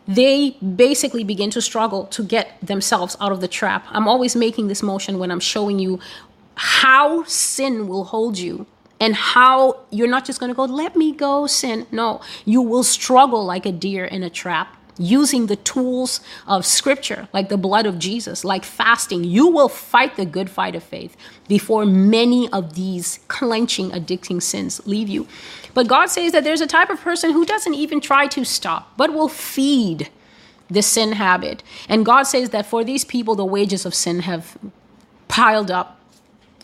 they 0.06 0.56
basically 0.76 1.22
begin 1.22 1.50
to 1.50 1.60
struggle 1.60 2.06
to 2.06 2.22
get 2.22 2.58
themselves 2.62 3.16
out 3.20 3.30
of 3.30 3.40
the 3.40 3.48
trap. 3.48 3.86
I'm 3.90 4.08
always 4.08 4.34
making 4.34 4.68
this 4.68 4.82
motion 4.82 5.18
when 5.18 5.30
I'm 5.30 5.40
showing 5.40 5.78
you 5.78 6.00
how 6.54 7.24
sin 7.24 7.86
will 7.86 8.04
hold 8.04 8.38
you 8.38 8.66
and 9.00 9.14
how 9.14 9.80
you're 9.90 10.08
not 10.08 10.24
just 10.24 10.40
going 10.40 10.50
to 10.50 10.56
go, 10.56 10.64
let 10.64 10.96
me 10.96 11.12
go, 11.12 11.46
sin. 11.46 11.86
No, 11.92 12.20
you 12.44 12.60
will 12.62 12.82
struggle 12.82 13.44
like 13.44 13.66
a 13.66 13.72
deer 13.72 14.04
in 14.04 14.22
a 14.22 14.30
trap 14.30 14.76
using 14.98 15.46
the 15.46 15.56
tools 15.56 16.20
of 16.46 16.66
scripture, 16.66 17.28
like 17.32 17.48
the 17.48 17.56
blood 17.56 17.86
of 17.86 17.98
Jesus, 17.98 18.44
like 18.44 18.64
fasting. 18.64 19.24
You 19.24 19.46
will 19.46 19.68
fight 19.68 20.16
the 20.16 20.26
good 20.26 20.50
fight 20.50 20.74
of 20.74 20.82
faith 20.82 21.16
before 21.46 21.86
many 21.86 22.48
of 22.50 22.74
these 22.74 23.20
clenching, 23.28 23.90
addicting 23.90 24.42
sins 24.42 24.84
leave 24.86 25.08
you. 25.08 25.26
But 25.72 25.86
God 25.86 26.06
says 26.06 26.32
that 26.32 26.44
there's 26.44 26.60
a 26.60 26.66
type 26.66 26.90
of 26.90 27.00
person 27.00 27.32
who 27.32 27.46
doesn't 27.46 27.74
even 27.74 28.00
try 28.00 28.26
to 28.26 28.44
stop, 28.44 28.92
but 28.96 29.12
will 29.12 29.28
feed 29.28 30.10
the 30.68 30.82
sin 30.82 31.12
habit. 31.12 31.62
And 31.88 32.04
God 32.04 32.24
says 32.24 32.50
that 32.50 32.66
for 32.66 32.84
these 32.84 33.04
people, 33.04 33.34
the 33.34 33.44
wages 33.44 33.86
of 33.86 33.94
sin 33.94 34.20
have 34.20 34.58
piled 35.28 35.70
up 35.70 35.97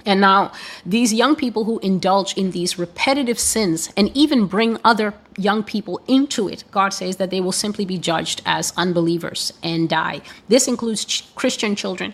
and 0.07 0.21
now, 0.21 0.53
these 0.85 1.15
young 1.15 1.35
people 1.35 1.65
who 1.65 1.79
indulge 1.79 2.35
in 2.35 2.51
these 2.51 2.79
repetitive 2.79 3.39
sins 3.39 3.91
and 3.97 4.15
even 4.15 4.47
bring 4.47 4.79
other 4.85 5.15
young 5.39 5.63
people 5.63 6.01
into 6.07 6.47
it, 6.47 6.65
God 6.71 6.91
says 6.91 7.17
that 7.17 7.31
they 7.31 7.41
will 7.41 7.53
simply 7.53 7.87
be 7.87 7.97
judged 7.97 8.43
as 8.45 8.73
unbelievers 8.77 9.53
and 9.63 9.89
die. 9.89 10.21
This 10.49 10.69
includes 10.69 11.05
ch- 11.07 11.35
Christian 11.35 11.75
children. 11.75 12.13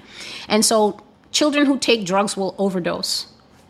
And 0.49 0.65
so, 0.65 1.01
children 1.33 1.67
who 1.67 1.79
take 1.79 2.05
drugs 2.07 2.37
will 2.37 2.55
overdose. 2.59 3.27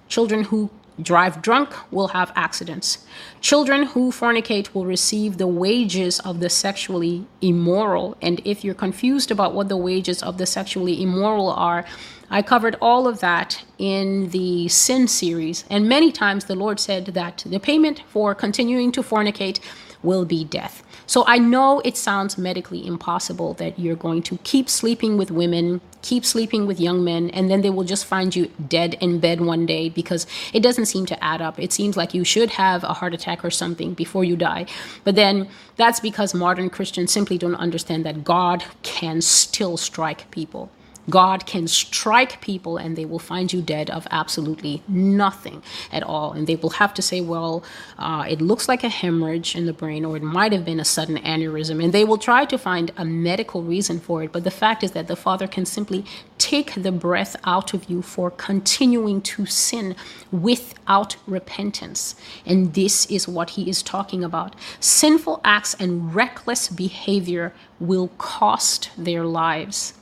Children 0.08 0.44
who 0.44 0.70
drive 1.02 1.42
drunk 1.42 1.74
will 1.92 2.08
have 2.08 2.32
accidents. 2.36 3.06
Children 3.40 3.84
who 3.84 4.10
fornicate 4.10 4.74
will 4.74 4.86
receive 4.86 5.38
the 5.38 5.46
wages 5.46 6.20
of 6.20 6.40
the 6.40 6.50
sexually 6.50 7.26
immoral. 7.40 8.16
And 8.20 8.40
if 8.44 8.64
you're 8.64 8.74
confused 8.74 9.30
about 9.30 9.54
what 9.54 9.68
the 9.68 9.76
wages 9.76 10.22
of 10.22 10.38
the 10.38 10.46
sexually 10.46 11.02
immoral 11.02 11.50
are, 11.50 11.84
I 12.30 12.42
covered 12.42 12.76
all 12.80 13.08
of 13.08 13.20
that 13.20 13.64
in 13.78 14.30
the 14.30 14.68
sin 14.68 15.08
series. 15.08 15.64
And 15.68 15.88
many 15.88 16.12
times 16.12 16.44
the 16.44 16.54
Lord 16.54 16.78
said 16.78 17.06
that 17.06 17.42
the 17.44 17.58
payment 17.58 18.02
for 18.08 18.34
continuing 18.34 18.92
to 18.92 19.02
fornicate 19.02 19.58
will 20.02 20.24
be 20.24 20.44
death. 20.44 20.82
So 21.10 21.24
I 21.26 21.38
know 21.38 21.80
it 21.80 21.96
sounds 21.96 22.38
medically 22.38 22.86
impossible 22.86 23.54
that 23.54 23.80
you're 23.80 23.96
going 23.96 24.22
to 24.22 24.38
keep 24.44 24.68
sleeping 24.68 25.16
with 25.16 25.32
women, 25.32 25.80
keep 26.02 26.24
sleeping 26.24 26.68
with 26.68 26.78
young 26.78 27.02
men, 27.02 27.30
and 27.30 27.50
then 27.50 27.62
they 27.62 27.70
will 27.70 27.82
just 27.82 28.04
find 28.04 28.36
you 28.36 28.48
dead 28.68 28.94
in 29.00 29.18
bed 29.18 29.40
one 29.40 29.66
day 29.66 29.88
because 29.88 30.24
it 30.52 30.62
doesn't 30.62 30.86
seem 30.86 31.06
to 31.06 31.24
add 31.24 31.42
up. 31.42 31.58
It 31.58 31.72
seems 31.72 31.96
like 31.96 32.14
you 32.14 32.22
should 32.22 32.50
have 32.50 32.84
a 32.84 32.92
heart 32.92 33.12
attack 33.12 33.44
or 33.44 33.50
something 33.50 33.92
before 33.92 34.22
you 34.22 34.36
die. 34.36 34.66
But 35.02 35.16
then 35.16 35.48
that's 35.74 35.98
because 35.98 36.32
modern 36.32 36.70
Christians 36.70 37.10
simply 37.10 37.38
don't 37.38 37.56
understand 37.56 38.06
that 38.06 38.22
God 38.22 38.62
can 38.84 39.20
still 39.20 39.76
strike 39.76 40.30
people. 40.30 40.70
God 41.08 41.46
can 41.46 41.66
strike 41.66 42.40
people 42.40 42.76
and 42.76 42.96
they 42.96 43.04
will 43.04 43.18
find 43.18 43.52
you 43.52 43.62
dead 43.62 43.90
of 43.90 44.06
absolutely 44.10 44.82
nothing 44.86 45.62
at 45.90 46.02
all. 46.02 46.32
And 46.32 46.46
they 46.46 46.56
will 46.56 46.70
have 46.70 46.92
to 46.94 47.02
say, 47.02 47.20
well, 47.20 47.64
uh, 47.98 48.24
it 48.28 48.40
looks 48.40 48.68
like 48.68 48.84
a 48.84 48.88
hemorrhage 48.88 49.56
in 49.56 49.66
the 49.66 49.72
brain, 49.72 50.04
or 50.04 50.16
it 50.16 50.22
might 50.22 50.52
have 50.52 50.64
been 50.64 50.80
a 50.80 50.84
sudden 50.84 51.16
aneurysm. 51.18 51.82
And 51.82 51.92
they 51.92 52.04
will 52.04 52.18
try 52.18 52.44
to 52.44 52.58
find 52.58 52.92
a 52.96 53.04
medical 53.04 53.62
reason 53.62 53.98
for 53.98 54.22
it. 54.22 54.32
But 54.32 54.44
the 54.44 54.50
fact 54.50 54.82
is 54.82 54.92
that 54.92 55.08
the 55.08 55.16
Father 55.16 55.46
can 55.46 55.64
simply 55.64 56.04
take 56.38 56.74
the 56.74 56.92
breath 56.92 57.36
out 57.44 57.74
of 57.74 57.88
you 57.90 58.02
for 58.02 58.30
continuing 58.30 59.20
to 59.22 59.46
sin 59.46 59.96
without 60.30 61.16
repentance. 61.26 62.14
And 62.46 62.74
this 62.74 63.06
is 63.06 63.28
what 63.28 63.50
he 63.50 63.68
is 63.68 63.82
talking 63.82 64.24
about. 64.24 64.54
Sinful 64.80 65.40
acts 65.44 65.74
and 65.74 66.14
reckless 66.14 66.68
behavior 66.68 67.52
will 67.78 68.08
cost 68.18 68.90
their 68.96 69.24
lives. 69.24 69.94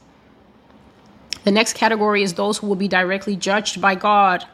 The 1.49 1.53
next 1.53 1.77
category 1.77 2.23
is 2.23 2.35
those 2.35 2.59
who 2.59 2.67
will 2.67 2.77
be 2.77 2.89
directly 2.89 3.35
judged 3.35 3.81
by 3.81 3.95
God. 3.95 4.45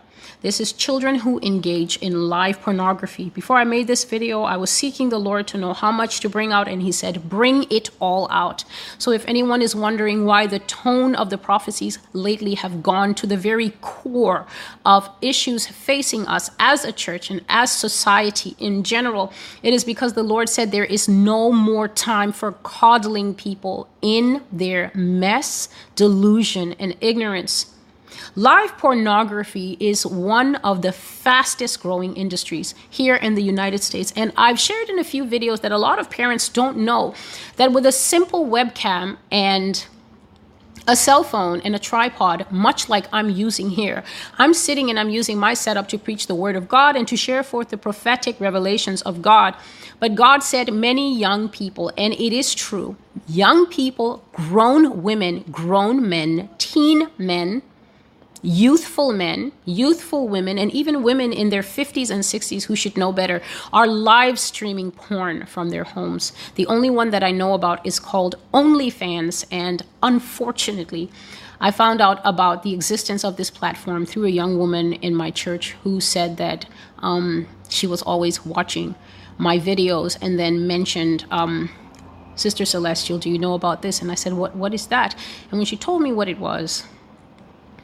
This 0.43 0.61
is 0.61 0.72
children 0.72 1.16
who 1.16 1.41
engage 1.41 1.97
in 1.99 2.29
live 2.29 2.61
pornography. 2.61 3.31
Before 3.31 3.57
I 3.57 3.64
made 3.64 3.87
this 3.87 4.05
video, 4.05 4.43
I 4.43 4.57
was 4.57 4.70
seeking 4.70 5.09
the 5.09 5.18
Lord 5.18 5.47
to 5.49 5.59
know 5.59 5.72
how 5.72 5.91
much 5.91 6.20
to 6.20 6.29
bring 6.29 6.53
out, 6.53 6.68
and 6.68 6.83
He 6.83 6.93
said, 6.93 7.29
Bring 7.29 7.64
it 7.70 7.91
all 8.01 8.29
out. 8.31 8.64
So, 8.99 9.11
if 9.11 9.27
anyone 9.27 9.62
is 9.62 9.75
wondering 9.75 10.25
why 10.25 10.47
the 10.47 10.59
tone 10.59 11.14
of 11.14 11.31
the 11.31 11.39
prophecies 11.39 11.99
lately 12.12 12.55
have 12.55 12.83
gone 12.83 13.14
to 13.14 13.27
the 13.27 13.37
very 13.37 13.70
core 13.81 14.47
of 14.85 15.09
issues 15.20 15.66
facing 15.66 16.27
us 16.27 16.51
as 16.59 16.85
a 16.85 16.93
church 16.93 17.31
and 17.31 17.45
as 17.49 17.70
society 17.70 18.55
in 18.59 18.83
general, 18.83 19.33
it 19.62 19.75
is 19.75 19.85
because 19.85 20.12
the 20.12 20.22
Lord 20.22 20.49
said 20.49 20.70
there 20.70 20.85
is 20.85 21.09
no 21.09 21.53
more 21.53 21.89
time 21.89 22.33
for 22.33 22.53
coddling 22.62 23.35
people 23.35 23.89
in 24.03 24.43
their 24.53 24.91
mess, 24.95 25.68
delusion, 25.97 26.75
and 26.79 26.97
ignorance. 27.01 27.74
Live 28.37 28.76
pornography 28.78 29.76
is 29.78 30.05
one 30.05 30.57
of 30.57 30.82
the 30.82 30.91
fastest 30.91 31.80
growing 31.80 32.16
industries 32.16 32.74
here 32.91 33.14
in 33.14 33.37
the 33.37 33.43
United 33.43 33.80
States. 33.80 34.12
And 34.16 34.32
I've 34.37 34.59
shared 34.59 34.89
in 34.89 34.99
a 34.99 35.05
few 35.05 35.24
videos 35.24 35.61
that 35.61 35.70
a 35.70 35.78
lot 35.78 36.01
of 36.01 36.11
parents 36.11 36.49
don't 36.49 36.78
know 36.78 37.14
that 37.57 37.72
with 37.72 37.87
a 37.87 37.93
simple 37.93 38.45
webcam 38.45 39.18
and 39.30 39.87
a 40.89 40.97
cell 40.97 41.22
phone 41.22 41.61
and 41.61 41.76
a 41.76 41.78
tripod, 41.78 42.51
much 42.51 42.89
like 42.89 43.07
I'm 43.12 43.30
using 43.30 43.70
here. 43.70 44.03
I'm 44.37 44.53
sitting 44.53 44.91
and 44.91 44.99
I'm 44.99 45.11
using 45.11 45.39
my 45.39 45.55
setup 45.55 45.87
to 45.91 45.99
preach 45.99 46.26
the 46.26 46.35
word 46.35 46.57
of 46.57 46.66
God 46.66 46.97
and 46.97 47.07
to 47.07 47.16
share 47.16 47.45
forth 47.45 47.68
the 47.68 47.78
prophetic 47.78 48.41
revelations 48.41 49.01
of 49.03 49.22
God. 49.22 49.55
But 50.01 50.16
God 50.16 50.41
said, 50.41 50.74
many 50.74 51.16
young 51.16 51.49
people, 51.49 51.93
and 51.97 52.12
it 52.12 52.32
is 52.32 52.53
true, 52.53 52.97
young 53.28 53.66
people, 53.66 54.24
grown 54.32 55.05
women, 55.05 55.45
grown 55.53 56.07
men, 56.09 56.51
teen 56.59 57.09
men, 57.16 57.62
youthful 58.45 59.12
men, 59.12 59.53
youthful 59.64 60.28
women, 60.28 60.59
and 60.59 60.70
even 60.72 61.03
women 61.03 61.32
in 61.32 61.49
their 61.49 61.62
50s 61.62 62.11
and 62.11 62.22
60s 62.22 62.64
who 62.64 62.76
should 62.76 62.97
know 62.97 63.11
better 63.11 63.40
are 63.72 63.86
live 63.86 64.38
streaming 64.38 64.90
porn 64.90 65.47
from 65.47 65.70
their 65.70 65.84
homes. 65.84 66.32
The 66.57 66.66
only 66.66 66.90
one 66.90 67.11
that 67.11 67.24
I 67.24 67.30
know 67.30 67.55
about 67.55 67.84
is 67.86 67.99
called 67.99 68.36
OnlyFans, 68.53 69.47
and 69.51 69.82
unfortunately, 70.03 71.11
I 71.59 71.70
found 71.70 72.03
out 72.03 72.20
about 72.24 72.62
the 72.62 72.74
existence 72.74 73.24
of 73.24 73.36
this 73.36 73.51
platform 73.51 74.05
through 74.05 74.26
a 74.26 74.30
young 74.30 74.59
woman 74.59 74.92
in 74.92 75.14
my 75.14 75.30
church 75.30 75.76
who 75.82 76.01
said 76.01 76.36
that 76.36 76.66
um, 76.99 77.49
she 77.70 77.86
was 77.86 78.03
always 78.03 78.45
watching 78.45 78.95
my 79.38 79.59
videos 79.59 80.18
and 80.20 80.38
then 80.38 80.66
mentioned. 80.66 81.24
Um, 81.30 81.70
Sister 82.36 82.64
Celestial, 82.64 83.18
do 83.18 83.30
you 83.30 83.38
know 83.38 83.55
about 83.55 83.82
this? 83.82 84.03
And 84.03 84.11
I 84.11 84.16
said, 84.16 84.32
What 84.32 84.57
what 84.57 84.74
is 84.74 84.88
that? 84.88 85.14
And 85.53 85.61
when 85.61 85.66
she 85.66 85.76
told 85.76 86.03
me 86.03 86.11
what 86.11 86.28
it 86.28 86.40
was, 86.40 86.82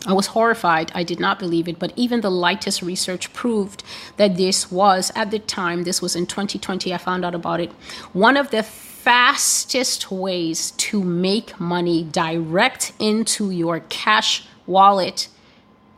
I 0.06 0.12
was 0.14 0.28
horrified. 0.28 0.90
I 0.94 1.02
did 1.02 1.20
not 1.20 1.38
believe 1.38 1.68
it, 1.68 1.78
but 1.78 1.92
even 1.94 2.20
the 2.22 2.30
lightest 2.30 2.80
research 2.80 3.32
proved 3.32 3.84
that 4.16 4.36
this 4.36 4.72
was, 4.72 5.12
at 5.14 5.30
the 5.30 5.38
time, 5.38 5.82
this 5.82 6.00
was 6.00 6.16
in 6.16 6.26
2020, 6.26 6.94
I 6.94 6.98
found 6.98 7.24
out 7.24 7.34
about 7.34 7.60
it, 7.60 7.70
one 8.12 8.36
of 8.36 8.50
the 8.50 8.62
fastest 8.62 10.10
ways 10.10 10.72
to 10.72 11.02
make 11.02 11.58
money 11.60 12.04
direct 12.04 12.92
into 12.98 13.50
your 13.50 13.80
cash 13.88 14.46
wallet, 14.66 15.28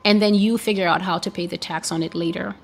and 0.05 0.21
then 0.21 0.35
you 0.35 0.59
figure 0.59 0.89
out 0.89 1.03
how 1.03 1.19
to 1.19 1.31
pay 1.31 1.47
the 1.47 1.59
tax 1.59 1.93
on 1.93 2.03
it 2.03 2.15
later. 2.15 2.57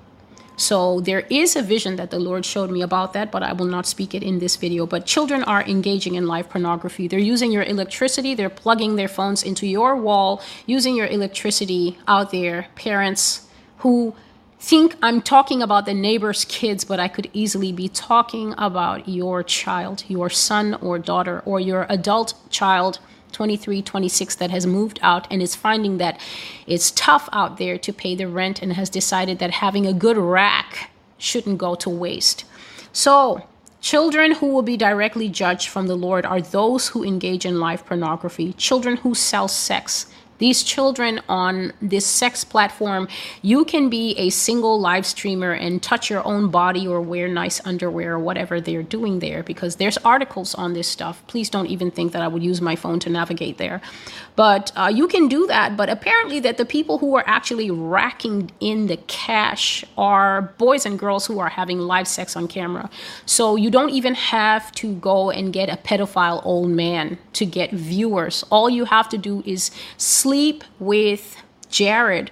So 0.59 0.99
there 0.99 1.21
is 1.29 1.55
a 1.55 1.61
vision 1.61 1.95
that 1.95 2.11
the 2.11 2.19
Lord 2.19 2.45
showed 2.45 2.69
me 2.69 2.81
about 2.81 3.13
that, 3.13 3.31
but 3.31 3.43
I 3.43 3.53
will 3.53 3.65
not 3.65 3.85
speak 3.85 4.13
it 4.13 4.21
in 4.21 4.39
this 4.39 4.57
video. 4.57 4.85
But 4.85 5.05
children 5.05 5.41
are 5.45 5.63
engaging 5.63 6.15
in 6.15 6.27
live 6.27 6.49
pornography. 6.49 7.07
They're 7.07 7.17
using 7.17 7.53
your 7.53 7.63
electricity, 7.63 8.35
they're 8.35 8.49
plugging 8.49 8.97
their 8.97 9.07
phones 9.07 9.41
into 9.41 9.65
your 9.65 9.95
wall, 9.95 10.41
using 10.65 10.95
your 10.95 11.07
electricity 11.07 11.97
out 12.09 12.31
there. 12.31 12.67
Parents 12.75 13.47
who 13.77 14.13
think 14.59 14.97
I'm 15.01 15.21
talking 15.21 15.61
about 15.61 15.85
the 15.85 15.93
neighbor's 15.93 16.43
kids, 16.43 16.83
but 16.83 16.99
I 16.99 17.07
could 17.07 17.29
easily 17.31 17.71
be 17.71 17.87
talking 17.87 18.53
about 18.57 19.07
your 19.07 19.43
child, 19.43 20.03
your 20.09 20.29
son 20.29 20.73
or 20.81 20.99
daughter, 20.99 21.41
or 21.45 21.61
your 21.61 21.85
adult 21.87 22.33
child 22.49 22.99
23, 23.31 23.81
26 23.81 24.35
that 24.35 24.51
has 24.51 24.65
moved 24.65 24.99
out 25.01 25.27
and 25.31 25.41
is 25.41 25.55
finding 25.55 25.97
that 25.97 26.19
it's 26.67 26.91
tough 26.91 27.29
out 27.31 27.57
there 27.57 27.77
to 27.77 27.93
pay 27.93 28.15
the 28.15 28.27
rent 28.27 28.61
and 28.61 28.73
has 28.73 28.89
decided 28.89 29.39
that 29.39 29.51
having 29.51 29.85
a 29.85 29.93
good 29.93 30.17
rack 30.17 30.91
shouldn't 31.17 31.57
go 31.57 31.75
to 31.75 31.89
waste. 31.89 32.45
So, 32.91 33.43
Children 33.81 34.33
who 34.33 34.47
will 34.47 34.61
be 34.61 34.75
directly 34.75 35.29
judged 35.29 35.69
from 35.69 35.87
the 35.87 35.95
Lord 35.95 36.25
are 36.25 36.41
those 36.41 36.89
who 36.89 37.03
engage 37.03 37.45
in 37.45 37.61
live 37.61 37.85
pornography, 37.85 38.51
children 38.53 38.97
who 38.97 39.15
sell 39.15 39.47
sex, 39.47 40.11
these 40.39 40.63
children 40.63 41.21
on 41.29 41.71
this 41.81 42.05
sex 42.05 42.43
platform, 42.43 43.07
you 43.41 43.63
can 43.63 43.89
be 43.89 44.13
a 44.17 44.29
single 44.29 44.79
live 44.79 45.05
streamer 45.05 45.51
and 45.51 45.81
touch 45.83 46.09
your 46.09 46.25
own 46.25 46.49
body 46.49 46.87
or 46.87 46.99
wear 47.01 47.27
nice 47.27 47.65
underwear 47.65 48.13
or 48.13 48.19
whatever 48.19 48.59
they're 48.59 48.83
doing 48.83 49.19
there 49.19 49.43
because 49.43 49.75
there's 49.75 49.97
articles 49.99 50.55
on 50.55 50.73
this 50.73 50.87
stuff. 50.87 51.21
Please 51.27 51.49
don't 51.49 51.67
even 51.67 51.91
think 51.91 52.11
that 52.13 52.21
I 52.21 52.27
would 52.27 52.43
use 52.43 52.61
my 52.61 52.75
phone 52.75 52.99
to 53.01 53.09
navigate 53.09 53.57
there. 53.57 53.81
But 54.35 54.71
uh, 54.75 54.89
you 54.93 55.07
can 55.07 55.27
do 55.27 55.47
that. 55.47 55.75
But 55.75 55.89
apparently, 55.89 56.39
that 56.39 56.57
the 56.57 56.65
people 56.65 56.97
who 56.99 57.15
are 57.15 57.23
actually 57.27 57.69
racking 57.69 58.51
in 58.61 58.87
the 58.87 58.95
cash 58.95 59.83
are 59.97 60.53
boys 60.57 60.85
and 60.85 60.97
girls 60.97 61.25
who 61.25 61.39
are 61.39 61.49
having 61.49 61.79
live 61.79 62.07
sex 62.07 62.37
on 62.37 62.47
camera. 62.47 62.89
So 63.25 63.57
you 63.57 63.69
don't 63.69 63.89
even 63.89 64.15
have 64.15 64.71
to 64.75 64.95
go 64.95 65.29
and 65.29 65.51
get 65.51 65.69
a 65.69 65.75
pedophile 65.75 66.45
old 66.45 66.69
man 66.69 67.17
to 67.33 67.45
get 67.45 67.71
viewers. 67.71 68.43
All 68.49 68.69
you 68.69 68.85
have 68.85 69.09
to 69.09 69.17
do 69.17 69.43
is 69.45 69.71
with 70.79 71.37
Jared 71.69 72.31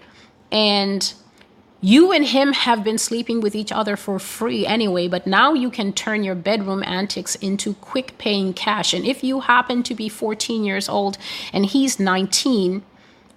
and 0.51 1.13
you 1.79 2.11
and 2.11 2.25
him 2.25 2.53
have 2.53 2.83
been 2.83 2.97
sleeping 2.97 3.39
with 3.39 3.55
each 3.55 3.71
other 3.71 3.95
for 3.95 4.17
free 4.17 4.65
anyway, 4.65 5.07
but 5.07 5.27
now 5.27 5.53
you 5.53 5.69
can 5.69 5.93
turn 5.93 6.23
your 6.23 6.33
bedroom 6.33 6.83
antics 6.83 7.35
into 7.35 7.75
quick 7.75 8.17
paying 8.17 8.53
cash. 8.53 8.93
And 8.93 9.05
if 9.05 9.23
you 9.23 9.41
happen 9.41 9.83
to 9.83 9.93
be 9.93 10.09
14 10.09 10.63
years 10.63 10.89
old 10.89 11.17
and 11.53 11.67
he's 11.67 11.99
19, 11.99 12.81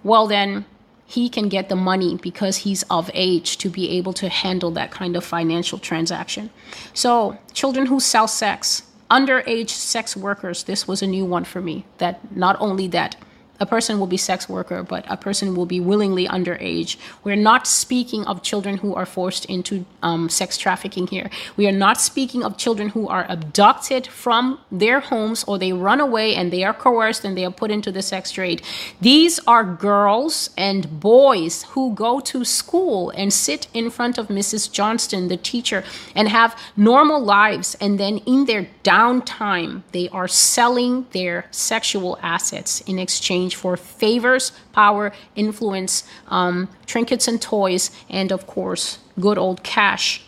well, 0.03 0.25
then 0.25 0.65
he 1.05 1.29
can 1.29 1.49
get 1.49 1.69
the 1.69 1.75
money 1.75 2.17
because 2.17 2.57
he's 2.57 2.83
of 2.83 3.11
age 3.13 3.57
to 3.59 3.69
be 3.69 3.89
able 3.89 4.13
to 4.13 4.29
handle 4.29 4.71
that 4.71 4.91
kind 4.91 5.15
of 5.15 5.23
financial 5.23 5.77
transaction. 5.77 6.49
So, 6.93 7.37
children 7.53 7.87
who 7.87 7.99
sell 7.99 8.27
sex, 8.27 8.83
underage 9.11 9.69
sex 9.69 10.15
workers, 10.15 10.63
this 10.63 10.87
was 10.87 11.01
a 11.01 11.07
new 11.07 11.25
one 11.25 11.43
for 11.43 11.61
me. 11.61 11.85
That 11.97 12.35
not 12.35 12.55
only 12.59 12.87
that, 12.87 13.17
a 13.61 13.65
person 13.65 13.99
will 13.99 14.07
be 14.07 14.17
sex 14.17 14.49
worker, 14.49 14.81
but 14.81 15.05
a 15.07 15.15
person 15.15 15.55
will 15.55 15.67
be 15.67 15.79
willingly 15.79 16.27
underage. 16.27 16.97
We're 17.23 17.35
not 17.35 17.67
speaking 17.67 18.25
of 18.25 18.41
children 18.41 18.77
who 18.77 18.95
are 18.95 19.05
forced 19.05 19.45
into 19.45 19.85
um, 20.01 20.29
sex 20.29 20.57
trafficking 20.57 21.05
here. 21.05 21.29
We 21.55 21.67
are 21.67 21.71
not 21.71 22.01
speaking 22.01 22.43
of 22.43 22.57
children 22.57 22.89
who 22.89 23.07
are 23.07 23.27
abducted 23.29 24.07
from 24.07 24.59
their 24.71 24.99
homes 24.99 25.43
or 25.43 25.59
they 25.59 25.73
run 25.73 25.99
away 25.99 26.33
and 26.33 26.51
they 26.51 26.63
are 26.63 26.73
coerced 26.73 27.23
and 27.23 27.37
they 27.37 27.45
are 27.45 27.51
put 27.51 27.69
into 27.69 27.91
the 27.91 28.01
sex 28.01 28.31
trade. 28.31 28.63
These 28.99 29.39
are 29.45 29.63
girls 29.63 30.49
and 30.57 30.99
boys 30.99 31.63
who 31.73 31.93
go 31.93 32.19
to 32.21 32.43
school 32.43 33.11
and 33.11 33.31
sit 33.31 33.67
in 33.75 33.91
front 33.91 34.17
of 34.17 34.29
Mrs. 34.29 34.71
Johnston, 34.71 35.27
the 35.27 35.37
teacher, 35.37 35.83
and 36.15 36.27
have 36.29 36.57
normal 36.75 37.23
lives. 37.23 37.77
And 37.79 37.99
then 37.99 38.17
in 38.25 38.45
their 38.45 38.67
downtime, 38.83 39.83
they 39.91 40.09
are 40.09 40.27
selling 40.27 41.05
their 41.11 41.45
sexual 41.51 42.17
assets 42.23 42.81
in 42.81 42.97
exchange 42.97 43.50
exchange 43.51 43.61
for 43.61 43.77
favors, 43.77 44.51
power, 44.73 45.11
influence, 45.35 46.03
um, 46.29 46.67
trinkets 46.85 47.27
and 47.27 47.41
toys, 47.41 47.91
and 48.09 48.31
of 48.31 48.45
course, 48.47 48.99
good 49.19 49.37
old 49.37 49.63
cash. 49.63 50.21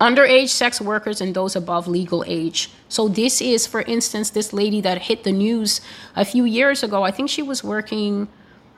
Underage 0.00 0.48
sex 0.48 0.80
workers 0.80 1.20
and 1.20 1.34
those 1.34 1.56
above 1.56 1.86
legal 1.86 2.24
age. 2.26 2.70
So, 2.88 3.08
this 3.08 3.42
is, 3.42 3.66
for 3.66 3.82
instance, 3.82 4.30
this 4.30 4.52
lady 4.52 4.80
that 4.80 5.02
hit 5.08 5.24
the 5.24 5.32
news 5.32 5.80
a 6.16 6.24
few 6.24 6.46
years 6.46 6.82
ago. 6.82 7.04
I 7.04 7.12
think 7.12 7.28
she 7.28 7.42
was 7.42 7.62
working. 7.62 8.28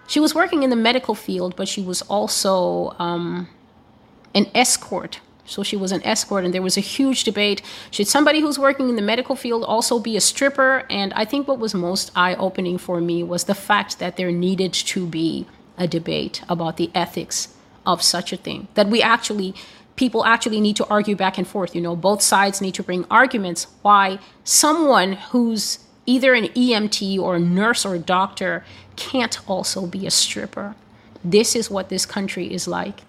She 0.09 0.21
was 0.21 0.35
working 0.35 0.65
in 0.65 0.71
the 0.71 0.77
medical 0.77 1.15
field, 1.15 1.55
but 1.55 1.69
she 1.69 1.81
was 1.81 2.03
also 2.09 2.97
um, 2.99 3.47
an 4.35 4.47
escort 4.53 5.21
So 5.45 5.63
she 5.63 5.77
was 5.77 5.93
an 5.93 6.05
escort, 6.05 6.45
and 6.45 6.55
there 6.55 6.63
was 6.63 6.77
a 6.77 6.81
huge 6.81 7.25
debate. 7.25 7.63
Should 7.91 8.09
somebody 8.09 8.41
who's 8.41 8.59
working 8.59 8.89
in 8.89 8.97
the 8.97 9.03
medical 9.03 9.35
field 9.35 9.65
also 9.65 9.99
be 9.99 10.17
a 10.17 10.21
stripper? 10.21 10.85
And 10.89 11.13
I 11.15 11.25
think 11.25 11.49
what 11.49 11.59
was 11.59 11.75
most 11.75 12.13
eye 12.15 12.35
opening 12.37 12.79
for 12.79 13.01
me 13.01 13.23
was 13.23 13.45
the 13.45 13.55
fact 13.55 13.99
that 13.99 14.17
there 14.17 14.31
needed 14.31 14.73
to 14.73 15.07
be 15.07 15.47
a 15.77 15.89
debate 15.89 16.43
about 16.49 16.77
the 16.77 16.91
ethics 16.95 17.55
of 17.85 18.03
such 18.03 18.33
a 18.33 18.37
thing. 18.37 18.69
That 18.75 18.89
we 18.89 19.03
actually, 19.03 19.55
people 19.97 20.25
actually 20.25 20.61
need 20.61 20.77
to 20.77 20.87
argue 20.87 21.17
back 21.17 21.39
and 21.39 21.47
forth. 21.47 21.75
You 21.75 21.81
know, 21.81 21.97
both 21.97 22.23
sides 22.23 22.61
need 22.61 22.75
to 22.75 22.83
bring 22.83 23.05
arguments 23.11 23.67
why 23.83 24.21
someone 24.45 25.15
who's 25.15 25.81
either 26.07 26.35
an 26.35 26.45
EMT 26.49 27.19
or 27.19 27.37
a 27.37 27.41
nurse 27.41 27.85
or 27.85 27.95
a 27.95 27.99
doctor 27.99 28.65
can't 28.97 29.39
also 29.49 29.87
be 29.87 30.07
a 30.07 30.11
stripper. 30.11 30.75
This 31.25 31.55
is 31.55 31.71
what 31.71 31.89
this 31.89 32.07
country 32.07 32.53
is 32.53 32.67
like. 32.67 33.03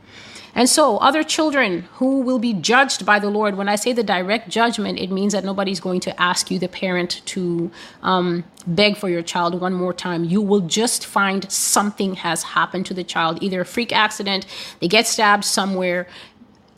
And 0.56 0.70
so, 0.70 0.98
other 0.98 1.24
children 1.24 1.88
who 1.94 2.22
will 2.22 2.38
be 2.38 2.54
judged 2.54 3.06
by 3.06 3.18
the 3.18 3.30
Lord, 3.30 3.56
when 3.56 3.68
I 3.68 3.76
say 3.76 3.92
the 3.92 4.04
direct 4.04 4.50
judgment, 4.50 5.00
it 5.00 5.10
means 5.10 5.34
that 5.34 5.44
nobody's 5.44 5.80
going 5.80 6.00
to 6.02 6.22
ask 6.22 6.52
you, 6.52 6.60
the 6.60 6.68
parent, 6.68 7.22
to 7.26 7.72
um, 8.04 8.44
beg 8.68 8.98
for 8.98 9.10
your 9.10 9.24
child 9.24 9.60
one 9.60 9.74
more 9.74 9.94
time. 9.94 10.24
You 10.24 10.42
will 10.42 10.62
just 10.62 11.06
find 11.06 11.52
something 11.52 12.16
has 12.16 12.44
happened 12.44 12.86
to 12.88 12.94
the 12.94 13.04
child, 13.04 13.42
either 13.42 13.62
a 13.62 13.66
freak 13.66 13.92
accident, 13.92 14.46
they 14.80 14.88
get 14.88 15.08
stabbed 15.08 15.44
somewhere, 15.44 16.08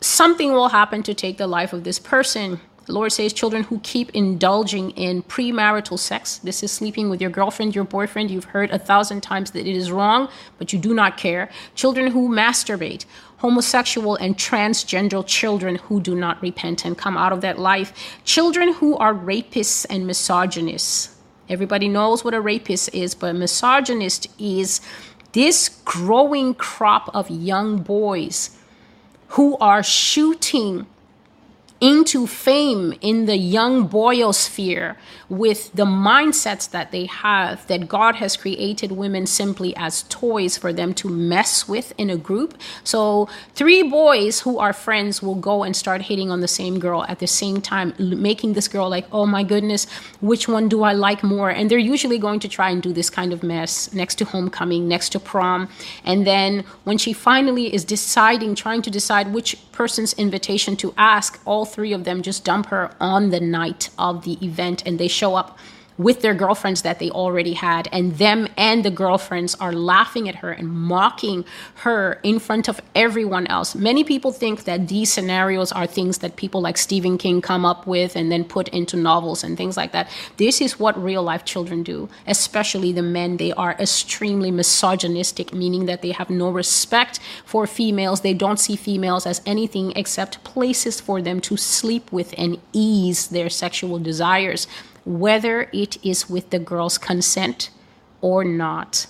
something 0.00 0.52
will 0.52 0.68
happen 0.68 1.02
to 1.02 1.14
take 1.14 1.36
the 1.36 1.46
life 1.46 1.72
of 1.72 1.84
this 1.84 1.98
person. 1.98 2.60
The 2.86 2.92
Lord 2.92 3.10
says 3.10 3.32
children 3.32 3.64
who 3.64 3.80
keep 3.80 4.10
indulging 4.14 4.92
in 4.92 5.24
premarital 5.24 5.98
sex. 5.98 6.38
This 6.38 6.62
is 6.62 6.70
sleeping 6.70 7.10
with 7.10 7.20
your 7.20 7.30
girlfriend, 7.30 7.74
your 7.74 7.84
boyfriend. 7.84 8.30
You've 8.30 8.44
heard 8.44 8.70
a 8.70 8.78
thousand 8.78 9.22
times 9.22 9.50
that 9.50 9.66
it 9.66 9.76
is 9.76 9.90
wrong, 9.90 10.28
but 10.56 10.72
you 10.72 10.78
do 10.78 10.94
not 10.94 11.16
care. 11.16 11.50
Children 11.74 12.12
who 12.12 12.28
masturbate, 12.28 13.04
homosexual 13.46 14.16
and 14.16 14.36
transgender 14.36 15.24
children 15.24 15.76
who 15.76 16.00
do 16.00 16.16
not 16.16 16.42
repent 16.42 16.84
and 16.84 16.98
come 16.98 17.16
out 17.16 17.32
of 17.32 17.42
that 17.42 17.60
life. 17.60 17.92
Children 18.24 18.72
who 18.72 18.96
are 18.96 19.14
rapists 19.14 19.86
and 19.88 20.04
misogynists. 20.04 21.14
Everybody 21.48 21.86
knows 21.86 22.24
what 22.24 22.34
a 22.34 22.40
rapist 22.40 22.92
is, 22.92 23.14
but 23.14 23.30
a 23.30 23.34
misogynist 23.34 24.26
is 24.36 24.80
this 25.30 25.68
growing 25.84 26.54
crop 26.54 27.08
of 27.14 27.30
young 27.30 27.78
boys 27.78 28.58
who 29.28 29.56
are 29.58 29.84
shooting 29.84 30.84
into 31.80 32.26
fame 32.26 32.94
in 33.00 33.26
the 33.26 33.36
young 33.36 33.88
boyosphere 33.88 34.96
with 35.28 35.72
the 35.74 35.84
mindsets 35.84 36.70
that 36.70 36.90
they 36.90 37.04
have 37.06 37.66
that 37.66 37.88
God 37.88 38.16
has 38.16 38.36
created 38.36 38.92
women 38.92 39.26
simply 39.26 39.76
as 39.76 40.04
toys 40.04 40.56
for 40.56 40.72
them 40.72 40.94
to 40.94 41.08
mess 41.08 41.68
with 41.68 41.92
in 41.98 42.08
a 42.08 42.16
group. 42.16 42.58
So, 42.84 43.28
three 43.54 43.82
boys 43.82 44.40
who 44.40 44.58
are 44.58 44.72
friends 44.72 45.22
will 45.22 45.34
go 45.34 45.64
and 45.64 45.76
start 45.76 46.02
hitting 46.02 46.30
on 46.30 46.40
the 46.40 46.48
same 46.48 46.78
girl 46.78 47.04
at 47.08 47.18
the 47.18 47.26
same 47.26 47.60
time, 47.60 47.94
making 47.98 48.54
this 48.54 48.68
girl 48.68 48.88
like, 48.88 49.06
oh 49.12 49.26
my 49.26 49.42
goodness, 49.42 49.86
which 50.20 50.48
one 50.48 50.68
do 50.68 50.82
I 50.82 50.92
like 50.92 51.22
more? 51.22 51.50
And 51.50 51.70
they're 51.70 51.78
usually 51.78 52.18
going 52.18 52.40
to 52.40 52.48
try 52.48 52.70
and 52.70 52.82
do 52.82 52.92
this 52.92 53.10
kind 53.10 53.32
of 53.32 53.42
mess 53.42 53.92
next 53.92 54.14
to 54.16 54.24
homecoming, 54.24 54.88
next 54.88 55.10
to 55.10 55.20
prom. 55.20 55.68
And 56.04 56.26
then 56.26 56.64
when 56.84 56.96
she 56.96 57.12
finally 57.12 57.74
is 57.74 57.84
deciding, 57.84 58.54
trying 58.54 58.82
to 58.82 58.90
decide 58.90 59.32
which 59.34 59.56
person's 59.72 60.14
invitation 60.14 60.76
to 60.76 60.94
ask, 60.96 61.40
all 61.44 61.66
three 61.76 61.92
of 61.92 62.04
them 62.04 62.22
just 62.22 62.42
dump 62.42 62.68
her 62.68 62.90
on 62.98 63.28
the 63.28 63.38
night 63.38 63.90
of 63.98 64.24
the 64.24 64.42
event 64.42 64.82
and 64.86 64.98
they 64.98 65.06
show 65.06 65.34
up 65.34 65.58
with 65.98 66.20
their 66.20 66.34
girlfriends 66.34 66.82
that 66.82 66.98
they 66.98 67.10
already 67.10 67.54
had 67.54 67.88
and 67.92 68.18
them 68.18 68.48
and 68.56 68.84
the 68.84 68.90
girlfriends 68.90 69.54
are 69.56 69.72
laughing 69.72 70.28
at 70.28 70.36
her 70.36 70.50
and 70.50 70.68
mocking 70.68 71.44
her 71.76 72.20
in 72.22 72.38
front 72.38 72.68
of 72.68 72.80
everyone 72.94 73.46
else. 73.46 73.74
Many 73.74 74.04
people 74.04 74.32
think 74.32 74.64
that 74.64 74.88
these 74.88 75.12
scenarios 75.12 75.72
are 75.72 75.86
things 75.86 76.18
that 76.18 76.36
people 76.36 76.60
like 76.60 76.76
stephen 76.76 77.18
king 77.18 77.40
come 77.40 77.64
up 77.64 77.86
with 77.86 78.16
and 78.16 78.30
then 78.30 78.44
put 78.44 78.68
into 78.68 78.96
novels 78.96 79.42
and 79.42 79.56
things 79.56 79.76
like 79.76 79.92
that. 79.92 80.08
This 80.36 80.60
is 80.60 80.78
what 80.78 81.02
real 81.02 81.22
life 81.22 81.44
children 81.44 81.82
do 81.82 82.08
especially 82.26 82.92
the 82.92 83.02
men. 83.02 83.36
They 83.36 83.52
are 83.52 83.72
extremely 83.72 84.50
misogynistic 84.50 85.52
meaning 85.52 85.86
that 85.86 86.02
they 86.02 86.12
have 86.12 86.30
no 86.30 86.50
respect 86.50 87.18
for 87.44 87.66
females. 87.66 88.20
They 88.20 88.34
don't 88.34 88.58
see 88.58 88.76
females 88.76 89.26
as 89.26 89.40
anything 89.46 89.92
except 89.96 90.42
places 90.44 91.00
for 91.00 91.22
them 91.22 91.40
to 91.42 91.56
sleep 91.56 92.12
with 92.12 92.34
and 92.36 92.58
ease 92.72 93.28
their 93.28 93.48
sexual 93.48 93.98
desires 93.98 94.66
whether 95.06 95.70
it 95.72 96.04
is 96.04 96.28
with 96.28 96.50
the 96.50 96.58
girl's 96.58 96.98
consent 96.98 97.70
or 98.20 98.44
not. 98.44 99.06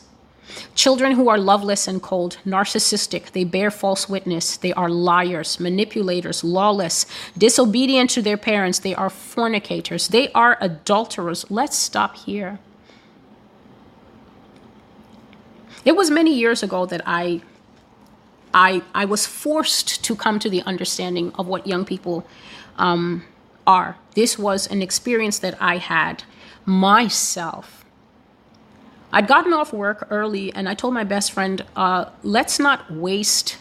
Children 0.74 1.12
who 1.12 1.28
are 1.28 1.38
loveless 1.38 1.88
and 1.88 2.00
cold, 2.00 2.38
narcissistic, 2.46 3.32
they 3.32 3.42
bear 3.42 3.70
false 3.70 4.08
witness, 4.08 4.56
they 4.56 4.72
are 4.74 4.88
liars, 4.88 5.58
manipulators, 5.58 6.44
lawless, 6.44 7.06
disobedient 7.36 8.10
to 8.10 8.22
their 8.22 8.36
parents, 8.36 8.78
they 8.78 8.94
are 8.94 9.10
fornicators, 9.10 10.08
they 10.08 10.30
are 10.32 10.56
adulterers. 10.60 11.50
Let's 11.50 11.76
stop 11.76 12.16
here. 12.16 12.60
It 15.84 15.96
was 15.96 16.10
many 16.10 16.34
years 16.34 16.62
ago 16.62 16.86
that 16.86 17.02
I 17.06 17.42
I 18.52 18.82
I 18.94 19.04
was 19.04 19.26
forced 19.26 20.04
to 20.04 20.16
come 20.16 20.38
to 20.40 20.50
the 20.50 20.62
understanding 20.62 21.32
of 21.38 21.46
what 21.46 21.66
young 21.66 21.84
people 21.84 22.26
um, 22.76 23.24
are. 23.66 23.96
This 24.14 24.38
was 24.38 24.66
an 24.66 24.82
experience 24.82 25.38
that 25.40 25.56
I 25.60 25.78
had 25.78 26.24
myself. 26.64 27.84
I'd 29.12 29.26
gotten 29.26 29.52
off 29.52 29.72
work 29.72 30.06
early 30.10 30.52
and 30.52 30.68
I 30.68 30.74
told 30.74 30.94
my 30.94 31.04
best 31.04 31.32
friend, 31.32 31.64
uh, 31.74 32.06
let's 32.22 32.58
not 32.58 32.90
waste 32.90 33.58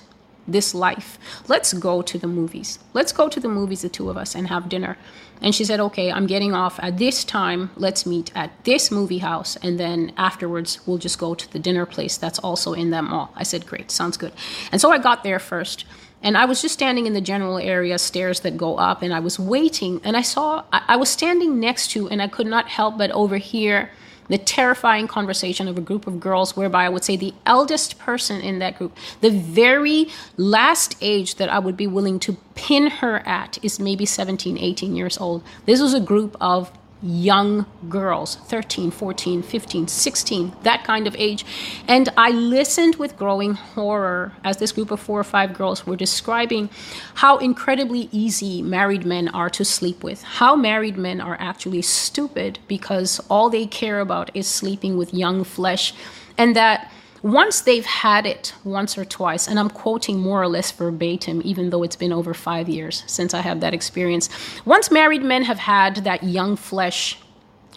this 0.47 0.75
life. 0.75 1.17
Let's 1.47 1.73
go 1.73 2.01
to 2.01 2.17
the 2.17 2.27
movies. 2.27 2.79
Let's 2.93 3.11
go 3.11 3.29
to 3.29 3.39
the 3.39 3.47
movies, 3.47 3.81
the 3.81 3.89
two 3.89 4.09
of 4.09 4.17
us, 4.17 4.35
and 4.35 4.47
have 4.47 4.69
dinner. 4.69 4.97
And 5.41 5.53
she 5.53 5.65
said, 5.65 5.79
okay, 5.79 6.11
I'm 6.11 6.27
getting 6.27 6.53
off 6.53 6.79
at 6.81 6.97
this 6.97 7.23
time. 7.23 7.71
Let's 7.75 8.05
meet 8.05 8.31
at 8.35 8.51
this 8.63 8.91
movie 8.91 9.19
house. 9.19 9.55
And 9.57 9.79
then 9.79 10.13
afterwards, 10.17 10.79
we'll 10.85 10.97
just 10.97 11.19
go 11.19 11.35
to 11.35 11.51
the 11.51 11.59
dinner 11.59 11.85
place 11.85 12.17
that's 12.17 12.39
also 12.39 12.73
in 12.73 12.91
that 12.91 13.03
mall. 13.03 13.33
I 13.35 13.43
said, 13.43 13.65
great, 13.65 13.91
sounds 13.91 14.17
good. 14.17 14.33
And 14.71 14.79
so 14.79 14.91
I 14.91 14.97
got 14.97 15.23
there 15.23 15.39
first. 15.39 15.85
And 16.25 16.35
I 16.35 16.45
was 16.45 16.59
just 16.59 16.73
standing 16.73 17.05
in 17.05 17.13
the 17.13 17.21
general 17.21 17.59
area, 17.59 17.99
stairs 17.99 18.39
that 18.39 18.57
go 18.57 18.77
up, 18.77 19.03
and 19.03 19.13
I 19.13 19.19
was 19.19 19.37
waiting. 19.37 20.01
And 20.03 20.17
I 20.17 20.23
saw, 20.23 20.63
I, 20.73 20.81
I 20.87 20.95
was 20.95 21.07
standing 21.07 21.59
next 21.59 21.91
to, 21.91 22.09
and 22.09 22.19
I 22.19 22.27
could 22.27 22.47
not 22.47 22.67
help 22.67 22.97
but 22.97 23.11
overhear 23.11 23.91
the 24.27 24.39
terrifying 24.39 25.07
conversation 25.07 25.67
of 25.67 25.77
a 25.77 25.81
group 25.81 26.07
of 26.07 26.19
girls 26.19 26.57
whereby 26.57 26.85
I 26.85 26.89
would 26.89 27.03
say 27.03 27.15
the 27.15 27.35
eldest 27.45 27.99
person 27.99 28.41
in 28.41 28.57
that 28.57 28.75
group, 28.79 28.97
the 29.21 29.29
very 29.29 30.07
last 30.35 30.97
age 30.99 31.35
that 31.35 31.47
I 31.47 31.59
would 31.59 31.77
be 31.77 31.85
willing 31.85 32.19
to 32.21 32.33
pin 32.55 32.87
her 32.87 33.19
at 33.19 33.63
is 33.63 33.79
maybe 33.79 34.07
17, 34.07 34.57
18 34.57 34.95
years 34.95 35.19
old. 35.19 35.43
This 35.67 35.79
was 35.79 35.93
a 35.93 35.99
group 35.99 36.35
of 36.41 36.71
young 37.05 37.65
girls 37.87 38.35
13 38.35 38.89
14 38.89 39.43
15 39.43 39.87
16 39.87 40.55
that 40.63 40.83
kind 40.83 41.05
of 41.05 41.15
age. 41.17 41.45
And 41.87 42.09
i 42.17 42.31
listened 42.31 42.95
with 42.95 43.15
growing 43.15 43.53
horror 43.53 44.33
as 44.43 44.57
this 44.57 44.71
group 44.71 44.91
of 44.91 44.99
four 44.99 45.19
or 45.19 45.23
five 45.23 45.53
girls 45.53 45.85
were 45.85 45.95
describing 45.95 46.69
how 47.15 47.37
incredibly 47.37 48.09
easy 48.11 48.61
married 48.61 49.05
men 49.05 49.27
are 49.29 49.49
to 49.51 49.63
sleep 49.63 50.03
with 50.03 50.23
how 50.23 50.55
married 50.55 50.97
men 50.97 51.21
are 51.21 51.37
actually 51.39 51.81
stupid 51.81 52.57
because 52.67 53.19
all 53.29 53.49
they 53.49 53.67
care 53.67 53.99
about 53.99 54.31
is 54.33 54.47
sleeping 54.47 54.97
with 54.97 55.13
young 55.13 55.43
flesh 55.43 55.93
and 56.37 56.55
that 56.55 56.91
once 57.25 57.61
they've 57.61 57.87
had 57.87 58.23
it 58.27 58.53
once 58.63 58.99
or 58.99 59.03
twice, 59.03 59.47
and 59.47 59.59
I'm 59.59 59.71
quoting 59.71 60.19
more 60.19 60.43
or 60.43 60.47
less 60.47 60.69
verbatim, 60.71 61.41
even 61.43 61.71
though 61.71 61.81
it's 61.81 61.95
been 61.95 62.13
over 62.13 62.35
five 62.35 62.69
years 62.69 63.03
since 63.07 63.33
I 63.33 63.41
have 63.41 63.61
that 63.61 63.73
experience. 63.73 64.29
Once 64.63 64.91
married 64.91 65.23
men 65.23 65.45
have 65.45 65.57
had 65.57 65.95
that 66.03 66.21
young 66.21 66.55
flesh 66.55 67.17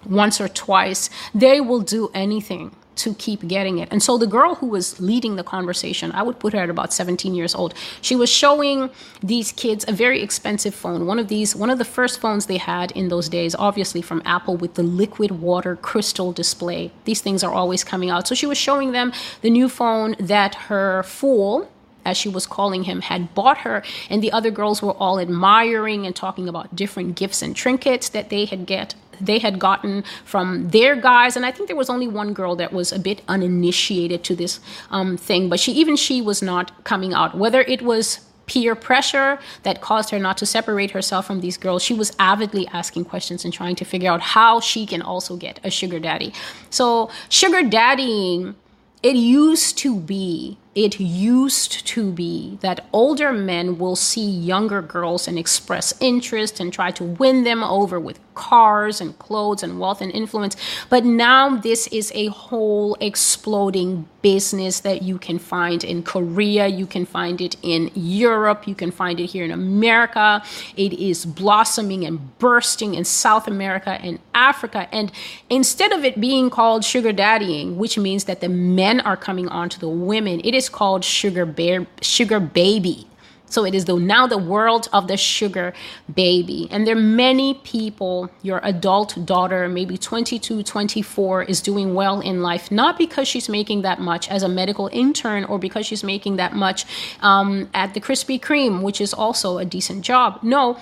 once 0.04 0.38
or 0.38 0.48
twice, 0.48 1.08
they 1.34 1.62
will 1.62 1.80
do 1.80 2.10
anything 2.12 2.76
to 2.98 3.14
keep 3.14 3.46
getting 3.48 3.78
it. 3.78 3.88
And 3.90 4.02
so 4.02 4.18
the 4.18 4.26
girl 4.26 4.56
who 4.56 4.66
was 4.66 5.00
leading 5.00 5.36
the 5.36 5.44
conversation, 5.44 6.12
I 6.12 6.22
would 6.22 6.38
put 6.38 6.52
her 6.52 6.58
at 6.58 6.70
about 6.70 6.92
17 6.92 7.34
years 7.34 7.54
old. 7.54 7.74
She 8.00 8.16
was 8.16 8.28
showing 8.28 8.90
these 9.22 9.52
kids 9.52 9.84
a 9.88 9.92
very 9.92 10.20
expensive 10.22 10.74
phone. 10.74 11.06
One 11.06 11.18
of 11.18 11.28
these, 11.28 11.56
one 11.56 11.70
of 11.70 11.78
the 11.78 11.84
first 11.84 12.20
phones 12.20 12.46
they 12.46 12.58
had 12.58 12.90
in 12.92 13.08
those 13.08 13.28
days, 13.28 13.54
obviously 13.54 14.02
from 14.02 14.22
Apple 14.24 14.56
with 14.56 14.74
the 14.74 14.82
liquid 14.82 15.30
water 15.30 15.76
crystal 15.76 16.32
display. 16.32 16.90
These 17.04 17.20
things 17.20 17.42
are 17.42 17.52
always 17.52 17.84
coming 17.84 18.10
out. 18.10 18.28
So 18.28 18.34
she 18.34 18.46
was 18.46 18.58
showing 18.58 18.92
them 18.92 19.12
the 19.40 19.50
new 19.50 19.68
phone 19.68 20.16
that 20.18 20.54
her 20.54 21.02
fool, 21.04 21.70
as 22.04 22.16
she 22.16 22.28
was 22.28 22.46
calling 22.46 22.84
him, 22.84 23.02
had 23.02 23.34
bought 23.34 23.58
her, 23.58 23.82
and 24.10 24.22
the 24.22 24.32
other 24.32 24.50
girls 24.50 24.82
were 24.82 24.94
all 24.94 25.20
admiring 25.20 26.06
and 26.06 26.16
talking 26.16 26.48
about 26.48 26.74
different 26.74 27.16
gifts 27.16 27.42
and 27.42 27.54
trinkets 27.54 28.08
that 28.08 28.30
they 28.30 28.44
had 28.44 28.66
get 28.66 28.94
they 29.20 29.38
had 29.38 29.58
gotten 29.58 30.04
from 30.24 30.70
their 30.70 30.96
guys. 30.96 31.36
And 31.36 31.44
i 31.44 31.50
think 31.50 31.68
there 31.68 31.76
was 31.76 31.90
only 31.90 32.08
one 32.08 32.32
girl 32.32 32.56
that 32.56 32.72
was 32.72 32.92
a 32.92 32.98
bit 32.98 33.22
uninitiated 33.28 34.24
to 34.24 34.34
this 34.34 34.60
um, 34.90 35.16
thing 35.16 35.48
but 35.48 35.60
she 35.60 35.72
even 35.72 35.96
she 35.96 36.20
was 36.20 36.42
not 36.42 36.84
coming 36.84 37.12
out. 37.12 37.36
Whether 37.36 37.62
it 37.62 37.82
was 37.82 38.20
peer 38.46 38.74
pressure 38.74 39.38
that 39.62 39.82
caused 39.82 40.08
her 40.10 40.18
not 40.18 40.38
to 40.38 40.46
separate 40.46 40.92
herself 40.92 41.26
from 41.26 41.40
these 41.40 41.58
girls 41.58 41.82
she 41.82 41.92
was 41.92 42.12
avidly 42.18 42.66
asking 42.68 43.04
questions 43.04 43.44
and 43.44 43.52
trying 43.52 43.76
to 43.76 43.84
figure 43.84 44.10
out 44.10 44.22
how 44.22 44.58
she 44.58 44.86
can 44.86 45.02
also 45.02 45.36
get 45.36 45.60
a 45.62 45.70
sugar 45.70 46.00
daddy. 46.00 46.32
So 46.70 47.10
sugar 47.28 47.62
daddying 47.62 48.54
it 49.02 49.16
used 49.16 49.78
to 49.78 50.00
be 50.00 50.58
it 50.78 51.00
used 51.00 51.84
to 51.88 52.12
be 52.12 52.56
that 52.60 52.86
older 52.92 53.32
men 53.32 53.78
will 53.78 53.96
see 53.96 54.30
younger 54.30 54.80
girls 54.80 55.26
and 55.26 55.36
express 55.36 55.92
interest 56.00 56.60
and 56.60 56.72
try 56.72 56.92
to 56.92 57.02
win 57.02 57.42
them 57.42 57.64
over 57.64 57.98
with 57.98 58.20
cars 58.38 59.00
and 59.00 59.18
clothes 59.18 59.64
and 59.64 59.80
wealth 59.80 60.00
and 60.00 60.12
influence. 60.12 60.56
But 60.88 61.04
now 61.04 61.56
this 61.56 61.88
is 61.88 62.12
a 62.14 62.28
whole 62.28 62.96
exploding 63.00 64.08
business 64.22 64.80
that 64.80 65.02
you 65.02 65.18
can 65.18 65.38
find 65.38 65.82
in 65.82 66.02
Korea, 66.02 66.66
you 66.68 66.86
can 66.86 67.04
find 67.04 67.40
it 67.40 67.56
in 67.62 67.90
Europe, 67.94 68.66
you 68.66 68.74
can 68.74 68.90
find 68.90 69.18
it 69.20 69.26
here 69.26 69.44
in 69.44 69.50
America. 69.50 70.42
It 70.76 70.92
is 70.92 71.26
blossoming 71.26 72.04
and 72.04 72.38
bursting 72.38 72.94
in 72.94 73.04
South 73.04 73.48
America 73.48 73.98
and 74.02 74.18
Africa. 74.34 74.88
And 74.92 75.10
instead 75.50 75.92
of 75.92 76.04
it 76.04 76.20
being 76.20 76.50
called 76.50 76.84
sugar 76.84 77.12
daddying, 77.12 77.76
which 77.76 77.98
means 77.98 78.24
that 78.24 78.40
the 78.40 78.48
men 78.48 79.00
are 79.00 79.16
coming 79.16 79.48
on 79.48 79.68
to 79.70 79.80
the 79.80 79.88
women, 79.88 80.40
it 80.44 80.54
is 80.54 80.67
called 80.68 81.04
sugar 81.04 81.46
bear, 81.46 81.86
sugar 82.00 82.40
baby. 82.40 83.08
So 83.50 83.64
it 83.64 83.74
is 83.74 83.86
the 83.86 83.96
now 83.96 84.26
the 84.26 84.38
world 84.38 84.88
of 84.92 85.08
the 85.08 85.16
sugar 85.16 85.72
baby. 86.12 86.68
And 86.70 86.86
there 86.86 86.96
are 86.96 87.00
many 87.00 87.54
people, 87.54 88.30
your 88.42 88.60
adult 88.62 89.24
daughter, 89.24 89.68
maybe 89.68 89.96
22, 89.96 90.62
24, 90.62 91.44
is 91.44 91.62
doing 91.62 91.94
well 91.94 92.20
in 92.20 92.42
life, 92.42 92.70
not 92.70 92.98
because 92.98 93.26
she's 93.26 93.48
making 93.48 93.82
that 93.82 94.00
much 94.00 94.28
as 94.28 94.42
a 94.42 94.48
medical 94.48 94.90
intern 94.92 95.44
or 95.44 95.58
because 95.58 95.86
she's 95.86 96.04
making 96.04 96.36
that 96.36 96.54
much 96.54 96.84
um, 97.20 97.70
at 97.72 97.94
the 97.94 98.00
Krispy 98.00 98.38
Kreme, 98.38 98.82
which 98.82 99.00
is 99.00 99.14
also 99.14 99.58
a 99.58 99.64
decent 99.64 100.04
job. 100.04 100.40
No, 100.42 100.78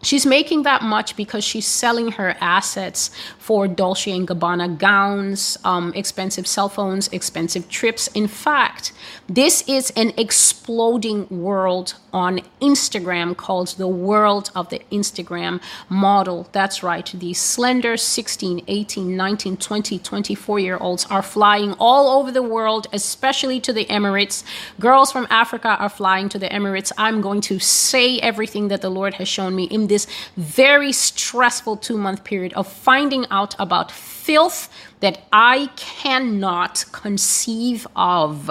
She's 0.00 0.24
making 0.24 0.62
that 0.62 0.82
much 0.82 1.16
because 1.16 1.42
she's 1.42 1.66
selling 1.66 2.12
her 2.12 2.36
assets 2.40 3.10
for 3.48 3.66
Dolce 3.66 4.12
and 4.12 4.28
Gabbana 4.28 4.76
gowns, 4.76 5.56
um, 5.64 5.90
expensive 5.94 6.46
cell 6.46 6.68
phones, 6.68 7.08
expensive 7.08 7.66
trips. 7.70 8.06
In 8.08 8.28
fact, 8.28 8.92
this 9.26 9.62
is 9.66 9.90
an 9.96 10.12
exploding 10.18 11.26
world 11.30 11.94
on 12.12 12.40
Instagram 12.60 13.34
called 13.34 13.68
the 13.78 13.88
world 13.88 14.50
of 14.54 14.68
the 14.68 14.80
Instagram 14.92 15.62
model. 15.88 16.46
That's 16.52 16.82
right. 16.82 17.10
The 17.14 17.32
slender 17.32 17.96
16, 17.96 18.64
18, 18.68 19.16
19, 19.16 19.56
20, 19.56 19.98
24 19.98 20.58
year 20.58 20.76
olds 20.76 21.06
are 21.06 21.22
flying 21.22 21.72
all 21.80 22.20
over 22.20 22.30
the 22.30 22.42
world, 22.42 22.86
especially 22.92 23.60
to 23.60 23.72
the 23.72 23.86
Emirates. 23.86 24.44
Girls 24.78 25.10
from 25.10 25.26
Africa 25.30 25.76
are 25.80 25.88
flying 25.88 26.28
to 26.28 26.38
the 26.38 26.48
Emirates. 26.48 26.92
I'm 26.98 27.22
going 27.22 27.40
to 27.42 27.58
say 27.58 28.18
everything 28.18 28.68
that 28.68 28.82
the 28.82 28.90
Lord 28.90 29.14
has 29.14 29.28
shown 29.28 29.56
me 29.56 29.64
in 29.64 29.86
this 29.86 30.06
very 30.36 30.92
stressful 30.92 31.78
two 31.78 31.96
month 31.96 32.24
period 32.24 32.52
of 32.52 32.70
finding 32.70 33.24
out 33.30 33.37
about 33.58 33.92
filth 33.92 34.68
that 35.00 35.20
I 35.32 35.70
cannot 35.76 36.84
conceive 36.92 37.86
of 37.94 38.50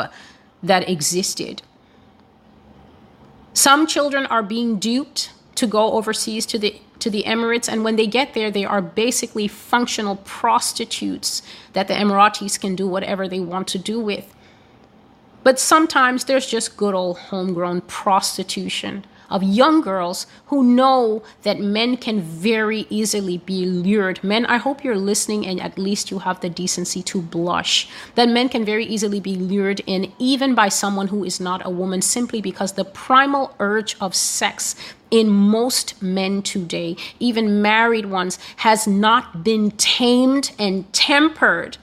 that 0.64 0.90
existed. 0.90 1.62
Some 3.54 3.88
children 3.88 4.26
are 4.28 4.44
being 4.44 4.78
duped 4.80 5.32
to 5.56 5.68
go 5.68 5.94
overseas 5.94 6.46
to 6.48 6.60
the 6.60 6.80
to 7.00 7.10
the 7.12 7.24
Emirates 7.24 7.72
and 7.72 7.84
when 7.84 7.96
they 7.96 8.08
get 8.08 8.34
there 8.34 8.50
they 8.50 8.66
are 8.66 8.82
basically 8.82 9.48
functional 9.48 10.16
prostitutes 10.18 11.44
that 11.74 11.88
the 11.88 11.94
Emiratis 11.94 12.60
can 12.60 12.76
do 12.76 12.88
whatever 12.88 13.28
they 13.28 13.40
want 13.40 13.68
to 13.70 13.78
do 13.78 14.00
with. 14.00 14.34
But 15.44 15.60
sometimes 15.60 16.26
there's 16.26 16.48
just 16.48 16.76
good 16.76 16.96
old 16.96 17.18
homegrown 17.18 17.82
prostitution 17.82 19.06
of 19.30 19.44
young 19.44 19.82
girls 19.82 20.28
who 20.48 20.64
know 20.64 21.24
that 21.44 21.60
men 21.60 21.98
can 21.98 22.22
very 22.22 22.86
easily 22.90 23.38
be 23.38 23.66
lured. 23.66 24.24
Men, 24.24 24.46
I 24.46 24.58
hope 24.58 24.84
you're 24.84 24.98
listening 24.98 25.46
and 25.46 25.60
at 25.62 25.78
least 25.78 26.12
you 26.12 26.20
have 26.20 26.40
the 26.42 26.50
decency 26.50 27.02
to 27.04 27.22
blush. 27.22 27.90
That 28.16 28.30
men 28.30 28.50
can 28.50 28.64
very 28.66 28.86
easily 28.86 29.20
be 29.20 29.36
lured 29.36 29.82
in, 29.86 30.12
even 30.20 30.56
by 30.56 30.70
someone 30.70 31.08
who 31.08 31.24
is 31.24 31.40
not 31.40 31.66
a 31.66 31.70
woman, 31.70 32.02
simply 32.02 32.42
because 32.42 32.74
the 32.74 32.86
primal 32.86 33.56
urge 33.60 33.96
of 34.00 34.16
sex 34.16 34.76
in 35.10 35.30
most 35.30 36.02
men 36.02 36.42
today, 36.42 36.96
even 37.20 37.62
married 37.62 38.08
ones, 38.08 38.38
has 38.58 38.88
not 38.88 39.44
been 39.44 39.72
tamed 39.72 40.52
and 40.60 40.92
tempered 40.94 41.78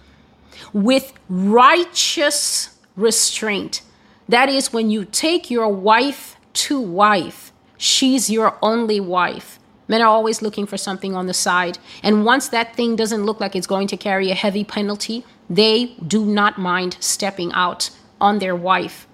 with 0.72 1.12
righteous 1.28 2.78
restraint. 2.96 3.82
That 4.28 4.48
is, 4.48 4.72
when 4.72 4.90
you 4.90 5.04
take 5.04 5.50
your 5.50 5.68
wife 5.68 6.33
to 6.54 6.80
wife. 6.80 7.52
She's 7.76 8.30
your 8.30 8.56
only 8.62 9.00
wife. 9.00 9.58
Men 9.86 10.00
are 10.00 10.08
always 10.08 10.40
looking 10.40 10.66
for 10.66 10.78
something 10.78 11.14
on 11.14 11.26
the 11.26 11.34
side. 11.34 11.78
And 12.02 12.24
once 12.24 12.48
that 12.48 12.74
thing 12.74 12.96
doesn't 12.96 13.24
look 13.24 13.40
like 13.40 13.54
it's 13.54 13.66
going 13.66 13.88
to 13.88 13.96
carry 13.96 14.30
a 14.30 14.34
heavy 14.34 14.64
penalty, 14.64 15.24
they 15.50 15.94
do 16.06 16.24
not 16.24 16.58
mind 16.58 16.96
stepping 17.00 17.52
out 17.52 17.90
on 18.20 18.38
their 18.38 18.56
wife. 18.56 19.06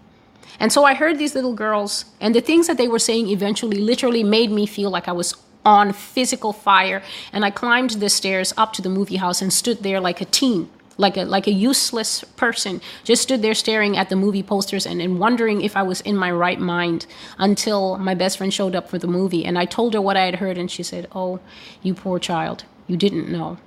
And 0.61 0.73
so 0.73 0.85
I 0.85 0.95
heard 0.95 1.19
these 1.19 1.35
little 1.35 1.55
girls, 1.55 2.05
and 2.21 2.35
the 2.35 2.41
things 2.41 2.67
that 2.67 2.77
they 2.77 2.87
were 2.87 2.99
saying 2.99 3.29
eventually 3.29 3.79
literally 3.79 4.23
made 4.23 4.51
me 4.51 4.67
feel 4.67 4.91
like 4.91 5.09
I 5.09 5.13
was 5.13 5.35
on 5.65 5.93
physical 5.93 6.53
fire. 6.53 7.03
And 7.33 7.45
I 7.45 7.51
climbed 7.51 7.91
the 7.91 8.11
stairs 8.11 8.55
up 8.57 8.73
to 8.75 8.83
the 8.83 8.89
movie 8.89 9.17
house 9.17 9.43
and 9.43 9.53
stood 9.53 9.83
there 9.83 10.01
like 10.01 10.21
a 10.21 10.27
teen 10.27 10.71
like 11.01 11.17
a 11.17 11.25
like 11.25 11.47
a 11.47 11.53
useless 11.53 12.23
person 12.37 12.81
just 13.05 13.23
stood 13.23 13.43
there 13.43 13.55
staring 13.55 13.97
at 13.97 14.09
the 14.09 14.17
movie 14.17 14.43
posters 14.43 14.87
and, 14.87 15.01
and 15.03 15.19
wondering 15.19 15.63
if 15.63 15.77
i 15.77 15.83
was 15.83 16.01
in 16.03 16.17
my 16.17 16.31
right 16.31 16.61
mind 16.61 17.07
until 17.39 17.99
my 17.99 18.15
best 18.15 18.39
friend 18.39 18.53
showed 18.55 18.75
up 18.75 18.89
for 18.89 18.99
the 18.99 19.07
movie. 19.07 19.45
And 19.45 19.59
i 19.59 19.65
told 19.65 19.95
her 19.95 20.01
what 20.01 20.17
i 20.17 20.25
had 20.25 20.37
heard 20.37 20.59
and 20.59 20.71
she 20.71 20.83
said 20.83 21.09
oh 21.15 21.41
you 21.83 21.95
poor 21.95 22.19
child. 22.19 22.65
You 22.87 22.97
didn't 22.97 23.29
know. 23.31 23.59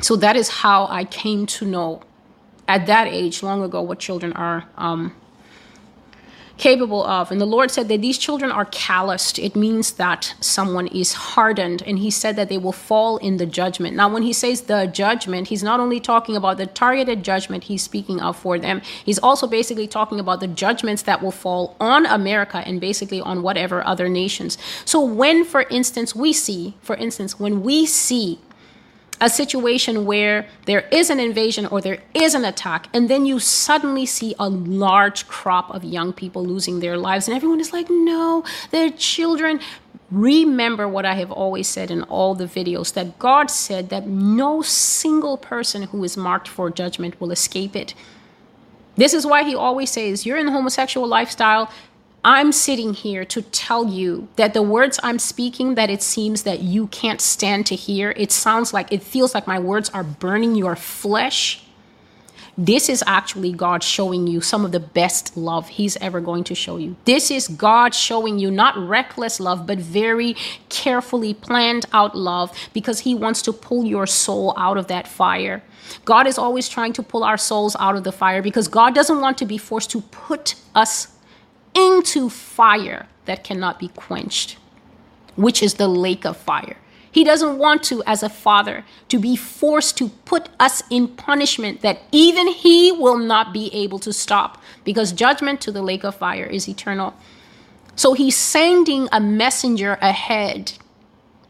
So 0.00 0.16
that 0.16 0.36
is 0.36 0.48
how 0.62 0.86
i 0.86 1.04
came 1.04 1.46
to 1.46 1.64
know 1.64 2.02
at 2.68 2.86
that 2.86 3.06
age 3.06 3.42
long 3.42 3.62
ago 3.62 3.80
what 3.82 3.98
children 3.98 4.32
are 4.34 4.64
um, 4.76 5.14
capable 6.58 7.04
of. 7.04 7.30
And 7.30 7.40
the 7.40 7.46
Lord 7.46 7.70
said 7.70 7.88
that 7.88 8.00
these 8.00 8.18
children 8.18 8.50
are 8.50 8.64
calloused. 8.66 9.38
It 9.38 9.56
means 9.56 9.92
that 9.92 10.34
someone 10.40 10.86
is 10.88 11.12
hardened. 11.12 11.82
And 11.86 11.98
He 11.98 12.10
said 12.10 12.36
that 12.36 12.48
they 12.48 12.58
will 12.58 12.72
fall 12.72 13.16
in 13.18 13.36
the 13.36 13.46
judgment. 13.46 13.96
Now, 13.96 14.12
when 14.12 14.22
He 14.22 14.32
says 14.32 14.62
the 14.62 14.86
judgment, 14.86 15.48
He's 15.48 15.62
not 15.62 15.80
only 15.80 16.00
talking 16.00 16.36
about 16.36 16.58
the 16.58 16.66
targeted 16.66 17.22
judgment 17.22 17.64
He's 17.64 17.82
speaking 17.82 18.20
of 18.20 18.36
for 18.36 18.58
them, 18.58 18.82
He's 19.04 19.18
also 19.18 19.46
basically 19.46 19.86
talking 19.86 20.20
about 20.20 20.40
the 20.40 20.48
judgments 20.48 21.02
that 21.02 21.22
will 21.22 21.32
fall 21.32 21.76
on 21.80 22.06
America 22.06 22.62
and 22.64 22.80
basically 22.80 23.20
on 23.20 23.42
whatever 23.42 23.84
other 23.86 24.08
nations. 24.08 24.58
So, 24.84 25.02
when, 25.04 25.44
for 25.44 25.62
instance, 25.70 26.14
we 26.14 26.32
see, 26.32 26.74
for 26.80 26.96
instance, 26.96 27.38
when 27.38 27.62
we 27.62 27.86
see 27.86 28.38
a 29.22 29.30
situation 29.30 30.04
where 30.04 30.48
there 30.66 30.80
is 30.90 31.08
an 31.08 31.20
invasion 31.20 31.64
or 31.66 31.80
there 31.80 31.98
is 32.12 32.34
an 32.34 32.44
attack, 32.44 32.88
and 32.92 33.08
then 33.08 33.24
you 33.24 33.38
suddenly 33.38 34.04
see 34.04 34.34
a 34.36 34.48
large 34.48 35.28
crop 35.28 35.72
of 35.72 35.84
young 35.84 36.12
people 36.12 36.44
losing 36.44 36.80
their 36.80 36.98
lives, 36.98 37.28
and 37.28 37.36
everyone 37.36 37.60
is 37.60 37.72
like, 37.72 37.86
no, 37.88 38.44
they're 38.72 38.90
children. 38.90 39.60
Remember 40.10 40.88
what 40.88 41.06
I 41.06 41.14
have 41.14 41.30
always 41.30 41.68
said 41.68 41.92
in 41.92 42.02
all 42.02 42.34
the 42.34 42.46
videos 42.46 42.92
that 42.94 43.20
God 43.20 43.48
said 43.48 43.90
that 43.90 44.08
no 44.08 44.60
single 44.60 45.36
person 45.36 45.84
who 45.84 46.02
is 46.02 46.16
marked 46.16 46.48
for 46.48 46.68
judgment 46.68 47.20
will 47.20 47.30
escape 47.30 47.76
it. 47.76 47.94
This 48.96 49.14
is 49.14 49.24
why 49.24 49.44
he 49.44 49.54
always 49.54 49.90
says, 49.90 50.26
You're 50.26 50.36
in 50.36 50.46
the 50.46 50.52
homosexual 50.52 51.06
lifestyle, 51.06 51.70
I'm 52.24 52.52
sitting 52.52 52.94
here 52.94 53.24
to 53.24 53.42
tell 53.42 53.88
you 53.88 54.28
that 54.36 54.54
the 54.54 54.62
words 54.62 55.00
I'm 55.02 55.18
speaking 55.18 55.74
that 55.74 55.90
it 55.90 56.02
seems 56.02 56.44
that 56.44 56.60
you 56.60 56.86
can't 56.86 57.20
stand 57.20 57.66
to 57.66 57.74
hear, 57.74 58.12
it 58.16 58.30
sounds 58.30 58.72
like 58.72 58.92
it 58.92 59.02
feels 59.02 59.34
like 59.34 59.48
my 59.48 59.58
words 59.58 59.90
are 59.90 60.04
burning 60.04 60.54
your 60.54 60.76
flesh. 60.76 61.64
This 62.56 62.88
is 62.88 63.02
actually 63.08 63.50
God 63.50 63.82
showing 63.82 64.28
you 64.28 64.40
some 64.40 64.64
of 64.64 64.70
the 64.70 64.78
best 64.78 65.36
love 65.36 65.68
He's 65.68 65.96
ever 65.96 66.20
going 66.20 66.44
to 66.44 66.54
show 66.54 66.76
you. 66.76 66.94
This 67.06 67.30
is 67.30 67.48
God 67.48 67.92
showing 67.92 68.38
you 68.38 68.52
not 68.52 68.76
reckless 68.76 69.40
love, 69.40 69.66
but 69.66 69.78
very 69.78 70.36
carefully 70.68 71.34
planned 71.34 71.86
out 71.92 72.14
love 72.14 72.56
because 72.72 73.00
He 73.00 73.16
wants 73.16 73.42
to 73.42 73.52
pull 73.52 73.84
your 73.84 74.06
soul 74.06 74.54
out 74.56 74.76
of 74.76 74.86
that 74.88 75.08
fire. 75.08 75.64
God 76.04 76.28
is 76.28 76.38
always 76.38 76.68
trying 76.68 76.92
to 76.92 77.02
pull 77.02 77.24
our 77.24 77.38
souls 77.38 77.74
out 77.80 77.96
of 77.96 78.04
the 78.04 78.12
fire 78.12 78.42
because 78.42 78.68
God 78.68 78.94
doesn't 78.94 79.20
want 79.20 79.38
to 79.38 79.46
be 79.46 79.58
forced 79.58 79.90
to 79.90 80.02
put 80.02 80.54
us 80.74 81.11
into 81.74 82.28
fire 82.28 83.06
that 83.24 83.44
cannot 83.44 83.78
be 83.78 83.88
quenched, 83.88 84.56
which 85.36 85.62
is 85.62 85.74
the 85.74 85.88
lake 85.88 86.24
of 86.24 86.36
fire. 86.36 86.76
He 87.10 87.24
doesn't 87.24 87.58
want 87.58 87.82
to, 87.84 88.02
as 88.04 88.22
a 88.22 88.30
father, 88.30 88.84
to 89.08 89.18
be 89.18 89.36
forced 89.36 89.98
to 89.98 90.08
put 90.24 90.48
us 90.58 90.82
in 90.88 91.08
punishment 91.08 91.82
that 91.82 92.00
even 92.10 92.48
he 92.48 92.90
will 92.90 93.18
not 93.18 93.52
be 93.52 93.72
able 93.74 93.98
to 93.98 94.12
stop 94.14 94.60
because 94.82 95.12
judgment 95.12 95.60
to 95.60 95.70
the 95.70 95.82
lake 95.82 96.04
of 96.04 96.14
fire 96.14 96.46
is 96.46 96.68
eternal. 96.68 97.14
So 97.96 98.14
he's 98.14 98.36
sending 98.36 99.08
a 99.12 99.20
messenger 99.20 99.98
ahead 100.00 100.72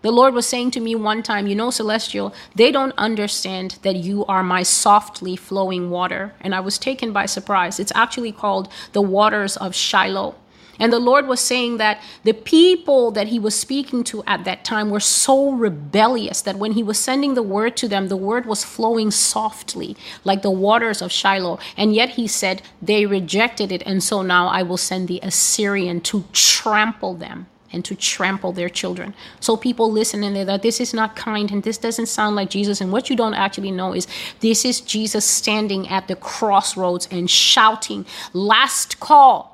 the 0.03 0.11
Lord 0.11 0.34
was 0.34 0.46
saying 0.46 0.72
to 0.72 0.80
me 0.80 0.94
one 0.94 1.22
time, 1.22 1.46
You 1.46 1.55
know, 1.55 1.70
Celestial, 1.70 2.34
they 2.55 2.70
don't 2.70 2.94
understand 2.98 3.78
that 3.82 3.96
you 3.96 4.24
are 4.26 4.42
my 4.42 4.62
softly 4.62 5.36
flowing 5.36 5.90
water. 5.90 6.34
And 6.40 6.55
I 6.55 6.61
was 6.61 6.78
taken 6.78 7.12
by 7.12 7.26
surprise. 7.26 7.80
It's 7.80 7.92
actually 7.94 8.32
called 8.32 8.68
the 8.92 9.03
waters 9.03 9.57
of 9.57 9.74
Shiloh. 9.74 10.34
And 10.78 10.92
the 10.92 10.98
Lord 10.98 11.28
was 11.28 11.38
saying 11.38 11.76
that 11.76 12.00
the 12.24 12.32
people 12.32 13.12
that 13.12 13.28
he 13.28 13.38
was 13.38 13.55
speaking 13.55 14.03
to 14.05 14.24
at 14.26 14.44
that 14.44 14.64
time 14.64 14.90
were 14.90 15.00
so 15.00 15.50
rebellious 15.53 16.40
that 16.42 16.57
when 16.57 16.72
he 16.72 16.82
was 16.82 16.98
sending 16.98 17.34
the 17.34 17.42
word 17.42 17.76
to 17.76 17.88
them, 17.88 18.09
the 18.09 18.16
word 18.16 18.46
was 18.46 18.64
flowing 18.64 19.11
softly, 19.11 19.96
like 20.24 20.42
the 20.42 20.50
waters 20.50 21.00
of 21.00 21.12
Shiloh. 21.12 21.61
And 21.76 21.94
yet 21.94 22.11
he 22.11 22.26
said, 22.26 22.62
they 22.80 23.07
rejected 23.07 23.70
it. 23.70 23.82
And 23.86 24.03
so 24.03 24.22
now 24.22 24.48
I 24.48 24.62
will 24.62 24.76
send 24.76 25.07
the 25.07 25.20
Assyrian 25.22 26.00
to 26.03 26.24
trample 26.32 27.14
them 27.14 27.46
and 27.73 27.85
to 27.85 27.95
trample 27.95 28.53
their 28.53 28.68
children. 28.68 29.14
So 29.41 29.57
people 29.57 29.91
listen 29.91 30.23
and 30.23 30.37
they're 30.37 30.45
like, 30.45 30.62
this 30.62 30.81
is 30.81 30.93
not 30.93 31.16
kind 31.16 31.51
and 31.51 31.62
this 31.62 31.79
doesn't 31.79 32.07
sound 32.07 32.37
like 32.37 32.51
Jesus. 32.51 32.81
And 32.81 32.93
what 32.93 33.09
you 33.11 33.16
don't 33.16 33.35
actually 33.35 33.70
know 33.70 33.95
is 33.95 34.07
this 34.41 34.64
is 34.64 34.81
Jesus 34.81 35.25
standing 35.25 35.89
at 35.89 36.09
the 36.09 36.16
crossroads 36.16 37.09
and 37.11 37.31
shouting, 37.31 38.07
last 38.33 39.01
call 39.01 39.53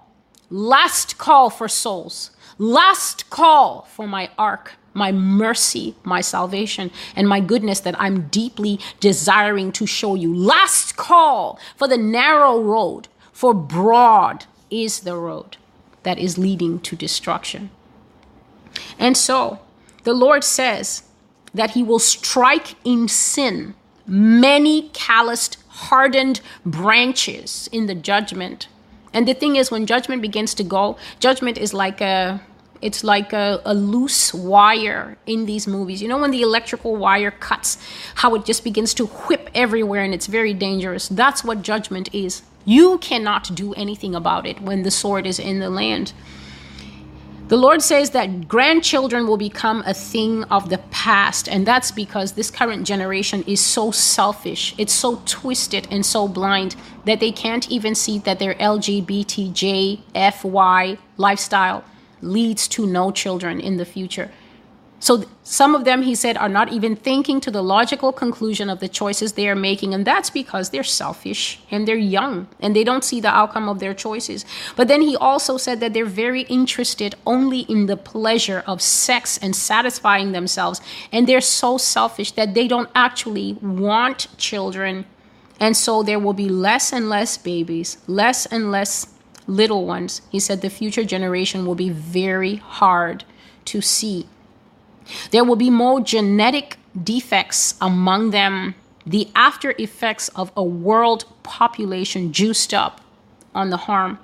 Last 0.50 1.18
call 1.18 1.50
for 1.50 1.68
souls. 1.68 2.30
Last 2.56 3.28
call 3.28 3.82
for 3.82 4.06
my 4.06 4.30
ark, 4.38 4.72
my 4.94 5.12
mercy, 5.12 5.94
my 6.02 6.22
salvation, 6.22 6.90
and 7.14 7.28
my 7.28 7.40
goodness 7.40 7.80
that 7.80 8.00
I'm 8.00 8.28
deeply 8.28 8.80
desiring 8.98 9.72
to 9.72 9.86
show 9.86 10.14
you. 10.14 10.34
Last 10.34 10.96
call 10.96 11.60
for 11.76 11.86
the 11.86 11.98
narrow 11.98 12.60
road, 12.60 13.08
for 13.30 13.52
broad 13.52 14.46
is 14.70 15.00
the 15.00 15.16
road 15.16 15.58
that 16.02 16.18
is 16.18 16.38
leading 16.38 16.80
to 16.80 16.96
destruction. 16.96 17.70
And 18.98 19.16
so 19.16 19.60
the 20.04 20.14
Lord 20.14 20.44
says 20.44 21.02
that 21.54 21.70
He 21.70 21.82
will 21.82 21.98
strike 21.98 22.74
in 22.84 23.08
sin 23.08 23.74
many 24.06 24.88
calloused, 24.90 25.58
hardened 25.68 26.40
branches 26.64 27.68
in 27.72 27.86
the 27.86 27.94
judgment 27.94 28.68
and 29.12 29.26
the 29.26 29.34
thing 29.34 29.56
is, 29.56 29.70
when 29.70 29.86
judgment 29.86 30.22
begins 30.22 30.54
to 30.54 30.64
go, 30.64 30.96
judgment 31.20 31.58
is 31.58 31.72
like 31.74 32.00
a 32.00 32.40
it's 32.80 33.02
like 33.02 33.32
a, 33.32 33.60
a, 33.64 33.74
loose 33.74 34.32
wire 34.32 35.18
in 35.26 35.46
these 35.46 35.66
movies. 35.66 36.00
You 36.00 36.06
know, 36.06 36.18
when 36.18 36.30
the 36.30 36.42
electrical 36.42 36.94
wire 36.94 37.32
cuts, 37.32 37.76
how 38.14 38.36
it 38.36 38.44
just 38.44 38.62
begins 38.62 38.94
to 38.94 39.06
whip 39.06 39.50
everywhere 39.52 40.04
and 40.04 40.14
it's 40.14 40.28
very 40.28 40.54
dangerous. 40.54 41.08
That's 41.08 41.42
what 41.42 41.62
judgment 41.62 42.08
is. 42.14 42.42
You 42.64 42.98
cannot 42.98 43.52
do 43.52 43.74
anything 43.74 44.14
about 44.14 44.46
it 44.46 44.60
when 44.60 44.84
the 44.84 44.92
sword 44.92 45.26
is 45.26 45.40
in 45.40 45.58
the 45.58 45.70
land. 45.70 46.12
The 47.48 47.56
Lord 47.56 47.80
says 47.80 48.10
that 48.10 48.46
grandchildren 48.46 49.26
will 49.26 49.38
become 49.38 49.82
a 49.86 49.94
thing 49.94 50.44
of 50.44 50.68
the 50.68 50.76
past, 50.90 51.48
and 51.48 51.66
that's 51.66 51.90
because 51.90 52.32
this 52.32 52.50
current 52.50 52.86
generation 52.86 53.42
is 53.46 53.58
so 53.58 53.90
selfish, 53.90 54.74
it's 54.76 54.92
so 54.92 55.22
twisted 55.24 55.88
and 55.90 56.04
so 56.04 56.28
blind 56.28 56.76
that 57.06 57.20
they 57.20 57.32
can't 57.32 57.70
even 57.70 57.94
see 57.94 58.18
that 58.18 58.38
their 58.38 58.52
LGBTJFY 58.56 60.98
lifestyle 61.16 61.84
leads 62.20 62.68
to 62.68 62.86
no 62.86 63.10
children 63.10 63.60
in 63.60 63.78
the 63.78 63.86
future. 63.86 64.30
So 65.00 65.24
some 65.44 65.76
of 65.76 65.84
them, 65.84 66.02
he 66.02 66.14
said, 66.14 66.36
are 66.36 66.48
not 66.48 66.72
even 66.72 66.96
thinking 66.96 67.40
to 67.42 67.50
the 67.50 67.62
logical 67.62 68.12
conclusion 68.12 68.68
of 68.68 68.80
the 68.80 68.88
choices 68.88 69.32
they 69.32 69.48
are 69.48 69.54
making. 69.54 69.94
And 69.94 70.04
that's 70.04 70.28
because 70.28 70.70
they're 70.70 70.82
selfish 70.82 71.60
and 71.70 71.86
they're 71.86 71.96
young 71.96 72.48
and 72.58 72.74
they 72.74 72.82
don't 72.82 73.04
see 73.04 73.20
the 73.20 73.28
outcome 73.28 73.68
of 73.68 73.78
their 73.78 73.94
choices. 73.94 74.44
But 74.74 74.88
then 74.88 75.02
he 75.02 75.16
also 75.16 75.56
said 75.56 75.78
that 75.80 75.94
they're 75.94 76.04
very 76.04 76.42
interested 76.42 77.14
only 77.24 77.60
in 77.60 77.86
the 77.86 77.96
pleasure 77.96 78.64
of 78.66 78.82
sex 78.82 79.38
and 79.38 79.54
satisfying 79.54 80.32
themselves. 80.32 80.80
And 81.12 81.28
they're 81.28 81.40
so 81.40 81.78
selfish 81.78 82.32
that 82.32 82.54
they 82.54 82.66
don't 82.66 82.90
actually 82.94 83.52
want 83.54 84.26
children. 84.36 85.06
And 85.60 85.76
so 85.76 86.02
there 86.02 86.18
will 86.18 86.34
be 86.34 86.48
less 86.48 86.92
and 86.92 87.08
less 87.08 87.38
babies, 87.38 87.98
less 88.08 88.46
and 88.46 88.72
less 88.72 89.06
little 89.46 89.86
ones. 89.86 90.22
He 90.30 90.40
said 90.40 90.60
the 90.60 90.70
future 90.70 91.04
generation 91.04 91.64
will 91.64 91.76
be 91.76 91.88
very 91.88 92.56
hard 92.56 93.24
to 93.66 93.80
see 93.80 94.26
there 95.30 95.44
will 95.44 95.56
be 95.56 95.70
more 95.70 96.00
genetic 96.00 96.76
defects 97.02 97.74
among 97.80 98.30
them, 98.30 98.74
the 99.06 99.28
after 99.34 99.74
effects 99.78 100.28
of 100.30 100.52
a 100.56 100.62
world 100.62 101.24
population 101.42 102.32
juiced 102.32 102.74
up 102.74 103.00
on 103.54 103.70
the 103.70 103.76
harm. 103.76 104.18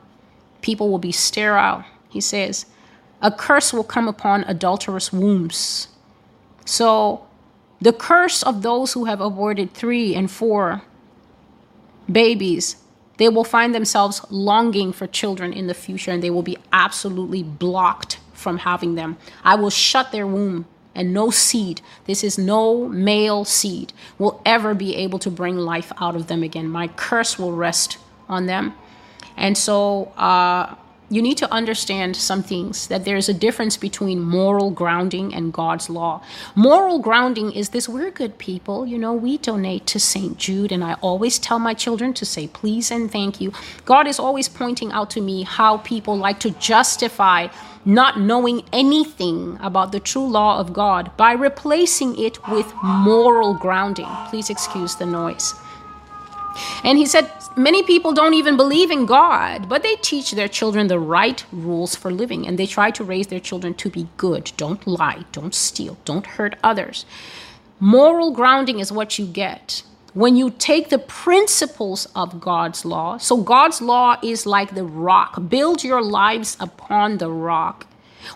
People 0.60 0.90
will 0.90 0.98
be 0.98 1.12
sterile, 1.12 1.84
he 2.08 2.20
says. 2.20 2.66
A 3.22 3.30
curse 3.30 3.72
will 3.72 3.84
come 3.84 4.08
upon 4.08 4.44
adulterous 4.44 5.12
wombs. 5.12 5.88
So, 6.64 7.26
the 7.80 7.92
curse 7.92 8.42
of 8.42 8.62
those 8.62 8.92
who 8.92 9.04
have 9.04 9.20
aborted 9.20 9.74
three 9.74 10.14
and 10.14 10.30
four 10.30 10.82
babies, 12.10 12.76
they 13.18 13.28
will 13.28 13.44
find 13.44 13.74
themselves 13.74 14.24
longing 14.30 14.92
for 14.92 15.06
children 15.06 15.52
in 15.52 15.66
the 15.66 15.74
future 15.74 16.10
and 16.10 16.22
they 16.22 16.30
will 16.30 16.42
be 16.42 16.58
absolutely 16.72 17.42
blocked 17.42 18.18
from 18.32 18.58
having 18.58 18.94
them. 18.94 19.16
I 19.42 19.54
will 19.56 19.70
shut 19.70 20.12
their 20.12 20.26
womb 20.26 20.66
and 20.94 21.12
no 21.12 21.30
seed, 21.30 21.80
this 22.06 22.22
is 22.22 22.38
no 22.38 22.88
male 22.88 23.44
seed, 23.44 23.92
will 24.18 24.40
ever 24.44 24.74
be 24.74 24.94
able 24.96 25.18
to 25.18 25.30
bring 25.30 25.56
life 25.56 25.92
out 25.98 26.14
of 26.14 26.26
them 26.26 26.42
again. 26.42 26.68
My 26.68 26.88
curse 26.88 27.38
will 27.38 27.52
rest 27.52 27.98
on 28.28 28.46
them. 28.46 28.74
And 29.36 29.58
so 29.58 30.12
uh, 30.16 30.74
you 31.10 31.20
need 31.20 31.36
to 31.38 31.52
understand 31.52 32.16
some 32.16 32.42
things 32.42 32.86
that 32.88 33.04
there's 33.04 33.28
a 33.28 33.34
difference 33.34 33.76
between 33.76 34.20
moral 34.20 34.70
grounding 34.70 35.34
and 35.34 35.52
God's 35.52 35.90
law. 35.90 36.22
Moral 36.54 36.98
grounding 36.98 37.52
is 37.52 37.70
this 37.70 37.88
we're 37.88 38.10
good 38.10 38.38
people, 38.38 38.86
you 38.86 38.98
know, 38.98 39.12
we 39.12 39.38
donate 39.38 39.86
to 39.86 40.00
St. 40.00 40.38
Jude, 40.38 40.72
and 40.72 40.82
I 40.82 40.94
always 40.94 41.38
tell 41.38 41.58
my 41.58 41.74
children 41.74 42.14
to 42.14 42.24
say 42.24 42.46
please 42.46 42.90
and 42.90 43.10
thank 43.10 43.40
you. 43.40 43.52
God 43.84 44.06
is 44.06 44.18
always 44.18 44.48
pointing 44.48 44.92
out 44.92 45.10
to 45.10 45.20
me 45.20 45.42
how 45.42 45.78
people 45.78 46.16
like 46.16 46.40
to 46.40 46.50
justify 46.52 47.48
not 47.84 48.18
knowing 48.18 48.62
anything 48.72 49.58
about 49.60 49.92
the 49.92 50.00
true 50.00 50.26
law 50.26 50.58
of 50.58 50.72
God 50.72 51.14
by 51.16 51.32
replacing 51.32 52.18
it 52.18 52.38
with 52.48 52.72
moral 52.82 53.54
grounding. 53.54 54.08
Please 54.28 54.48
excuse 54.48 54.96
the 54.96 55.06
noise. 55.06 55.54
And 56.82 56.98
he 56.98 57.06
said, 57.06 57.30
Many 57.56 57.84
people 57.84 58.12
don't 58.12 58.34
even 58.34 58.56
believe 58.56 58.90
in 58.90 59.06
God, 59.06 59.68
but 59.68 59.82
they 59.82 59.94
teach 59.96 60.32
their 60.32 60.48
children 60.48 60.88
the 60.88 60.98
right 60.98 61.44
rules 61.52 61.94
for 61.94 62.10
living 62.10 62.46
and 62.46 62.58
they 62.58 62.66
try 62.66 62.90
to 62.90 63.04
raise 63.04 63.28
their 63.28 63.40
children 63.40 63.74
to 63.74 63.88
be 63.90 64.08
good. 64.16 64.50
Don't 64.56 64.84
lie, 64.86 65.24
don't 65.30 65.54
steal, 65.54 65.96
don't 66.04 66.26
hurt 66.26 66.56
others. 66.64 67.06
Moral 67.78 68.32
grounding 68.32 68.80
is 68.80 68.90
what 68.90 69.18
you 69.18 69.26
get 69.26 69.82
when 70.14 70.36
you 70.36 70.50
take 70.50 70.90
the 70.90 70.98
principles 70.98 72.06
of 72.14 72.40
God's 72.40 72.84
law, 72.84 73.18
so 73.18 73.36
God's 73.36 73.82
law 73.82 74.16
is 74.22 74.46
like 74.46 74.74
the 74.74 74.84
rock, 74.84 75.48
build 75.48 75.82
your 75.82 76.00
lives 76.00 76.56
upon 76.60 77.18
the 77.18 77.30
rock. 77.30 77.88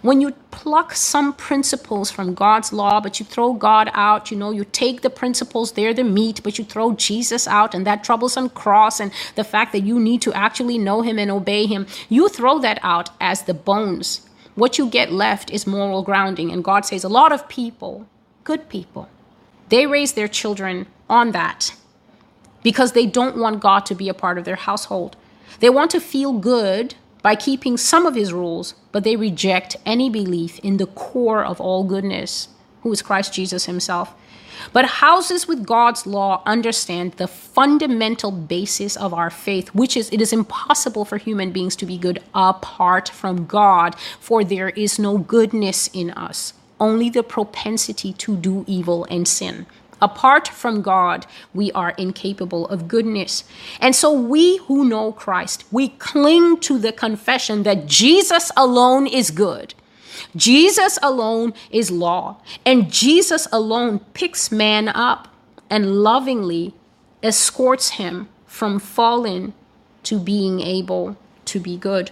When 0.02 0.20
you 0.20 0.32
pluck 0.50 0.94
some 0.94 1.32
principles 1.32 2.10
from 2.10 2.34
God's 2.34 2.72
law, 2.72 3.00
but 3.00 3.18
you 3.18 3.26
throw 3.26 3.52
God 3.52 3.90
out, 3.94 4.30
you 4.30 4.36
know, 4.36 4.50
you 4.50 4.64
take 4.64 5.02
the 5.02 5.10
principles, 5.10 5.72
they're 5.72 5.94
the 5.94 6.04
meat, 6.04 6.40
but 6.42 6.58
you 6.58 6.64
throw 6.64 6.94
Jesus 6.94 7.46
out 7.46 7.74
and 7.74 7.86
that 7.86 8.04
troublesome 8.04 8.50
cross 8.50 9.00
and 9.00 9.12
the 9.34 9.44
fact 9.44 9.72
that 9.72 9.84
you 9.84 9.98
need 9.98 10.22
to 10.22 10.32
actually 10.32 10.78
know 10.78 11.02
Him 11.02 11.18
and 11.18 11.30
obey 11.30 11.66
Him, 11.66 11.86
you 12.08 12.28
throw 12.28 12.58
that 12.58 12.78
out 12.82 13.10
as 13.20 13.42
the 13.42 13.54
bones. 13.54 14.28
What 14.54 14.78
you 14.78 14.88
get 14.88 15.12
left 15.12 15.50
is 15.50 15.66
moral 15.66 16.02
grounding. 16.02 16.50
And 16.50 16.64
God 16.64 16.84
says 16.84 17.04
a 17.04 17.08
lot 17.08 17.30
of 17.30 17.48
people, 17.48 18.06
good 18.44 18.68
people, 18.68 19.08
they 19.68 19.86
raise 19.86 20.14
their 20.14 20.28
children 20.28 20.86
on 21.08 21.32
that 21.32 21.74
because 22.62 22.92
they 22.92 23.06
don't 23.06 23.36
want 23.36 23.60
God 23.60 23.86
to 23.86 23.94
be 23.94 24.08
a 24.08 24.14
part 24.14 24.38
of 24.38 24.44
their 24.44 24.56
household. 24.56 25.16
They 25.60 25.70
want 25.70 25.90
to 25.92 26.00
feel 26.00 26.32
good 26.32 26.94
by 27.22 27.34
keeping 27.34 27.76
some 27.76 28.06
of 28.06 28.14
his 28.14 28.32
rules, 28.32 28.74
but 28.92 29.04
they 29.04 29.16
reject 29.16 29.76
any 29.84 30.08
belief 30.08 30.58
in 30.60 30.76
the 30.76 30.86
core 30.86 31.44
of 31.44 31.60
all 31.60 31.84
goodness, 31.84 32.48
who 32.82 32.92
is 32.92 33.02
Christ 33.02 33.32
Jesus 33.34 33.66
himself. 33.66 34.14
But 34.72 34.84
houses 34.86 35.46
with 35.46 35.66
God's 35.66 36.06
law 36.06 36.42
understand 36.44 37.12
the 37.12 37.28
fundamental 37.28 38.30
basis 38.32 38.96
of 38.96 39.14
our 39.14 39.30
faith, 39.30 39.68
which 39.74 39.96
is 39.96 40.10
it 40.10 40.20
is 40.20 40.32
impossible 40.32 41.04
for 41.04 41.16
human 41.16 41.52
beings 41.52 41.76
to 41.76 41.86
be 41.86 41.98
good 41.98 42.22
apart 42.34 43.08
from 43.08 43.46
God, 43.46 43.94
for 44.20 44.44
there 44.44 44.70
is 44.70 44.98
no 44.98 45.18
goodness 45.18 45.88
in 45.92 46.10
us, 46.10 46.54
only 46.80 47.08
the 47.08 47.22
propensity 47.22 48.12
to 48.14 48.36
do 48.36 48.64
evil 48.66 49.06
and 49.10 49.28
sin. 49.28 49.66
Apart 50.00 50.48
from 50.48 50.82
God, 50.82 51.26
we 51.52 51.72
are 51.72 51.90
incapable 51.90 52.66
of 52.68 52.88
goodness. 52.88 53.44
And 53.80 53.94
so 53.94 54.12
we 54.12 54.58
who 54.58 54.84
know 54.84 55.12
Christ, 55.12 55.64
we 55.70 55.88
cling 55.88 56.60
to 56.60 56.78
the 56.78 56.92
confession 56.92 57.62
that 57.64 57.86
Jesus 57.86 58.50
alone 58.56 59.06
is 59.06 59.30
good. 59.30 59.74
Jesus 60.36 60.98
alone 61.02 61.54
is 61.70 61.90
law. 61.90 62.40
And 62.64 62.90
Jesus 62.92 63.48
alone 63.52 64.00
picks 64.14 64.52
man 64.52 64.88
up 64.88 65.28
and 65.70 65.96
lovingly 65.96 66.74
escorts 67.22 67.90
him 67.90 68.28
from 68.46 68.78
fallen 68.78 69.52
to 70.04 70.18
being 70.18 70.60
able 70.60 71.16
to 71.44 71.60
be 71.60 71.76
good. 71.76 72.10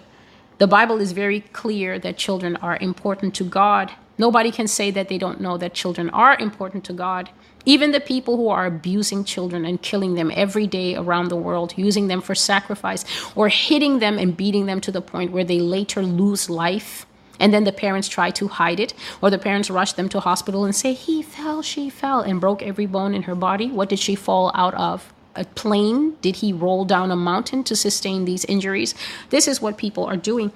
The 0.59 0.67
Bible 0.67 1.01
is 1.01 1.13
very 1.13 1.41
clear 1.41 1.99
that 1.99 2.17
children 2.17 2.57
are 2.57 2.79
important 2.81 3.35
to 3.37 3.45
God. 3.45 3.93
Nobody 4.19 4.51
can 4.51 4.67
say 4.67 4.91
that 4.91 5.09
they 5.09 5.19
don't 5.19 5.41
know 5.41 5.59
that 5.59 5.75
children 5.75 6.09
are 6.11 6.37
important 6.39 6.85
to 6.85 6.93
God. 6.93 7.31
Even 7.67 7.91
the 7.91 8.01
people 8.01 8.37
who 8.37 8.49
are 8.49 8.65
abusing 8.65 9.25
children 9.25 9.67
and 9.67 9.83
killing 9.83 10.15
them 10.15 10.31
every 10.35 10.67
day 10.67 10.95
around 10.95 11.29
the 11.29 11.37
world, 11.37 11.75
using 11.77 12.07
them 12.07 12.23
for 12.23 12.35
sacrifice, 12.35 13.05
or 13.35 13.49
hitting 13.49 13.99
them 13.99 14.19
and 14.19 14.37
beating 14.37 14.67
them 14.67 14.81
to 14.81 14.93
the 14.93 15.03
point 15.03 15.33
where 15.33 15.45
they 15.45 15.61
later 15.61 16.03
lose 16.03 16.49
life. 16.49 17.07
And 17.39 17.53
then 17.53 17.65
the 17.65 17.73
parents 17.73 18.09
try 18.09 18.31
to 18.31 18.49
hide 18.49 18.81
it, 18.81 18.95
or 19.21 19.31
the 19.31 19.39
parents 19.39 19.69
rush 19.69 19.93
them 19.93 20.09
to 20.11 20.21
hospital 20.21 20.65
and 20.65 20.75
say, 20.75 20.95
He 20.95 21.23
fell, 21.23 21.61
she 21.61 21.91
fell, 21.91 22.21
and 22.21 22.41
broke 22.41 22.63
every 22.63 22.87
bone 22.87 23.15
in 23.15 23.25
her 23.25 23.35
body. 23.35 23.69
What 23.69 23.89
did 23.89 23.99
she 23.99 24.15
fall 24.15 24.53
out 24.55 24.75
of? 24.75 25.13
A 25.35 25.45
plane? 25.45 26.17
Did 26.23 26.37
he 26.37 26.53
roll 26.53 26.87
down 26.87 27.11
a 27.11 27.17
mountain 27.17 27.63
to 27.65 27.77
sustain 27.77 28.25
these 28.25 28.47
injuries? 28.47 28.95
This 29.29 29.47
is 29.47 29.61
what 29.61 29.77
people 29.77 30.05
are 30.05 30.17
doing. 30.17 30.51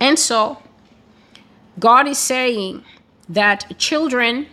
And 0.00 0.18
so, 0.18 0.60
God 1.78 2.08
is 2.08 2.18
saying 2.18 2.82
that 3.28 3.78
children 3.78 4.46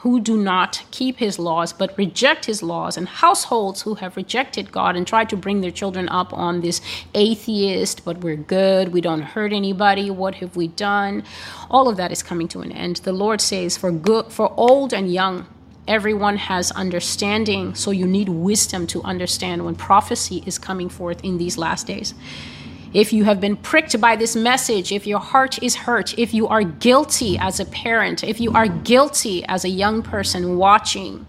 who 0.00 0.18
do 0.18 0.36
not 0.36 0.82
keep 0.90 1.18
his 1.18 1.38
laws 1.38 1.72
but 1.72 1.96
reject 1.98 2.46
his 2.46 2.62
laws, 2.62 2.96
and 2.96 3.08
households 3.08 3.82
who 3.82 3.94
have 3.96 4.16
rejected 4.16 4.72
God 4.72 4.96
and 4.96 5.06
tried 5.06 5.28
to 5.30 5.36
bring 5.36 5.60
their 5.60 5.70
children 5.70 6.08
up 6.08 6.32
on 6.32 6.60
this 6.60 6.80
atheist, 7.14 8.04
but 8.04 8.18
we're 8.18 8.36
good, 8.36 8.92
we 8.92 9.00
don't 9.00 9.22
hurt 9.22 9.52
anybody, 9.52 10.10
what 10.10 10.36
have 10.36 10.56
we 10.56 10.68
done? 10.68 11.22
All 11.70 11.88
of 11.88 11.96
that 11.98 12.12
is 12.12 12.22
coming 12.22 12.48
to 12.48 12.60
an 12.60 12.72
end. 12.72 12.96
The 12.96 13.12
Lord 13.12 13.40
says, 13.40 13.76
for 13.76 13.92
good, 13.92 14.32
for 14.32 14.52
old 14.56 14.94
and 14.94 15.12
young, 15.12 15.46
everyone 15.86 16.36
has 16.36 16.70
understanding, 16.72 17.74
so 17.74 17.90
you 17.90 18.06
need 18.06 18.28
wisdom 18.28 18.86
to 18.86 19.02
understand 19.02 19.64
when 19.64 19.74
prophecy 19.74 20.42
is 20.46 20.58
coming 20.58 20.88
forth 20.88 21.22
in 21.22 21.36
these 21.36 21.58
last 21.58 21.86
days. 21.86 22.14
If 22.92 23.12
you 23.12 23.22
have 23.24 23.40
been 23.40 23.56
pricked 23.56 24.00
by 24.00 24.16
this 24.16 24.34
message, 24.34 24.90
if 24.90 25.06
your 25.06 25.20
heart 25.20 25.62
is 25.62 25.76
hurt, 25.76 26.18
if 26.18 26.34
you 26.34 26.48
are 26.48 26.64
guilty 26.64 27.38
as 27.38 27.60
a 27.60 27.64
parent, 27.64 28.24
if 28.24 28.40
you 28.40 28.52
are 28.52 28.66
guilty 28.66 29.44
as 29.44 29.64
a 29.64 29.68
young 29.68 30.02
person 30.02 30.56
watching, 30.56 31.24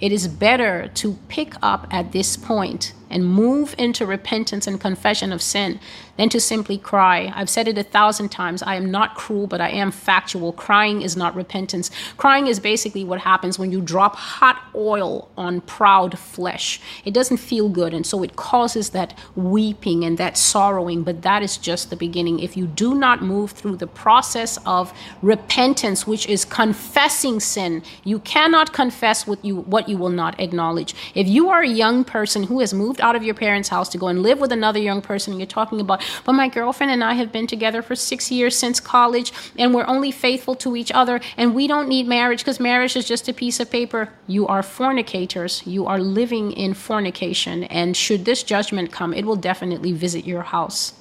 it 0.00 0.10
is 0.10 0.26
better 0.26 0.88
to 0.94 1.18
pick 1.28 1.54
up 1.62 1.86
at 1.90 2.12
this 2.12 2.36
point 2.38 2.94
and 3.10 3.26
move 3.26 3.74
into 3.76 4.06
repentance 4.06 4.66
and 4.66 4.80
confession 4.80 5.32
of 5.32 5.42
sin 5.42 5.80
than 6.16 6.28
to 6.30 6.40
simply 6.40 6.78
cry. 6.78 7.32
I've 7.34 7.50
said 7.50 7.68
it 7.68 7.78
a 7.78 7.82
thousand 7.82 8.30
times. 8.30 8.62
I 8.62 8.76
am 8.76 8.90
not 8.90 9.14
cruel, 9.14 9.46
but 9.46 9.60
I 9.60 9.70
am 9.70 9.90
factual. 9.90 10.52
Crying 10.52 11.02
is 11.02 11.16
not 11.16 11.34
repentance. 11.34 11.90
Crying 12.16 12.46
is 12.46 12.60
basically 12.60 13.04
what 13.04 13.20
happens 13.20 13.58
when 13.58 13.72
you 13.72 13.80
drop 13.80 14.16
hot 14.16 14.62
oil 14.74 15.28
on 15.36 15.60
proud 15.62 16.18
flesh. 16.18 16.80
It 17.04 17.14
doesn't 17.14 17.36
feel 17.38 17.68
good, 17.68 17.92
and 17.94 18.06
so 18.06 18.22
it 18.22 18.36
causes 18.36 18.90
that 18.90 19.16
weeping 19.34 20.04
and 20.04 20.18
that 20.18 20.38
sorrowing, 20.38 21.02
but 21.02 21.22
that 21.22 21.42
is 21.42 21.56
just 21.56 21.90
the 21.90 21.96
beginning. 21.96 22.40
If 22.40 22.56
you 22.56 22.66
do 22.66 22.94
not 22.94 23.22
move 23.22 23.52
through 23.52 23.76
the 23.76 23.86
process 23.86 24.58
of 24.66 24.92
repentance, 25.22 26.06
which 26.06 26.26
is 26.26 26.44
confessing 26.44 27.40
sin, 27.40 27.82
you 28.04 28.18
cannot 28.20 28.72
confess 28.72 29.26
what 29.26 29.44
you 29.44 29.56
what 29.56 29.88
you 29.88 29.96
will 29.96 30.10
not 30.10 30.38
acknowledge. 30.40 30.94
If 31.14 31.26
you 31.26 31.50
are 31.50 31.62
a 31.62 31.68
young 31.68 32.04
person 32.04 32.44
who 32.44 32.60
has 32.60 32.72
moved 32.72 33.00
out 33.00 33.16
of 33.16 33.22
your 33.22 33.34
parents' 33.34 33.68
house 33.68 33.88
to 33.90 33.98
go 33.98 34.08
and 34.08 34.22
live 34.22 34.38
with 34.40 34.52
another 34.52 34.78
young 34.78 35.02
person, 35.02 35.32
and 35.32 35.40
you're 35.40 35.46
talking 35.46 35.80
about 35.80 36.02
but 36.24 36.32
my 36.32 36.48
girlfriend 36.48 36.92
and 36.92 37.04
I 37.04 37.14
have 37.14 37.32
been 37.32 37.46
together 37.46 37.82
for 37.82 37.94
six 37.94 38.30
years 38.30 38.56
since 38.56 38.80
college, 38.80 39.32
and 39.58 39.74
we're 39.74 39.86
only 39.86 40.10
faithful 40.10 40.54
to 40.56 40.76
each 40.76 40.92
other, 40.92 41.20
and 41.36 41.54
we 41.54 41.66
don't 41.66 41.88
need 41.88 42.06
marriage 42.06 42.40
because 42.40 42.60
marriage 42.60 42.96
is 42.96 43.06
just 43.06 43.28
a 43.28 43.32
piece 43.32 43.60
of 43.60 43.70
paper. 43.70 44.12
You 44.26 44.46
are 44.46 44.62
fornicators. 44.62 45.66
You 45.66 45.86
are 45.86 45.98
living 45.98 46.52
in 46.52 46.74
fornication. 46.74 47.64
And 47.64 47.96
should 47.96 48.24
this 48.24 48.42
judgment 48.42 48.92
come, 48.92 49.12
it 49.12 49.24
will 49.24 49.36
definitely 49.36 49.92
visit 49.92 50.26
your 50.26 50.42
house. 50.42 50.94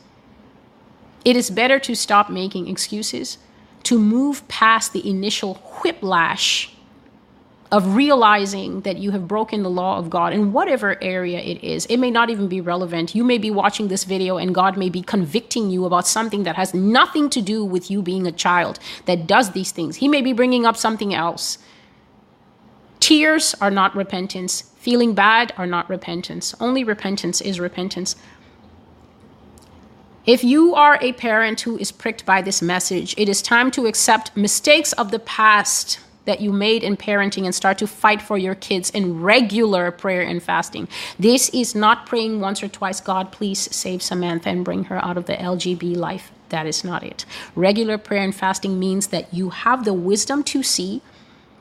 It 1.23 1.35
is 1.35 1.49
better 1.49 1.79
to 1.79 1.95
stop 1.95 2.29
making 2.29 2.67
excuses, 2.67 3.39
to 3.83 3.97
move 3.97 4.47
past 4.47 4.93
the 4.93 5.07
initial 5.09 5.55
whiplash 5.81 6.74
of 7.75 7.93
realizing 7.93 8.79
that 8.81 8.99
you 8.99 9.11
have 9.11 9.27
broken 9.27 9.61
the 9.61 9.69
law 9.69 9.97
of 9.97 10.09
God 10.09 10.31
in 10.31 10.53
whatever 10.53 10.95
area 11.03 11.39
it 11.39 11.61
is. 11.61 11.85
It 11.87 11.97
may 11.97 12.09
not 12.09 12.29
even 12.29 12.47
be 12.47 12.61
relevant. 12.61 13.13
You 13.13 13.25
may 13.25 13.37
be 13.37 13.51
watching 13.51 13.89
this 13.89 14.05
video 14.05 14.37
and 14.37 14.55
God 14.55 14.77
may 14.77 14.87
be 14.87 15.01
convicting 15.01 15.69
you 15.69 15.83
about 15.83 16.07
something 16.07 16.43
that 16.43 16.55
has 16.55 16.73
nothing 16.73 17.29
to 17.31 17.41
do 17.41 17.65
with 17.65 17.91
you 17.91 18.01
being 18.01 18.25
a 18.25 18.31
child 18.31 18.79
that 19.07 19.27
does 19.27 19.51
these 19.51 19.73
things. 19.73 19.97
He 19.97 20.07
may 20.07 20.21
be 20.21 20.31
bringing 20.31 20.65
up 20.65 20.77
something 20.77 21.13
else. 21.13 21.57
Tears 23.01 23.53
are 23.59 23.71
not 23.71 23.93
repentance. 23.93 24.71
Feeling 24.77 25.13
bad 25.13 25.51
are 25.57 25.67
not 25.67 25.89
repentance. 25.89 26.55
Only 26.61 26.85
repentance 26.85 27.41
is 27.41 27.59
repentance. 27.59 28.15
If 30.25 30.45
you 30.45 30.73
are 30.75 30.97
a 31.01 31.11
parent 31.11 31.59
who 31.59 31.77
is 31.77 31.91
pricked 31.91 32.25
by 32.25 32.41
this 32.41 32.61
message, 32.61 33.13
it 33.17 33.27
is 33.27 33.41
time 33.41 33.69
to 33.71 33.85
accept 33.85 34.37
mistakes 34.37 34.93
of 34.93 35.11
the 35.11 35.19
past 35.19 35.99
that 36.25 36.41
you 36.41 36.51
made 36.51 36.83
in 36.83 36.97
parenting 36.97 37.45
and 37.45 37.55
start 37.55 37.77
to 37.77 37.87
fight 37.87 38.21
for 38.21 38.37
your 38.37 38.55
kids 38.55 38.89
in 38.89 39.21
regular 39.21 39.91
prayer 39.91 40.21
and 40.21 40.41
fasting. 40.43 40.87
This 41.17 41.49
is 41.49 41.73
not 41.73 42.05
praying 42.05 42.39
once 42.39 42.61
or 42.61 42.67
twice, 42.67 42.99
God, 42.99 43.31
please 43.31 43.59
save 43.75 44.01
Samantha 44.01 44.49
and 44.49 44.65
bring 44.65 44.85
her 44.85 45.03
out 45.03 45.17
of 45.17 45.25
the 45.25 45.35
LGB 45.35 45.95
life. 45.95 46.31
That 46.49 46.65
is 46.65 46.83
not 46.83 47.03
it. 47.03 47.25
Regular 47.55 47.97
prayer 47.97 48.23
and 48.23 48.35
fasting 48.35 48.79
means 48.79 49.07
that 49.07 49.33
you 49.33 49.49
have 49.49 49.85
the 49.85 49.93
wisdom 49.93 50.43
to 50.45 50.63
see 50.63 51.01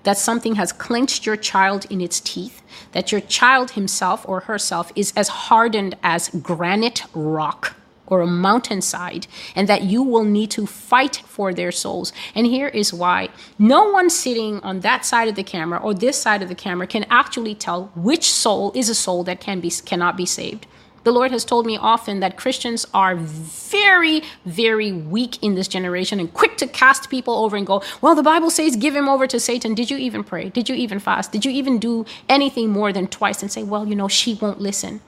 that 0.03 0.19
something 0.19 0.57
has 0.57 0.73
clenched 0.73 1.25
your 1.25 1.37
child 1.37 1.87
in 1.89 2.01
its 2.01 2.21
teeth, 2.21 2.62
that 2.93 3.11
your 3.11 3.23
child 3.23 3.73
himself 3.73 4.25
or 4.29 4.41
herself 4.41 4.93
is 4.95 5.12
as 5.17 5.29
hardened 5.29 5.97
as 6.03 6.29
granite 6.29 7.05
rock 7.15 7.75
or 8.07 8.20
a 8.20 8.26
mountainside, 8.26 9.26
and 9.55 9.68
that 9.68 9.82
you 9.82 10.02
will 10.02 10.24
need 10.24 10.50
to 10.52 10.66
fight 10.66 11.16
for 11.26 11.55
their 11.55 11.72
souls. 11.72 12.12
And 12.34 12.46
here 12.46 12.68
is 12.68 12.92
why 12.92 13.28
no 13.59 13.90
one 13.90 14.11
sitting 14.11 14.61
on 14.61 14.80
that 14.80 15.05
side 15.05 15.28
of 15.28 15.34
the 15.34 15.44
camera 15.44 15.78
or 15.78 15.94
this 15.94 16.20
side 16.20 16.42
of 16.42 16.48
the 16.48 16.55
camera 16.55 16.86
can 16.86 17.07
actually 17.11 17.55
tell 17.55 17.90
which 17.94 18.30
soul 18.30 18.72
is 18.74 18.88
a 18.88 18.94
soul 18.94 19.24
that 19.24 19.40
can 19.40 19.61
be 19.61 19.70
cannot 19.70 20.16
be 20.16 20.26
saved. 20.26 20.66
The 21.05 21.12
Lord 21.12 21.32
has 21.32 21.44
told 21.44 21.66
me 21.66 21.76
often 21.76 22.20
that 22.20 22.38
Christians 22.38 22.86
are 22.94 23.14
very, 23.14 24.22
very 24.46 24.90
weak 24.90 25.42
in 25.42 25.55
this 25.55 25.68
generation 25.68 26.18
and 26.18 26.32
quick 26.32 26.57
to 26.57 26.66
cast 26.66 27.11
people 27.11 27.34
over 27.44 27.57
and 27.57 27.66
go, 27.66 27.82
Well, 28.00 28.14
the 28.14 28.22
Bible 28.22 28.50
says 28.50 28.74
give 28.74 28.96
him 28.96 29.09
over 29.09 29.26
to 29.26 29.38
Satan. 29.38 29.74
Did 29.74 29.90
you 29.90 29.98
even 29.98 30.24
pray? 30.24 30.48
Did 30.48 30.68
you 30.70 30.74
even 30.74 30.98
fast? 30.98 31.30
Did 31.30 31.44
you 31.44 31.50
even 31.52 31.78
do 31.78 32.07
anything 32.26 32.70
more 32.70 32.90
than 32.90 33.07
twice 33.07 33.42
and 33.42 33.52
say, 33.52 33.62
Well, 33.62 33.86
you 33.86 33.94
know, 33.94 34.09
she 34.09 34.34
won't 34.34 34.61
listen? 34.61 35.02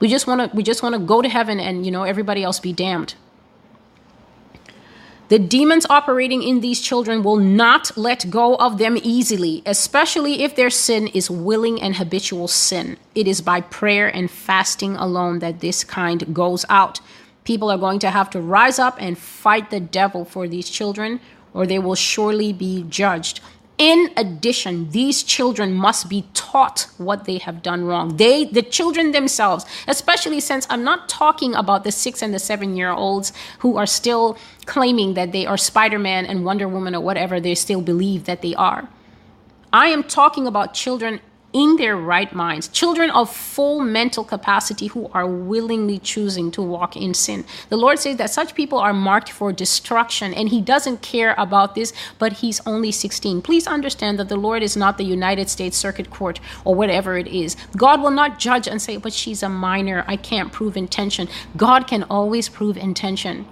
We 0.00 0.08
just 0.08 0.26
want 0.26 0.50
to 0.50 0.56
we 0.56 0.62
just 0.62 0.82
want 0.82 0.94
to 0.94 0.98
go 0.98 1.22
to 1.22 1.28
heaven 1.28 1.60
and 1.60 1.84
you 1.84 1.92
know 1.92 2.04
everybody 2.04 2.42
else 2.42 2.60
be 2.60 2.72
damned. 2.72 3.14
The 5.28 5.38
demons 5.38 5.86
operating 5.88 6.42
in 6.42 6.60
these 6.60 6.82
children 6.82 7.22
will 7.22 7.38
not 7.38 7.96
let 7.96 8.28
go 8.28 8.56
of 8.56 8.76
them 8.76 8.98
easily, 9.02 9.62
especially 9.64 10.42
if 10.42 10.54
their 10.54 10.68
sin 10.68 11.06
is 11.08 11.30
willing 11.30 11.80
and 11.80 11.96
habitual 11.96 12.46
sin. 12.46 12.98
It 13.14 13.26
is 13.26 13.40
by 13.40 13.62
prayer 13.62 14.06
and 14.06 14.30
fasting 14.30 14.96
alone 14.96 15.38
that 15.38 15.60
this 15.60 15.82
kind 15.82 16.34
goes 16.34 16.66
out. 16.68 17.00
People 17.44 17.70
are 17.70 17.78
going 17.78 17.98
to 18.00 18.10
have 18.10 18.28
to 18.30 18.40
rise 18.40 18.78
up 18.78 18.96
and 19.00 19.16
fight 19.16 19.70
the 19.70 19.80
devil 19.80 20.26
for 20.26 20.46
these 20.46 20.68
children, 20.68 21.20
or 21.54 21.66
they 21.66 21.78
will 21.78 21.94
surely 21.94 22.52
be 22.52 22.82
judged. 22.82 23.40
In 23.76 24.10
addition, 24.16 24.90
these 24.90 25.24
children 25.24 25.74
must 25.74 26.08
be 26.08 26.26
taught 26.32 26.86
what 26.96 27.24
they 27.24 27.38
have 27.38 27.60
done 27.60 27.84
wrong. 27.84 28.16
They, 28.16 28.44
the 28.44 28.62
children 28.62 29.10
themselves, 29.10 29.66
especially 29.88 30.38
since 30.38 30.66
I'm 30.70 30.84
not 30.84 31.08
talking 31.08 31.54
about 31.56 31.82
the 31.82 31.90
six 31.90 32.22
and 32.22 32.32
the 32.32 32.38
seven 32.38 32.76
year 32.76 32.90
olds 32.90 33.32
who 33.58 33.76
are 33.76 33.86
still 33.86 34.38
claiming 34.64 35.14
that 35.14 35.32
they 35.32 35.44
are 35.44 35.56
Spider 35.56 35.98
Man 35.98 36.24
and 36.24 36.44
Wonder 36.44 36.68
Woman 36.68 36.94
or 36.94 37.00
whatever 37.00 37.40
they 37.40 37.56
still 37.56 37.80
believe 37.82 38.26
that 38.26 38.42
they 38.42 38.54
are. 38.54 38.88
I 39.72 39.88
am 39.88 40.04
talking 40.04 40.46
about 40.46 40.72
children 40.72 41.20
in 41.54 41.76
their 41.76 41.96
right 41.96 42.34
minds, 42.34 42.66
children 42.68 43.08
of 43.10 43.34
full 43.34 43.80
mental 43.80 44.24
capacity 44.24 44.88
who 44.88 45.08
are 45.14 45.26
willingly 45.26 46.00
choosing 46.00 46.50
to 46.50 46.60
walk 46.60 46.96
in 46.96 47.14
sin. 47.14 47.44
The 47.68 47.76
Lord 47.76 48.00
says 48.00 48.16
that 48.16 48.30
such 48.30 48.56
people 48.56 48.78
are 48.78 48.92
marked 48.92 49.30
for 49.30 49.52
destruction, 49.52 50.34
and 50.34 50.48
He 50.48 50.60
doesn't 50.60 51.00
care 51.00 51.34
about 51.38 51.76
this, 51.76 51.92
but 52.18 52.34
He's 52.34 52.60
only 52.66 52.90
16. 52.90 53.40
Please 53.40 53.68
understand 53.68 54.18
that 54.18 54.28
the 54.28 54.36
Lord 54.36 54.64
is 54.64 54.76
not 54.76 54.98
the 54.98 55.04
United 55.04 55.48
States 55.48 55.76
Circuit 55.76 56.10
Court 56.10 56.40
or 56.64 56.74
whatever 56.74 57.16
it 57.16 57.28
is. 57.28 57.56
God 57.76 58.02
will 58.02 58.10
not 58.10 58.40
judge 58.40 58.66
and 58.66 58.82
say, 58.82 58.96
but 58.96 59.12
she's 59.12 59.42
a 59.42 59.48
minor, 59.48 60.04
I 60.08 60.16
can't 60.16 60.52
prove 60.52 60.76
intention. 60.76 61.28
God 61.56 61.86
can 61.86 62.02
always 62.10 62.48
prove 62.48 62.76
intention 62.76 63.46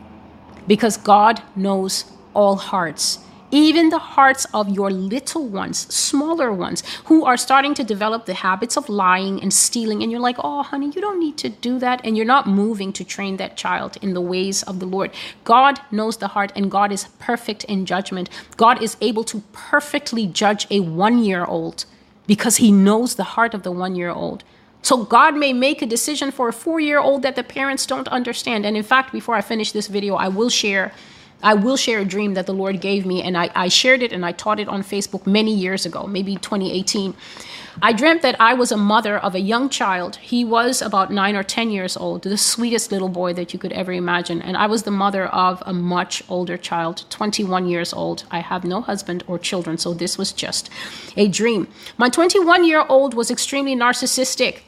because 0.67 0.97
God 0.97 1.41
knows 1.55 2.11
all 2.35 2.57
hearts 2.57 3.21
even 3.53 3.91
the 3.91 3.99
hearts 3.99 4.47
of 4.53 4.71
your 4.71 4.91
little 4.91 5.47
ones, 5.47 5.79
smaller 5.95 6.53
ones, 6.53 6.83
who 7.05 7.25
are 7.25 7.37
starting 7.37 7.75
to 7.75 7.85
develop 7.85 8.25
the 8.25 8.35
habits 8.35 8.77
of 8.77 8.89
lying 8.89 9.41
and 9.41 9.53
stealing. 9.53 10.03
And 10.03 10.11
you're 10.11 10.21
like, 10.21 10.39
oh, 10.43 10.63
honey, 10.63 10.91
you 10.93 11.01
don't 11.01 11.21
need 11.21 11.37
to 11.39 11.51
do 11.51 11.79
that. 11.79 12.01
And 12.03 12.17
you're 12.17 12.27
not 12.27 12.49
moving 12.49 12.93
to 12.95 13.05
train 13.05 13.37
that 13.37 13.57
child 13.57 13.99
in 14.03 14.15
the 14.15 14.21
ways 14.21 14.63
of 14.65 14.81
the 14.81 14.87
Lord. 14.87 15.13
God 15.45 15.79
knows 15.91 16.17
the 16.17 16.29
heart, 16.29 16.51
and 16.57 16.71
God 16.71 16.91
is 16.91 17.05
perfect 17.19 17.63
in 17.65 17.87
judgment. 17.87 18.31
God 18.57 18.83
is 18.83 18.97
able 19.01 19.25
to 19.25 19.43
perfectly 19.53 20.27
judge 20.27 20.67
a 20.71 20.81
one 20.81 21.23
year 21.23 21.45
old 21.45 21.85
because 22.27 22.57
he 22.57 22.73
knows 22.73 23.17
the 23.17 23.25
heart 23.35 23.53
of 23.53 23.63
the 23.63 23.73
one 23.73 23.95
year 23.95 24.11
old. 24.11 24.43
So 24.81 25.05
God 25.05 25.37
may 25.37 25.53
make 25.53 25.81
a 25.81 25.87
decision 25.87 26.33
for 26.33 26.49
a 26.49 26.53
four 26.53 26.81
year 26.81 26.99
old 26.99 27.23
that 27.23 27.37
the 27.37 27.45
parents 27.45 27.87
don't 27.87 28.09
understand. 28.09 28.67
And 28.67 28.77
in 28.77 28.83
fact, 28.83 29.13
before 29.13 29.37
I 29.37 29.41
finish 29.41 29.73
this 29.73 29.87
video, 29.87 30.17
I 30.17 30.29
will 30.29 30.49
share 30.49 30.93
I 31.43 31.55
will 31.55 31.77
share 31.77 32.01
a 32.01 32.05
dream 32.05 32.35
that 32.35 32.47
the 32.47 32.55
Lord 32.55 32.81
gave 32.81 33.05
me, 33.05 33.23
and 33.23 33.37
I, 33.37 33.51
I 33.55 33.69
shared 33.69 34.03
it 34.03 34.13
and 34.13 34.25
I 34.25 34.33
taught 34.33 34.61
it 34.61 34.69
on 34.69 34.83
Facebook 34.83 35.27
many 35.27 35.55
years 35.55 35.85
ago, 35.85 36.07
maybe 36.07 36.37
2018. 36.37 37.15
I 37.81 37.93
dreamt 37.95 38.21
that 38.21 38.39
I 38.39 38.53
was 38.53 38.71
a 38.71 38.77
mother 38.77 39.19
of 39.19 39.35
a 39.35 39.41
young 39.41 39.71
child. 39.71 40.17
He 40.17 40.45
was 40.45 40.83
about 40.83 41.11
nine 41.11 41.35
or 41.35 41.43
10 41.43 41.71
years 41.71 41.97
old, 41.97 42.23
the 42.23 42.37
sweetest 42.37 42.93
little 42.93 43.09
boy 43.09 43.33
that 43.33 43.55
you 43.55 43.59
could 43.59 43.73
ever 43.73 43.93
imagine. 43.93 44.43
And 44.43 44.57
I 44.59 44.67
was 44.67 44.83
the 44.83 44.91
mother 44.91 45.27
of 45.27 45.63
a 45.65 45.73
much 45.73 46.23
older 46.29 46.59
child, 46.59 47.05
21 47.09 47.67
years 47.67 47.95
old. 47.95 48.25
I 48.31 48.41
have 48.41 48.65
no 48.65 48.83
husband 48.83 49.25
or 49.27 49.39
children, 49.39 49.79
so 49.79 49.95
this 49.95 50.19
was 50.19 50.33
just 50.33 50.69
a 51.17 51.29
dream. 51.29 51.67
My 51.97 52.11
21 52.11 52.65
year 52.67 52.85
old 52.89 53.15
was 53.15 53.31
extremely 53.31 53.75
narcissistic 53.75 54.61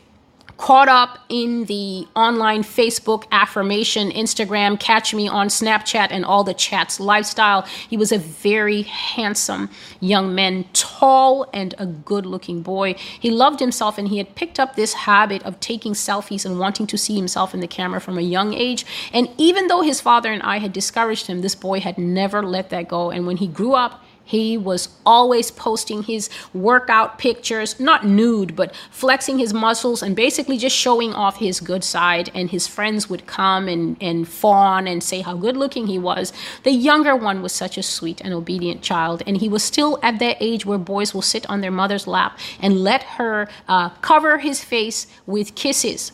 caught 0.56 0.88
up 0.88 1.18
in 1.28 1.64
the 1.64 2.06
online 2.14 2.62
Facebook 2.62 3.24
affirmation, 3.32 4.10
Instagram, 4.10 4.78
catch 4.78 5.14
me 5.14 5.28
on 5.28 5.48
Snapchat, 5.48 6.08
and 6.10 6.24
all 6.24 6.44
the 6.44 6.54
chats 6.54 7.00
lifestyle. 7.00 7.62
He 7.62 7.96
was 7.96 8.12
a 8.12 8.18
very 8.18 8.82
handsome 8.82 9.70
young 10.00 10.34
man, 10.34 10.64
tall 10.72 11.48
and 11.52 11.74
a 11.78 11.86
good 11.86 12.26
looking 12.26 12.62
boy. 12.62 12.94
He 12.94 13.30
loved 13.30 13.60
himself 13.60 13.98
and 13.98 14.08
he 14.08 14.18
had 14.18 14.34
picked 14.34 14.60
up 14.60 14.76
this 14.76 14.94
habit 14.94 15.42
of 15.42 15.58
taking 15.60 15.92
selfies 15.92 16.44
and 16.44 16.58
wanting 16.58 16.86
to 16.88 16.98
see 16.98 17.16
himself 17.16 17.54
in 17.54 17.60
the 17.60 17.66
camera 17.66 18.00
from 18.00 18.18
a 18.18 18.22
young 18.22 18.54
age. 18.54 18.84
And 19.12 19.28
even 19.38 19.68
though 19.68 19.82
his 19.82 20.00
father 20.00 20.32
and 20.32 20.42
I 20.42 20.58
had 20.58 20.72
discouraged 20.72 21.26
him, 21.26 21.40
this 21.40 21.54
boy 21.54 21.80
had 21.80 21.98
never 21.98 22.42
let 22.42 22.70
that 22.70 22.88
go. 22.88 23.10
And 23.10 23.26
when 23.26 23.38
he 23.38 23.48
grew 23.48 23.72
up, 23.72 24.03
he 24.24 24.56
was 24.56 24.88
always 25.04 25.50
posting 25.50 26.02
his 26.02 26.30
workout 26.54 27.18
pictures, 27.18 27.78
not 27.78 28.06
nude, 28.06 28.56
but 28.56 28.74
flexing 28.90 29.38
his 29.38 29.52
muscles 29.52 30.02
and 30.02 30.16
basically 30.16 30.56
just 30.56 30.74
showing 30.74 31.12
off 31.12 31.36
his 31.36 31.60
good 31.60 31.84
side. 31.84 32.30
And 32.34 32.50
his 32.50 32.66
friends 32.66 33.10
would 33.10 33.26
come 33.26 33.68
and, 33.68 33.96
and 34.00 34.26
fawn 34.26 34.88
and 34.88 35.02
say 35.02 35.20
how 35.20 35.36
good 35.36 35.56
looking 35.58 35.86
he 35.86 35.98
was. 35.98 36.32
The 36.62 36.72
younger 36.72 37.14
one 37.14 37.42
was 37.42 37.52
such 37.52 37.76
a 37.76 37.82
sweet 37.82 38.22
and 38.22 38.32
obedient 38.32 38.80
child. 38.80 39.22
And 39.26 39.36
he 39.36 39.48
was 39.48 39.62
still 39.62 39.98
at 40.02 40.18
that 40.20 40.38
age 40.40 40.64
where 40.64 40.78
boys 40.78 41.12
will 41.12 41.22
sit 41.22 41.48
on 41.50 41.60
their 41.60 41.70
mother's 41.70 42.06
lap 42.06 42.38
and 42.60 42.82
let 42.82 43.02
her 43.02 43.46
uh, 43.68 43.90
cover 44.00 44.38
his 44.38 44.64
face 44.64 45.06
with 45.26 45.54
kisses. 45.54 46.12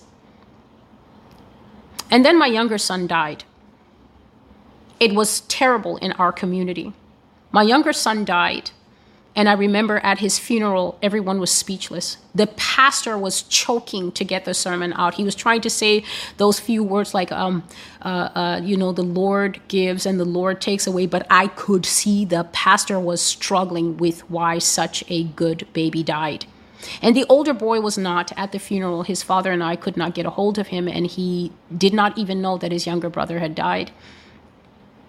And 2.11 2.25
then 2.25 2.37
my 2.37 2.47
younger 2.47 2.77
son 2.77 3.07
died. 3.07 3.45
It 4.99 5.15
was 5.15 5.43
terrible 5.43 5.97
in 5.99 6.11
our 6.13 6.33
community. 6.33 6.93
My 7.53 7.63
younger 7.63 7.93
son 7.93 8.25
died, 8.25 8.71
and 9.35 9.49
I 9.49 9.53
remember 9.53 9.99
at 9.99 10.19
his 10.19 10.39
funeral, 10.39 10.99
everyone 11.03 11.39
was 11.39 11.51
speechless. 11.51 12.17
The 12.35 12.49
pastor 12.49 13.17
was 13.17 13.43
choking 13.43 14.13
to 14.13 14.25
get 14.25 14.45
the 14.45 14.55
sermon 14.55 14.93
out. 14.95 15.15
He 15.15 15.25
was 15.25 15.35
trying 15.35 15.61
to 15.63 15.71
say 15.71 16.05
those 16.37 16.61
few 16.61 16.83
words 16.83 17.15
like, 17.15 17.31
um, 17.31 17.65
uh, 18.03 18.29
uh, 18.35 18.61
you 18.63 18.77
know, 18.77 18.93
the 18.93 19.03
Lord 19.03 19.61
gives 19.69 20.05
and 20.05 20.19
the 20.19 20.25
Lord 20.25 20.61
takes 20.61 20.87
away. 20.87 21.07
But 21.07 21.27
I 21.31 21.47
could 21.49 21.87
see 21.87 22.25
the 22.25 22.45
pastor 22.53 22.99
was 22.99 23.21
struggling 23.21 23.97
with 23.97 24.29
why 24.29 24.59
such 24.59 25.05
a 25.09 25.25
good 25.25 25.67
baby 25.73 26.03
died. 26.03 26.47
And 27.03 27.15
the 27.15 27.27
older 27.29 27.53
boy 27.53 27.81
was 27.81 27.99
not 27.99 28.33
at 28.37 28.53
the 28.53 28.59
funeral. 28.59 29.03
His 29.03 29.23
father 29.23 29.53
and 29.53 29.63
I 29.63 29.77
could 29.77 29.97
not 29.97 30.15
get 30.15 30.27
a 30.27 30.31
hold 30.31 30.59
of 30.59 30.69
him, 30.69 30.89
and 30.89 31.07
he 31.07 31.53
did 31.77 31.95
not 31.95 32.17
even 32.19 32.41
know 32.41 32.59
that 32.59 32.73
his 32.73 32.87
younger 32.87 33.11
brother 33.11 33.39
had 33.39 33.55
died. 33.55 33.91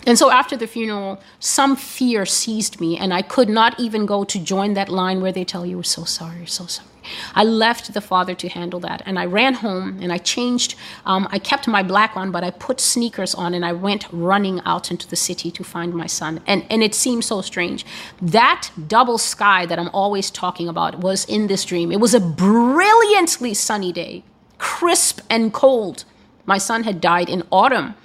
And 0.05 0.17
so 0.17 0.31
after 0.31 0.57
the 0.57 0.67
funeral, 0.67 1.19
some 1.39 1.75
fear 1.75 2.25
seized 2.25 2.79
me, 2.81 2.97
and 2.97 3.13
I 3.13 3.21
could 3.21 3.49
not 3.49 3.79
even 3.79 4.05
go 4.05 4.23
to 4.23 4.39
join 4.39 4.73
that 4.73 4.89
line 4.89 5.21
where 5.21 5.31
they 5.31 5.45
tell 5.45 5.65
you, 5.65 5.77
We're 5.77 5.83
so 5.83 6.03
sorry, 6.03 6.37
you're 6.37 6.47
so 6.47 6.65
sorry. 6.65 6.87
I 7.33 7.43
left 7.43 7.93
the 7.93 8.01
father 8.01 8.35
to 8.35 8.49
handle 8.49 8.79
that, 8.81 9.01
and 9.05 9.17
I 9.17 9.25
ran 9.25 9.55
home 9.55 9.99
and 10.01 10.11
I 10.11 10.17
changed. 10.17 10.75
Um, 11.05 11.27
I 11.31 11.39
kept 11.39 11.67
my 11.67 11.83
black 11.83 12.15
on, 12.15 12.31
but 12.31 12.43
I 12.43 12.51
put 12.51 12.79
sneakers 12.79 13.33
on, 13.33 13.53
and 13.53 13.65
I 13.65 13.73
went 13.73 14.07
running 14.11 14.61
out 14.65 14.91
into 14.91 15.07
the 15.07 15.15
city 15.15 15.51
to 15.51 15.63
find 15.63 15.93
my 15.93 16.07
son. 16.07 16.41
And, 16.47 16.65
and 16.69 16.83
it 16.83 16.93
seemed 16.93 17.23
so 17.23 17.41
strange. 17.41 17.85
That 18.21 18.69
double 18.87 19.17
sky 19.17 19.65
that 19.65 19.79
I'm 19.79 19.89
always 19.93 20.29
talking 20.29 20.67
about 20.67 20.99
was 20.99 21.25
in 21.25 21.47
this 21.47 21.65
dream. 21.65 21.91
It 21.91 21.99
was 21.99 22.13
a 22.13 22.19
brilliantly 22.19 23.53
sunny 23.53 23.91
day, 23.91 24.23
crisp 24.57 25.21
and 25.29 25.53
cold. 25.53 26.05
My 26.45 26.57
son 26.57 26.83
had 26.83 27.01
died 27.01 27.29
in 27.29 27.43
autumn. 27.51 27.95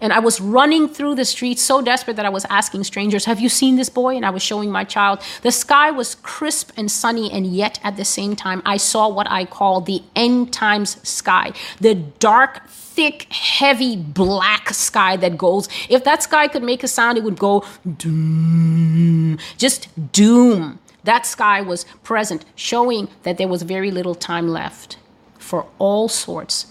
And 0.00 0.12
I 0.12 0.18
was 0.18 0.40
running 0.40 0.88
through 0.88 1.14
the 1.14 1.24
streets 1.24 1.62
so 1.62 1.80
desperate 1.80 2.16
that 2.16 2.26
I 2.26 2.28
was 2.28 2.44
asking 2.50 2.84
strangers, 2.84 3.24
Have 3.24 3.40
you 3.40 3.48
seen 3.48 3.76
this 3.76 3.88
boy? 3.88 4.14
And 4.14 4.26
I 4.26 4.30
was 4.30 4.42
showing 4.42 4.70
my 4.70 4.84
child. 4.84 5.20
The 5.42 5.50
sky 5.50 5.90
was 5.90 6.16
crisp 6.16 6.70
and 6.76 6.90
sunny, 6.90 7.30
and 7.32 7.46
yet 7.46 7.80
at 7.82 7.96
the 7.96 8.04
same 8.04 8.36
time, 8.36 8.60
I 8.66 8.76
saw 8.76 9.08
what 9.08 9.30
I 9.30 9.46
call 9.46 9.80
the 9.80 10.02
end 10.14 10.52
times 10.52 10.96
sky 11.08 11.52
the 11.80 11.94
dark, 11.94 12.68
thick, 12.68 13.32
heavy 13.32 13.96
black 13.96 14.70
sky 14.70 15.16
that 15.16 15.38
goes. 15.38 15.68
If 15.88 16.04
that 16.04 16.22
sky 16.22 16.48
could 16.48 16.62
make 16.62 16.82
a 16.82 16.88
sound, 16.88 17.16
it 17.16 17.24
would 17.24 17.38
go 17.38 17.64
doom, 17.96 19.38
just 19.56 19.88
doom. 20.12 20.78
That 21.04 21.24
sky 21.24 21.60
was 21.60 21.84
present, 22.02 22.44
showing 22.54 23.08
that 23.22 23.38
there 23.38 23.48
was 23.48 23.62
very 23.62 23.90
little 23.90 24.14
time 24.14 24.48
left 24.48 24.98
for 25.38 25.66
all 25.78 26.08
sorts 26.08 26.66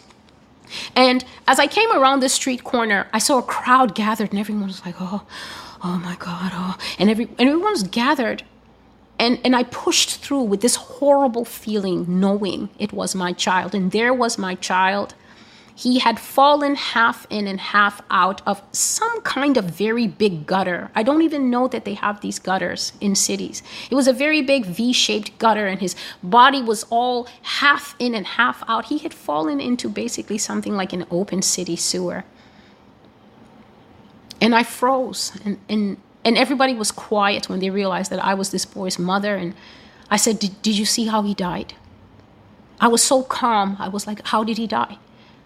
and 0.96 1.24
as 1.48 1.60
I 1.60 1.68
came 1.68 1.92
around 1.92 2.20
the 2.20 2.30
street 2.30 2.64
corner, 2.64 3.08
I 3.14 3.20
saw 3.20 3.40
a 3.40 3.44
crowd 3.44 3.96
gathered, 3.96 4.32
and 4.32 4.40
everyone 4.40 4.68
was 4.68 4.86
like, 4.86 4.96
"Oh, 5.00 5.24
oh 5.84 5.98
my 6.04 6.16
God!" 6.20 6.52
Oh, 6.54 6.78
and 7.00 7.10
every 7.10 7.26
and 7.38 7.50
everyone 7.50 7.72
was 7.72 7.84
gathered, 7.84 8.44
and 9.20 9.40
and 9.44 9.56
I 9.56 9.64
pushed 9.64 10.18
through 10.22 10.44
with 10.44 10.62
this 10.62 10.76
horrible 10.76 11.46
feeling, 11.46 12.20
knowing 12.20 12.70
it 12.80 12.94
was 12.94 13.16
my 13.16 13.34
child, 13.34 13.74
and 13.76 13.92
there 13.92 14.14
was 14.14 14.38
my 14.38 14.56
child 14.56 15.16
he 15.78 16.00
had 16.00 16.18
fallen 16.18 16.76
half 16.76 17.28
in 17.30 17.48
and 17.48 17.60
half 17.60 18.02
out 18.10 18.42
of 18.48 18.62
some 18.72 19.22
kind 19.22 19.58
of 19.58 19.66
very 19.66 20.08
big 20.08 20.46
gutter. 20.46 20.90
I 20.96 21.04
don't 21.04 21.22
even 21.22 21.50
know 21.50 21.68
that 21.68 21.84
they 21.84 21.96
have 21.96 22.22
these 22.22 22.40
gutters 22.40 22.94
in 23.02 23.14
cities. 23.14 23.62
It 23.92 23.96
was 23.96 24.08
a 24.08 24.14
very 24.14 24.42
big 24.42 24.66
V 24.66 24.94
shaped 24.94 25.38
gutter, 25.38 25.68
and 25.68 25.82
his 25.82 25.94
body 26.24 26.62
was 26.62 26.86
all 26.90 27.28
half 27.42 27.94
in 28.00 28.16
and 28.16 28.26
half 28.26 28.64
out. 28.70 28.86
He 28.86 29.00
had 29.00 29.14
fallen 29.14 29.60
into 29.60 29.90
basically 29.90 30.38
something 30.38 30.78
like 30.78 30.94
an 30.94 31.06
open 31.12 31.42
city 31.42 31.76
sewer. 31.76 32.24
And 34.40 34.56
I 34.56 34.64
froze, 34.64 35.34
and, 35.44 35.60
and, 35.68 35.98
and 36.24 36.38
everybody 36.38 36.74
was 36.74 36.90
quiet 36.90 37.50
when 37.50 37.60
they 37.60 37.70
realized 37.70 38.12
that 38.12 38.24
I 38.24 38.34
was 38.34 38.52
this 38.52 38.66
boy's 38.66 38.98
mother. 38.98 39.36
And 39.36 39.54
I 40.10 40.16
said, 40.16 40.40
Did 40.40 40.78
you 40.78 40.86
see 40.86 41.08
how 41.08 41.22
he 41.22 41.34
died? 41.34 41.74
I 42.80 42.88
was 42.88 43.04
so 43.04 43.24
calm. 43.24 43.76
I 43.78 43.90
was 43.90 44.08
like, 44.08 44.26
How 44.28 44.46
did 44.46 44.58
he 44.58 44.68
die? 44.68 45.00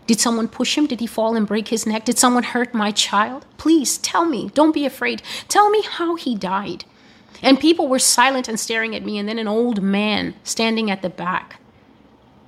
Did 0.10 0.20
someone 0.20 0.47
push 0.47 0.76
him? 0.76 0.88
Did 0.88 1.01
he 1.01 1.05
fall 1.05 1.36
and 1.36 1.45
break 1.45 1.68
his 1.68 1.86
neck? 1.86 2.05
Did 2.05 2.18
someone 2.18 2.41
hurt 2.41 2.74
my 2.74 2.89
child? 2.89 3.45
Please 3.57 3.99
tell 3.99 4.26
me. 4.26 4.49
Don't 4.55 4.74
be 4.74 4.84
afraid. 4.84 5.22
Tell 5.47 5.70
me 5.70 5.84
how 5.84 6.16
he 6.16 6.34
died. 6.34 6.84
And 7.43 7.60
people 7.60 7.88
were 7.88 7.99
silent 7.99 8.47
and 8.47 8.60
staring 8.60 8.95
at 8.95 9.05
me, 9.05 9.20
and 9.20 9.30
then 9.30 9.38
an 9.38 9.47
old 9.47 9.84
man 9.84 10.34
standing 10.43 10.89
at 10.89 11.03
the 11.03 11.12
back. 11.12 11.62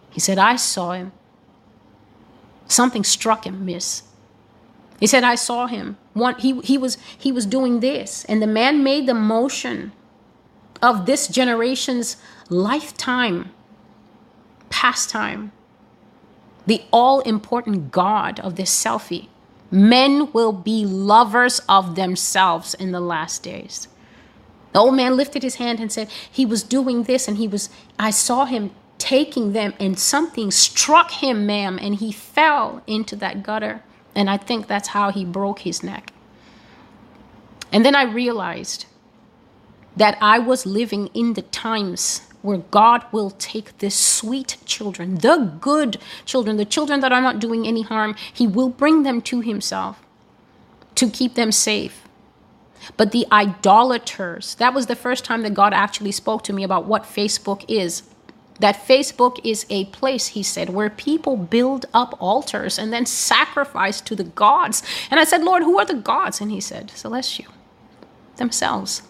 He 0.09 0.19
said, 0.19 0.39
I 0.39 0.55
saw 0.55 0.93
him. 0.93 1.11
Something 2.67 3.03
struck 3.03 3.45
him, 3.45 3.63
miss. 3.63 4.05
He 4.99 5.05
said, 5.05 5.23
I 5.23 5.35
saw 5.35 5.67
him. 5.67 5.97
One, 6.13 6.39
he, 6.39 6.59
he, 6.61 6.79
was, 6.79 6.97
he 7.15 7.31
was 7.31 7.45
doing 7.45 7.79
this. 7.79 8.25
And 8.25 8.41
the 8.41 8.47
man 8.47 8.83
made 8.83 9.05
the 9.05 9.13
motion 9.13 9.91
of 10.81 11.05
this 11.05 11.27
generation's 11.27 12.17
lifetime 12.49 13.51
pastime 14.71 15.51
the 16.65 16.81
all 16.91 17.21
important 17.21 17.91
God 17.91 18.39
of 18.39 18.55
this 18.55 18.71
selfie. 18.71 19.27
Men 19.69 20.31
will 20.33 20.51
be 20.51 20.85
lovers 20.85 21.61
of 21.69 21.95
themselves 21.95 22.73
in 22.73 22.91
the 22.91 22.99
last 22.99 23.41
days. 23.41 23.87
The 24.73 24.79
old 24.79 24.95
man 24.95 25.17
lifted 25.17 25.43
his 25.43 25.55
hand 25.55 25.79
and 25.79 25.91
said, 25.91 26.09
He 26.29 26.45
was 26.45 26.63
doing 26.63 27.03
this, 27.03 27.27
and 27.27 27.37
he 27.37 27.47
was, 27.47 27.69
I 27.97 28.11
saw 28.11 28.45
him 28.45 28.71
taking 28.97 29.53
them, 29.53 29.73
and 29.79 29.97
something 29.97 30.51
struck 30.51 31.11
him, 31.11 31.45
ma'am, 31.45 31.79
and 31.81 31.95
he 31.95 32.11
fell 32.11 32.81
into 32.85 33.15
that 33.17 33.43
gutter. 33.43 33.83
And 34.13 34.29
I 34.29 34.37
think 34.37 34.67
that's 34.67 34.89
how 34.89 35.11
he 35.11 35.25
broke 35.25 35.59
his 35.59 35.83
neck. 35.83 36.11
And 37.71 37.85
then 37.85 37.95
I 37.95 38.03
realized 38.03 38.85
that 39.95 40.17
I 40.21 40.39
was 40.39 40.65
living 40.65 41.07
in 41.13 41.33
the 41.33 41.41
times 41.41 42.21
where 42.41 42.57
God 42.57 43.05
will 43.11 43.31
take 43.31 43.77
the 43.77 43.91
sweet 43.91 44.57
children, 44.65 45.15
the 45.15 45.57
good 45.59 45.97
children, 46.25 46.57
the 46.57 46.65
children 46.65 46.99
that 47.01 47.11
are 47.11 47.21
not 47.21 47.39
doing 47.39 47.67
any 47.67 47.83
harm, 47.83 48.15
He 48.33 48.47
will 48.47 48.69
bring 48.69 49.03
them 49.03 49.21
to 49.23 49.41
Himself 49.41 50.01
to 50.95 51.09
keep 51.09 51.35
them 51.35 51.51
safe. 51.51 52.07
But 52.97 53.11
the 53.11 53.27
idolaters, 53.31 54.55
that 54.55 54.73
was 54.73 54.87
the 54.87 54.95
first 54.95 55.23
time 55.23 55.43
that 55.43 55.53
God 55.53 55.73
actually 55.73 56.11
spoke 56.11 56.43
to 56.45 56.53
me 56.53 56.63
about 56.63 56.85
what 56.85 57.03
Facebook 57.03 57.63
is. 57.67 58.03
That 58.59 58.75
Facebook 58.75 59.39
is 59.43 59.65
a 59.69 59.85
place, 59.85 60.27
he 60.27 60.43
said, 60.43 60.69
where 60.69 60.89
people 60.89 61.35
build 61.37 61.85
up 61.93 62.15
altars 62.19 62.77
and 62.77 62.93
then 62.93 63.05
sacrifice 63.05 64.01
to 64.01 64.15
the 64.15 64.23
gods. 64.23 64.83
And 65.09 65.19
I 65.19 65.23
said, 65.23 65.43
Lord, 65.43 65.63
who 65.63 65.79
are 65.79 65.85
the 65.85 65.95
gods? 65.95 66.41
And 66.41 66.51
he 66.51 66.61
said, 66.61 66.91
Celestial, 66.91 67.51
themselves. 68.37 69.01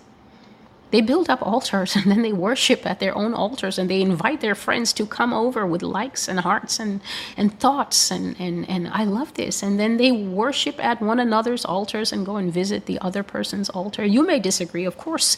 They 0.91 1.01
build 1.01 1.29
up 1.29 1.41
altars 1.41 1.95
and 1.97 2.05
then 2.11 2.21
they 2.21 2.33
worship 2.33 2.85
at 2.85 2.99
their 2.99 3.17
own 3.17 3.33
altars 3.33 3.79
and 3.79 3.89
they 3.89 4.01
invite 4.01 4.41
their 4.41 4.55
friends 4.55 4.93
to 4.93 5.05
come 5.05 5.33
over 5.33 5.65
with 5.65 5.81
likes 5.81 6.27
and 6.27 6.39
hearts 6.39 6.79
and, 6.79 7.01
and 7.35 7.57
thoughts. 7.59 8.11
And, 8.11 8.39
and, 8.39 8.69
and 8.69 8.87
I 8.89 9.05
love 9.05 9.33
this. 9.33 9.63
And 9.63 9.79
then 9.79 9.97
they 9.97 10.11
worship 10.11 10.83
at 10.83 11.01
one 11.01 11.19
another's 11.19 11.65
altars 11.65 12.11
and 12.11 12.25
go 12.25 12.35
and 12.35 12.53
visit 12.53 12.85
the 12.85 12.99
other 12.99 13.23
person's 13.23 13.69
altar. 13.69 14.05
You 14.05 14.25
may 14.25 14.39
disagree, 14.39 14.85
of 14.85 14.97
course. 14.97 15.37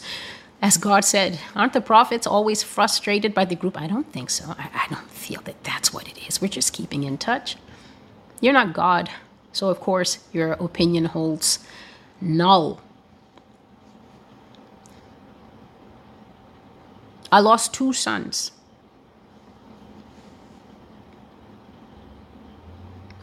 As 0.62 0.78
God 0.78 1.04
said, 1.04 1.38
aren't 1.54 1.74
the 1.74 1.80
prophets 1.82 2.26
always 2.26 2.62
frustrated 2.62 3.34
by 3.34 3.44
the 3.44 3.54
group? 3.54 3.78
I 3.78 3.86
don't 3.86 4.10
think 4.12 4.30
so. 4.30 4.54
I, 4.56 4.70
I 4.72 4.86
don't 4.88 5.10
feel 5.10 5.42
that 5.42 5.62
that's 5.62 5.92
what 5.92 6.08
it 6.08 6.26
is. 6.26 6.40
We're 6.40 6.48
just 6.48 6.72
keeping 6.72 7.02
in 7.02 7.18
touch. 7.18 7.56
You're 8.40 8.54
not 8.54 8.72
God. 8.72 9.10
So, 9.52 9.68
of 9.68 9.78
course, 9.80 10.18
your 10.32 10.52
opinion 10.52 11.06
holds 11.06 11.58
null. 12.20 12.80
I 17.34 17.40
lost 17.40 17.74
two 17.74 17.92
sons. 17.92 18.52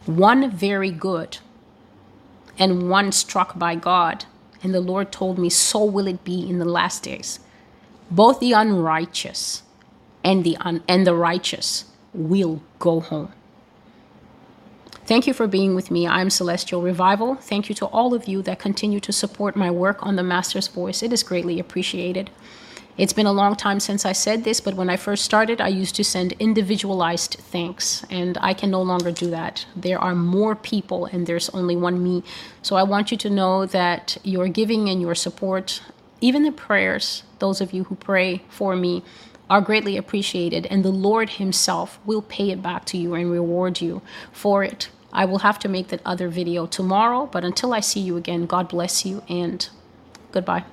One 0.06 0.52
very 0.52 0.92
good, 0.92 1.38
and 2.60 2.90
one 2.90 3.14
struck 3.14 3.58
by 3.58 3.76
God. 3.76 4.26
And 4.62 4.74
the 4.74 4.82
Lord 4.82 5.14
told 5.14 5.40
me, 5.40 5.50
So 5.50 5.86
will 5.86 6.08
it 6.08 6.26
be 6.26 6.42
in 6.50 6.60
the 6.60 6.66
last 6.66 7.04
days. 7.04 7.40
Both 8.12 8.42
the 8.42 8.52
unrighteous 8.52 9.64
and 10.26 10.44
the, 10.44 10.58
un- 10.58 10.84
and 10.90 11.08
the 11.08 11.16
righteous 11.16 11.86
will 12.14 12.62
go 12.80 13.00
home. 13.00 13.32
Thank 15.06 15.26
you 15.26 15.34
for 15.34 15.48
being 15.48 15.74
with 15.74 15.90
me. 15.90 16.06
I'm 16.06 16.30
Celestial 16.30 16.82
Revival. 16.82 17.36
Thank 17.36 17.70
you 17.70 17.76
to 17.76 17.86
all 17.86 18.14
of 18.14 18.28
you 18.28 18.42
that 18.42 18.60
continue 18.60 19.00
to 19.00 19.14
support 19.14 19.56
my 19.56 19.72
work 19.72 20.06
on 20.06 20.18
the 20.18 20.24
Master's 20.24 20.68
Voice. 20.68 21.02
It 21.02 21.14
is 21.14 21.24
greatly 21.24 21.60
appreciated. 21.62 22.30
It's 23.02 23.14
been 23.14 23.26
a 23.26 23.34
long 23.34 23.56
time 23.56 23.80
since 23.80 24.06
I 24.06 24.12
said 24.12 24.44
this, 24.44 24.62
but 24.62 24.76
when 24.76 24.88
I 24.88 24.96
first 24.96 25.26
started, 25.26 25.60
I 25.60 25.70
used 25.70 25.96
to 25.96 26.04
send 26.04 26.34
individualized 26.34 27.38
thanks, 27.40 28.06
and 28.12 28.38
I 28.40 28.54
can 28.54 28.70
no 28.70 28.84
longer 28.84 29.12
do 29.12 29.32
that. 29.32 29.66
There 29.76 29.98
are 29.98 30.14
more 30.14 30.56
people, 30.56 31.08
and 31.08 31.26
there's 31.26 31.50
only 31.50 31.76
one 31.76 32.04
me. 32.04 32.24
So 32.62 32.76
I 32.76 32.84
want 32.84 33.10
you 33.10 33.18
to 33.18 33.30
know 33.32 33.66
that 33.66 34.20
your 34.22 34.48
giving 34.50 34.88
and 34.88 35.02
your 35.02 35.16
support, 35.16 35.82
even 36.22 36.44
the 36.44 36.52
prayers, 36.52 37.24
those 37.40 37.60
of 37.60 37.74
you 37.74 37.86
who 37.86 37.96
pray 37.96 38.44
for 38.50 38.76
me, 38.76 39.02
are 39.50 39.62
greatly 39.62 39.98
appreciated, 39.98 40.68
and 40.68 40.86
the 40.86 40.92
Lord 40.92 41.32
Himself 41.42 42.00
will 42.06 42.22
pay 42.22 42.52
it 42.52 42.62
back 42.62 42.86
to 42.86 43.00
you 43.00 43.16
and 43.16 43.32
reward 43.32 43.82
you 43.82 44.04
for 44.32 44.64
it. 44.64 44.90
I 45.12 45.26
will 45.26 45.40
have 45.40 45.58
to 45.62 45.68
make 45.68 45.88
that 45.88 46.02
other 46.06 46.30
video 46.30 46.68
tomorrow, 46.68 47.26
but 47.26 47.44
until 47.44 47.74
I 47.74 47.80
see 47.80 48.00
you 48.00 48.16
again, 48.16 48.46
God 48.46 48.70
bless 48.70 49.08
you 49.08 49.24
and 49.28 49.68
goodbye. 50.32 50.66